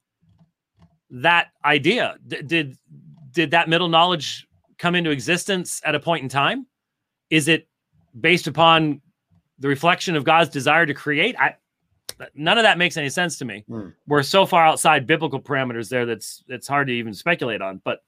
[1.10, 2.16] that idea.
[2.26, 2.76] D- did
[3.32, 4.46] did that middle knowledge
[4.78, 6.66] come into existence at a point in time?
[7.30, 7.68] Is it
[8.18, 9.00] based upon
[9.58, 11.36] the reflection of God's desire to create?
[11.38, 11.54] I
[12.34, 13.64] none of that makes any sense to me.
[13.68, 13.88] Hmm.
[14.06, 17.80] We're so far outside biblical parameters there that's it's hard to even speculate on.
[17.84, 18.00] But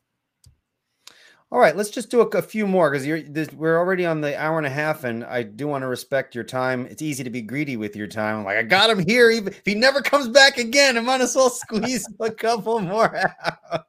[1.53, 3.21] all right, let's just do a, a few more because you're
[3.55, 6.45] we're already on the hour and a half, and I do want to respect your
[6.45, 6.87] time.
[6.87, 8.39] It's easy to be greedy with your time.
[8.39, 9.31] I'm like, I got him here.
[9.31, 13.15] Even if he never comes back again, I might as well squeeze a couple more
[13.45, 13.85] out.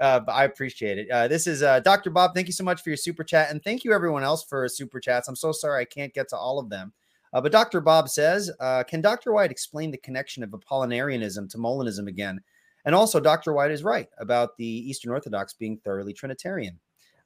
[0.00, 1.10] Uh, but I appreciate it.
[1.10, 2.10] Uh, this is uh, Dr.
[2.10, 2.32] Bob.
[2.32, 5.00] Thank you so much for your super chat, and thank you everyone else for super
[5.00, 5.26] chats.
[5.26, 6.92] I'm so sorry I can't get to all of them.
[7.32, 7.80] Uh, but Dr.
[7.80, 9.32] Bob says, uh, can Dr.
[9.32, 12.40] White explain the connection of Apollinarianism to Molinism again?
[12.84, 13.52] And also, Dr.
[13.52, 16.78] White is right about the Eastern Orthodox being thoroughly Trinitarian.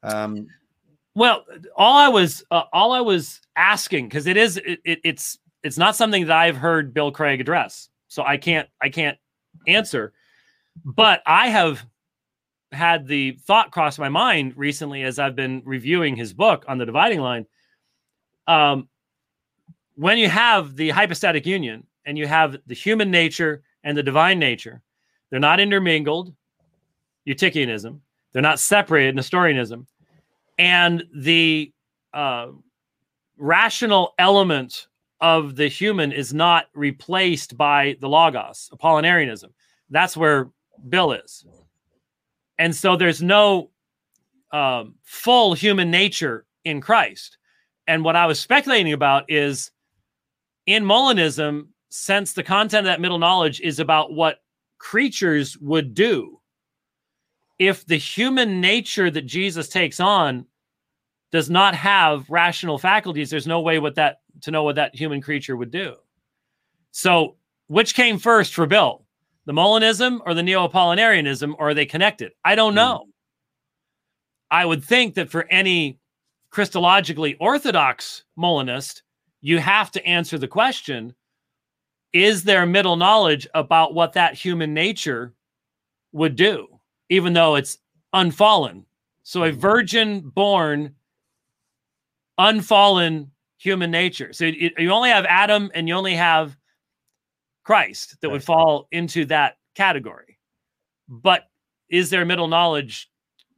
[0.03, 0.47] Um,
[1.15, 1.45] well,
[1.77, 5.79] all I was uh, all I was asking because it is it, it, it's it's
[5.79, 9.17] not something that I've heard Bill Craig address, so I can't I can't
[9.67, 10.13] answer.
[10.85, 11.85] But I have
[12.71, 16.85] had the thought cross my mind recently as I've been reviewing his book on the
[16.85, 17.47] dividing line.
[18.47, 18.89] Um,
[19.97, 24.39] when you have the hypostatic union and you have the human nature and the divine
[24.39, 24.83] nature,
[25.31, 26.35] they're not intermingled,
[27.27, 27.99] Eutychianism.
[28.33, 29.87] They're not separated, Nestorianism.
[30.59, 31.73] And the
[32.15, 32.49] uh,
[33.37, 34.87] rational element
[35.21, 39.51] of the human is not replaced by the Logos, Apollinarianism.
[39.91, 40.51] That's where
[40.89, 41.47] Bill is.
[42.59, 43.71] And so there's no
[44.53, 47.39] um, full human nature in Christ.
[47.87, 49.71] And what I was speculating about is
[50.67, 54.43] in Molinism, since the content of that middle knowledge is about what
[54.79, 56.41] creatures would do.
[57.59, 60.47] If the human nature that Jesus takes on
[61.33, 65.21] does not have rational faculties there's no way what that to know what that human
[65.21, 65.95] creature would do.
[66.93, 67.37] So
[67.69, 69.07] which came first for bill
[69.47, 72.33] the molinism or the neo-apollinarianism or are they connected?
[72.45, 72.77] I don't hmm.
[72.77, 73.05] know.
[74.51, 75.99] I would think that for any
[76.53, 79.03] Christologically orthodox Molinist,
[79.47, 81.15] you have to answer the question
[82.13, 85.35] is there middle knowledge about what that human nature
[86.11, 86.67] would do,
[87.11, 87.79] even though it's
[88.13, 88.87] unfallen?
[89.23, 90.97] So a virgin born,
[92.39, 94.33] unfallen human nature.
[94.33, 96.57] So it, you only have Adam and you only have
[97.63, 100.39] Christ that would fall into that category.
[101.09, 101.45] But
[101.89, 103.11] is there middle knowledge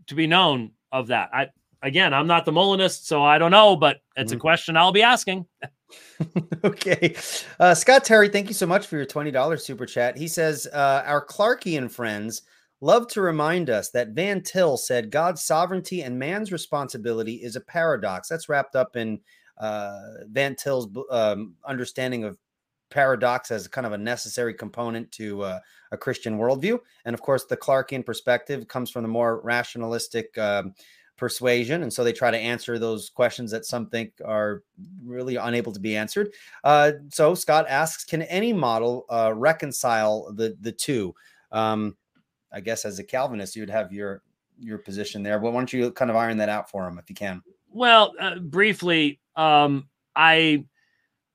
[0.09, 1.31] to be known of that?
[1.33, 1.49] I
[1.83, 4.39] again, I'm not the Molinist, so I don't know, but it's mm-hmm.
[4.39, 5.47] a question I'll be asking.
[6.65, 7.15] okay.
[7.59, 10.17] Uh, Scott Terry, thank you so much for your $20 super chat.
[10.17, 12.43] He says, uh, Our Clarkian friends
[12.81, 17.61] love to remind us that Van Til said God's sovereignty and man's responsibility is a
[17.61, 18.29] paradox.
[18.29, 19.21] That's wrapped up in
[19.59, 19.99] uh,
[20.31, 22.39] Van Til's um, understanding of
[22.91, 25.61] paradox as kind of a necessary component to uh,
[25.93, 26.79] a Christian worldview.
[27.05, 30.75] And of course, the Clarkian perspective comes from the more rationalistic um,
[31.19, 31.83] persuasion.
[31.83, 34.63] And so they try to answer those questions that some think are
[35.05, 36.33] really unable to be answered.
[36.65, 41.15] Uh, so Scott asks Can any model uh, reconcile the, the two?
[41.53, 41.97] Um,
[42.51, 44.23] I guess as a Calvinist, you'd have your
[44.61, 47.09] your position there, but why don't you kind of iron that out for him if
[47.09, 47.43] you can?
[47.71, 50.65] Well, uh, briefly, um, I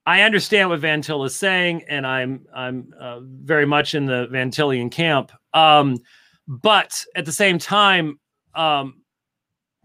[0.06, 4.28] I understand what Van Til is saying, and I'm I'm uh, very much in the
[4.28, 5.32] Van Tilian camp.
[5.54, 6.00] Um,
[6.48, 8.20] but at the same time,
[8.56, 9.03] um,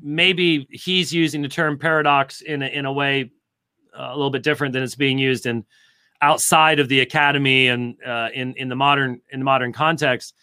[0.00, 3.30] maybe he's using the term paradox in a, in a way
[3.98, 5.64] uh, a little bit different than it's being used in
[6.20, 10.34] outside of the academy and uh, in in the modern in the modern context.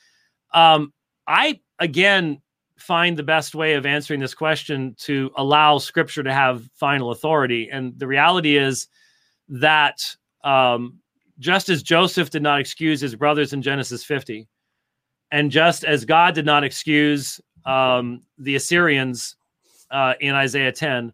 [0.54, 0.94] Um,
[1.28, 2.42] I again
[2.78, 7.70] find the best way of answering this question to allow Scripture to have final authority,
[7.72, 8.88] and the reality is
[9.48, 10.02] that
[10.44, 11.00] um,
[11.40, 14.48] just as Joseph did not excuse his brothers in Genesis 50,
[15.32, 19.36] and just as God did not excuse um, the Assyrians
[19.92, 21.14] uh, in Isaiah 10.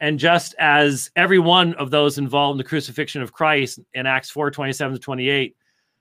[0.00, 4.30] And just as every one of those involved in the crucifixion of Christ in Acts
[4.30, 5.56] 4 27 to 28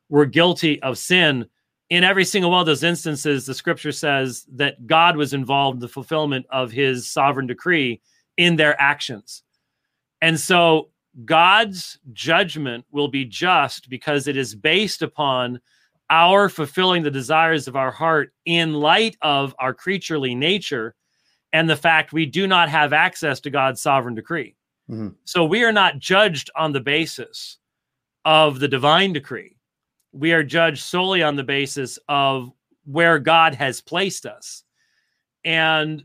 [0.09, 1.45] were guilty of sin,
[1.91, 5.81] in every single one of those instances, the scripture says that God was involved in
[5.81, 8.01] the fulfillment of his sovereign decree
[8.37, 9.43] in their actions.
[10.21, 10.89] And so
[11.25, 15.59] God's judgment will be just because it is based upon
[16.09, 20.95] our fulfilling the desires of our heart in light of our creaturely nature
[21.53, 24.55] and the fact we do not have access to God's sovereign decree.
[24.89, 25.09] Mm-hmm.
[25.25, 27.57] So we are not judged on the basis
[28.25, 29.57] of the divine decree.
[30.11, 32.51] We are judged solely on the basis of
[32.85, 34.63] where God has placed us.
[35.45, 36.03] And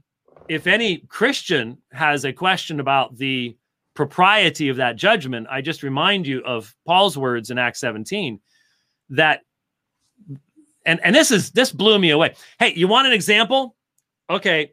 [0.48, 3.56] if any Christian has a question about the
[3.94, 8.40] propriety of that judgment, I just remind you of Paul's words in Acts 17
[9.10, 9.42] that
[10.84, 12.34] and and this is this blew me away.
[12.58, 13.74] Hey, you want an example?
[14.30, 14.72] Okay,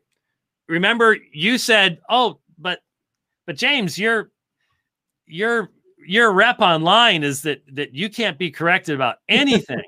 [0.67, 2.79] remember you said, "Oh, but
[3.45, 4.31] but James, your
[5.25, 5.69] your
[6.05, 9.83] your rep online is that that you can't be corrected about anything."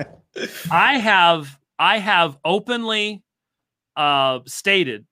[0.70, 3.22] I have I have openly
[3.96, 5.06] uh, stated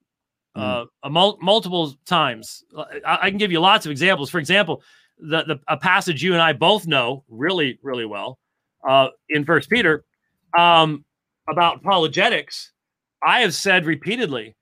[0.55, 1.11] uh, mm.
[1.11, 2.65] mul- multiple times.
[2.77, 4.31] I, I, can give you lots of examples.
[4.31, 4.83] For example,
[5.19, 8.39] the, the a passage you and I both know really really well
[8.89, 10.05] uh, in First Peter
[10.57, 11.05] um,
[11.49, 12.73] about apologetics.
[13.23, 14.57] I have said repeatedly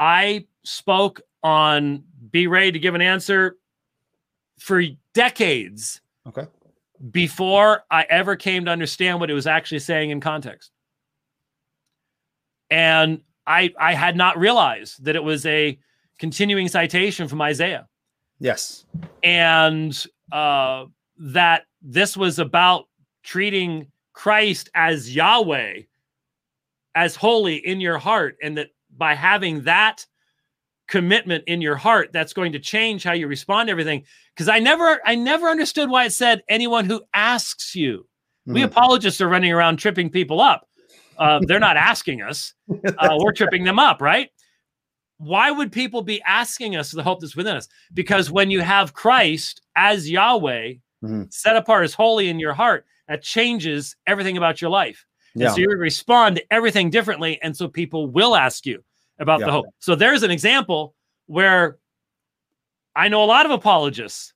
[0.00, 3.56] I spoke on Be Ready to Give an Answer
[4.58, 4.82] for
[5.14, 6.00] decades.
[6.26, 6.46] Okay.
[7.10, 10.70] Before I ever came to understand what it was actually saying in context.
[12.70, 15.78] And I I had not realized that it was a
[16.18, 17.88] continuing citation from Isaiah.
[18.38, 18.84] Yes.
[19.22, 20.86] And uh,
[21.18, 22.86] that this was about
[23.22, 25.80] treating Christ as Yahweh,
[26.94, 28.68] as holy in your heart, and that
[29.00, 30.06] by having that
[30.86, 34.04] commitment in your heart that's going to change how you respond to everything
[34.34, 38.54] because i never i never understood why it said anyone who asks you mm-hmm.
[38.54, 40.66] we apologists are running around tripping people up
[41.18, 42.54] uh, they're not asking us
[42.98, 44.30] uh, we're tripping them up right
[45.18, 48.92] why would people be asking us the hope that's within us because when you have
[48.92, 50.72] christ as yahweh
[51.04, 51.22] mm-hmm.
[51.30, 55.46] set apart as holy in your heart that changes everything about your life yeah.
[55.46, 57.38] And so you respond to everything differently.
[57.42, 58.82] And so people will ask you
[59.20, 59.46] about yeah.
[59.46, 59.66] the hope.
[59.78, 60.94] So there's an example
[61.26, 61.78] where
[62.96, 64.32] I know a lot of apologists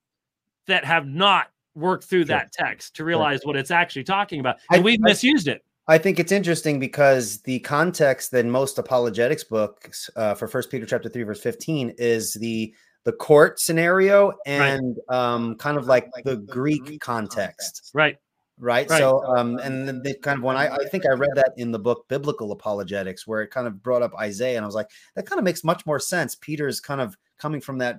[0.66, 2.36] that have not worked through sure.
[2.36, 3.48] that text to realize sure.
[3.48, 4.56] what it's actually talking about.
[4.70, 5.62] And I, we've I, misused it.
[5.88, 10.86] I think it's interesting because the context in most apologetics books uh, for First Peter
[10.86, 12.72] chapter three verse fifteen is the
[13.04, 15.34] the court scenario and right.
[15.34, 17.90] um, kind of like the Greek context.
[17.92, 18.16] Right
[18.58, 18.88] right?
[18.88, 18.98] right.
[18.98, 21.70] So, um, and then they kind of when I, I think I read that in
[21.70, 24.90] the book Biblical Apologetics, where it kind of brought up Isaiah, and I was like,
[25.14, 26.34] that kind of makes much more sense.
[26.34, 27.98] Peter is kind of coming from that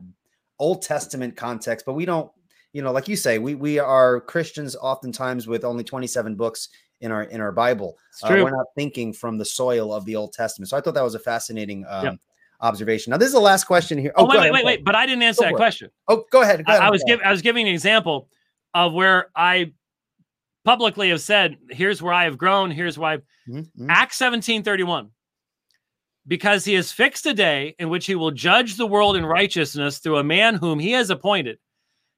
[0.59, 2.31] Old Testament context, but we don't,
[2.73, 6.69] you know, like you say, we we are Christians oftentimes with only 27 books
[7.01, 7.97] in our in our Bible.
[8.23, 10.69] Uh, we're not thinking from the soil of the Old Testament.
[10.69, 12.15] So I thought that was a fascinating um, yep.
[12.61, 13.11] observation.
[13.11, 14.13] Now this is the last question here.
[14.15, 15.89] Oh, oh wait, wait, wait, wait, But I didn't answer go that question.
[16.07, 16.65] Oh, go ahead.
[16.65, 16.83] Go ahead.
[16.83, 18.29] I, I was giving I was giving an example
[18.73, 19.73] of where I
[20.65, 22.71] publicly have said, "Here's where I have grown.
[22.71, 23.89] Here's why." Mm-hmm.
[23.89, 25.11] Acts 17, 31.
[26.27, 29.99] Because he has fixed a day in which he will judge the world in righteousness
[29.99, 31.59] through a man whom he has appointed,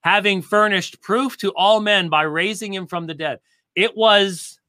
[0.01, 3.39] having furnished proof to all men by raising him from the dead.
[3.75, 4.59] It was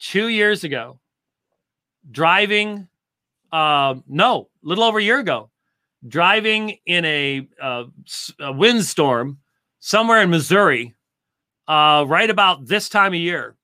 [0.00, 0.98] two years ago,
[2.10, 2.88] driving,
[3.52, 5.50] uh, no, a little over a year ago,
[6.08, 7.84] driving in a, uh,
[8.40, 9.38] a windstorm
[9.78, 10.94] somewhere in Missouri,
[11.70, 13.54] uh, right about this time of year,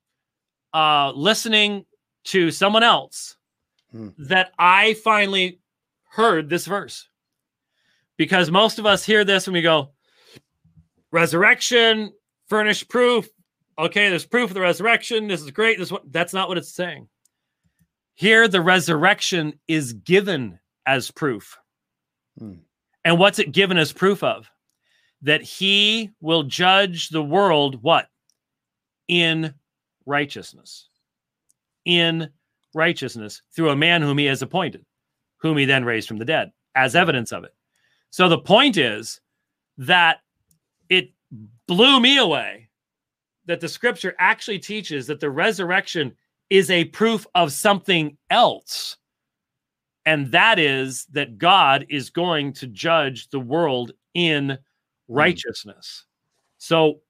[0.73, 1.85] uh, listening
[2.23, 3.37] to someone else,
[3.91, 4.11] hmm.
[4.17, 5.59] that I finally
[6.11, 7.09] heard this verse.
[8.17, 9.91] Because most of us hear this and we go,
[11.11, 12.13] resurrection,
[12.49, 13.29] furnished proof,
[13.77, 15.27] okay, there's proof of the resurrection.
[15.27, 15.77] This is great.
[15.77, 17.09] This that's not what it's saying.
[18.15, 21.59] Here, the resurrection is given as proof.
[22.39, 22.55] Hmm.
[23.05, 24.49] And what's it given as proof of?
[25.27, 28.07] That he will judge the world what?
[29.09, 29.53] In
[30.07, 30.89] righteousness.
[31.85, 32.31] In
[32.75, 34.87] righteousness through a man whom he has appointed,
[35.39, 37.53] whom he then raised from the dead, as evidence of it.
[38.11, 39.21] So the point is
[39.79, 40.21] that
[40.89, 41.11] it
[41.67, 42.69] blew me away
[43.47, 46.15] that the scripture actually teaches that the resurrection
[46.51, 48.97] is a proof of something else.
[50.05, 54.57] And that is that God is going to judge the world in.
[55.09, 56.05] Righteousness.
[56.05, 56.13] Mm.
[56.59, 57.01] So,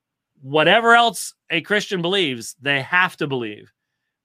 [0.42, 3.72] whatever else a Christian believes, they have to believe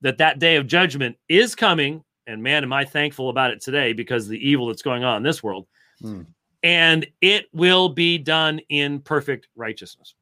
[0.01, 2.03] that that day of judgment is coming.
[2.27, 5.23] And man, am I thankful about it today because the evil that's going on in
[5.23, 5.67] this world.
[6.03, 6.27] Mm.
[6.63, 10.15] And it will be done in perfect righteousness.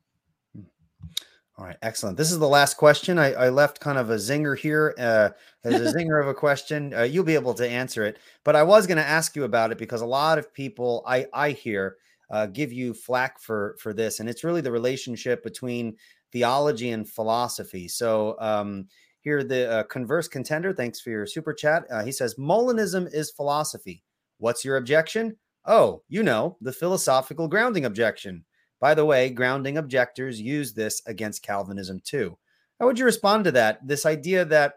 [1.60, 2.16] All right, excellent.
[2.16, 3.20] This is the last question.
[3.20, 4.96] I, I left kind of a zinger here.
[4.98, 5.30] Uh,
[5.62, 6.94] there's a zinger of a question.
[6.94, 9.74] Uh, you'll be able to answer it, but I was going to ask you about
[9.74, 11.98] it because a lot of people I I hear
[12.32, 15.96] uh, give you flack for for this, and it's really the relationship between
[16.32, 17.88] theology and philosophy.
[17.88, 18.88] So um,
[19.22, 20.74] here, the uh, converse contender.
[20.74, 21.84] Thanks for your super chat.
[21.92, 24.04] Uh, he says Molinism is philosophy.
[24.38, 25.38] What's your objection?
[25.66, 28.46] Oh, you know the philosophical grounding objection.
[28.80, 32.38] By the way, grounding objectors use this against Calvinism too.
[32.80, 33.86] How would you respond to that?
[33.86, 34.76] This idea that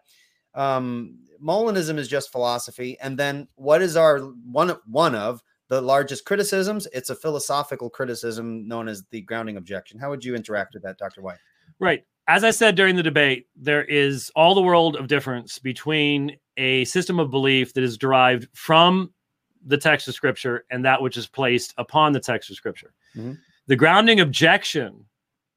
[0.54, 5.42] um, Molinism is just philosophy, and then what is our one one of
[5.72, 6.86] the largest criticisms?
[6.92, 9.98] It's a philosophical criticism known as the grounding objection.
[9.98, 11.22] How would you interact with that, Dr.
[11.22, 11.38] White?
[11.80, 12.04] Right.
[12.28, 16.84] As I said during the debate, there is all the world of difference between a
[16.84, 19.14] system of belief that is derived from
[19.64, 22.92] the text of Scripture and that which is placed upon the text of Scripture.
[23.16, 23.32] Mm-hmm.
[23.66, 25.06] The grounding objection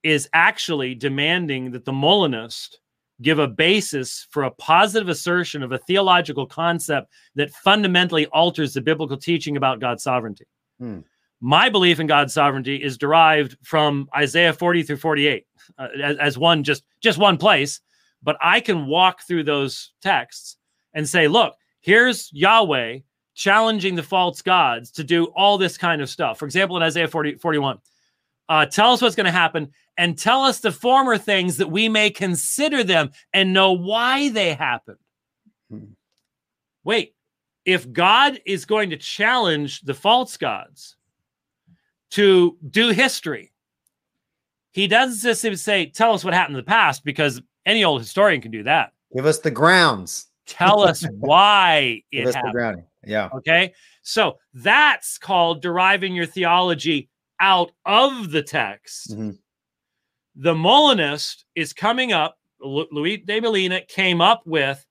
[0.01, 2.79] is actually demanding that the Molinist
[3.21, 8.81] give a basis for a positive assertion of a theological concept that fundamentally alters the
[8.81, 10.45] biblical teaching about God's sovereignty.
[10.79, 10.99] Hmm.
[11.41, 15.45] My belief in God's sovereignty is derived from Isaiah 40 through 48
[15.77, 17.81] uh, as, as one just just one place,
[18.23, 20.57] but I can walk through those texts
[20.93, 22.99] and say, look, here's Yahweh
[23.35, 26.39] challenging the false gods to do all this kind of stuff.
[26.39, 27.77] For example, in Isaiah 40, 41,
[28.49, 31.89] uh, tell us what's going to happen and tell us the former things that we
[31.89, 34.97] may consider them and know why they happened.
[35.69, 35.93] Hmm.
[36.83, 37.15] Wait,
[37.65, 40.95] if God is going to challenge the false gods
[42.11, 43.51] to do history,
[44.71, 48.41] he doesn't just say, tell us what happened in the past, because any old historian
[48.41, 48.91] can do that.
[49.15, 50.27] Give us the grounds.
[50.45, 52.83] Tell us why it happened.
[53.03, 53.29] Yeah.
[53.37, 53.73] Okay.
[54.01, 57.09] So that's called deriving your theology
[57.39, 59.11] out of the text.
[59.11, 59.31] Mm-hmm.
[60.37, 64.85] The Molinist is coming up, Louis de Molina came up with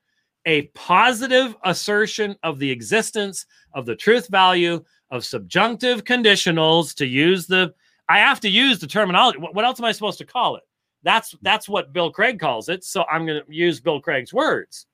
[0.46, 7.46] a positive assertion of the existence of the truth value of subjunctive conditionals to use
[7.46, 7.74] the
[8.08, 9.38] I have to use the terminology.
[9.38, 10.62] What else am I supposed to call it?
[11.02, 12.84] That's that's what Bill Craig calls it.
[12.84, 14.86] So I'm going to use Bill Craig's words.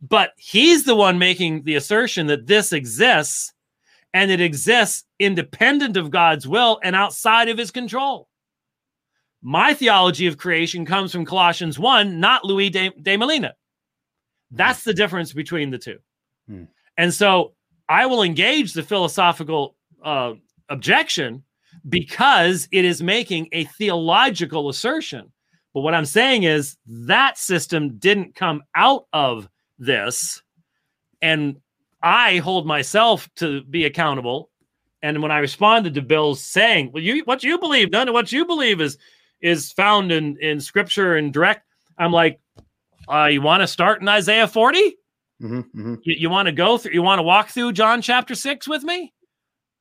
[0.00, 3.52] But he's the one making the assertion that this exists
[4.14, 8.28] and it exists independent of God's will and outside of his control.
[9.42, 13.54] My theology of creation comes from Colossians 1, not Louis de, de Molina.
[14.50, 15.98] That's the difference between the two.
[16.48, 16.64] Hmm.
[16.96, 17.54] And so
[17.88, 20.34] I will engage the philosophical uh,
[20.68, 21.44] objection
[21.88, 25.32] because it is making a theological assertion.
[25.74, 30.42] But what I'm saying is that system didn't come out of this.
[31.20, 31.56] And
[32.06, 34.50] I hold myself to be accountable.
[35.02, 38.30] And when I responded to Bill's saying, "Well, you what you believe, none of what
[38.30, 38.96] you believe is
[39.40, 41.66] is found in in Scripture and direct,"
[41.98, 42.40] I'm like,
[43.08, 44.78] uh, "You want to start in Isaiah 40?
[45.42, 45.94] Mm-hmm, mm-hmm.
[46.04, 46.92] You, you want to go through?
[46.92, 49.12] You want to walk through John chapter six with me?"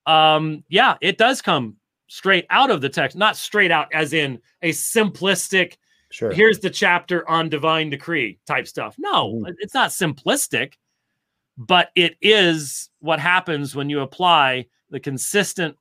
[0.08, 1.76] Um, yeah, it does come
[2.08, 5.78] straight out of the text, not straight out as in a simplistic.
[6.10, 6.32] Sure.
[6.32, 8.96] Here's the chapter on divine decree type stuff.
[8.98, 9.54] No, mm-hmm.
[9.60, 10.74] it's not simplistic
[11.58, 15.76] but it is what happens when you apply the consistent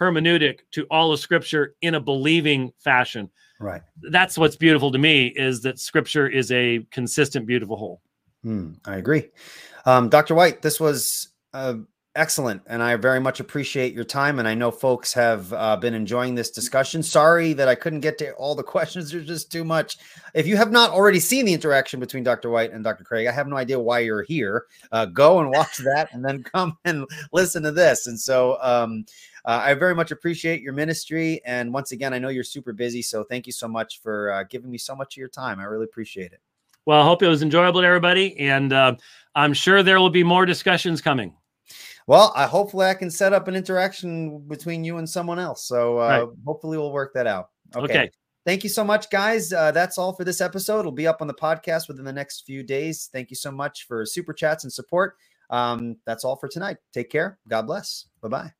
[0.00, 3.30] hermeneutic to all of scripture in a believing fashion.
[3.60, 3.82] Right.
[4.10, 8.00] That's what's beautiful to me is that scripture is a consistent beautiful whole.
[8.42, 9.28] Hmm, i agree.
[9.84, 11.74] Um, dr white this was uh,
[12.16, 12.60] Excellent.
[12.66, 14.40] And I very much appreciate your time.
[14.40, 17.04] And I know folks have uh, been enjoying this discussion.
[17.04, 19.12] Sorry that I couldn't get to all the questions.
[19.12, 19.98] There's just too much.
[20.34, 22.50] If you have not already seen the interaction between Dr.
[22.50, 23.04] White and Dr.
[23.04, 24.66] Craig, I have no idea why you're here.
[24.90, 28.08] Uh, go and watch that and then come and listen to this.
[28.08, 29.04] And so um,
[29.44, 31.40] uh, I very much appreciate your ministry.
[31.44, 33.02] And once again, I know you're super busy.
[33.02, 35.60] So thank you so much for uh, giving me so much of your time.
[35.60, 36.40] I really appreciate it.
[36.86, 38.36] Well, I hope it was enjoyable to everybody.
[38.40, 38.96] And uh,
[39.36, 41.34] I'm sure there will be more discussions coming.
[42.06, 45.66] Well, I hopefully I can set up an interaction between you and someone else.
[45.66, 46.28] So uh, right.
[46.46, 47.50] hopefully we'll work that out.
[47.76, 47.84] Okay.
[47.84, 48.10] okay.
[48.46, 49.52] Thank you so much, guys.
[49.52, 50.80] Uh, that's all for this episode.
[50.80, 53.10] It'll be up on the podcast within the next few days.
[53.12, 55.14] Thank you so much for super chats and support.
[55.50, 56.78] Um, that's all for tonight.
[56.92, 57.38] Take care.
[57.48, 58.08] God bless.
[58.22, 58.59] Bye bye.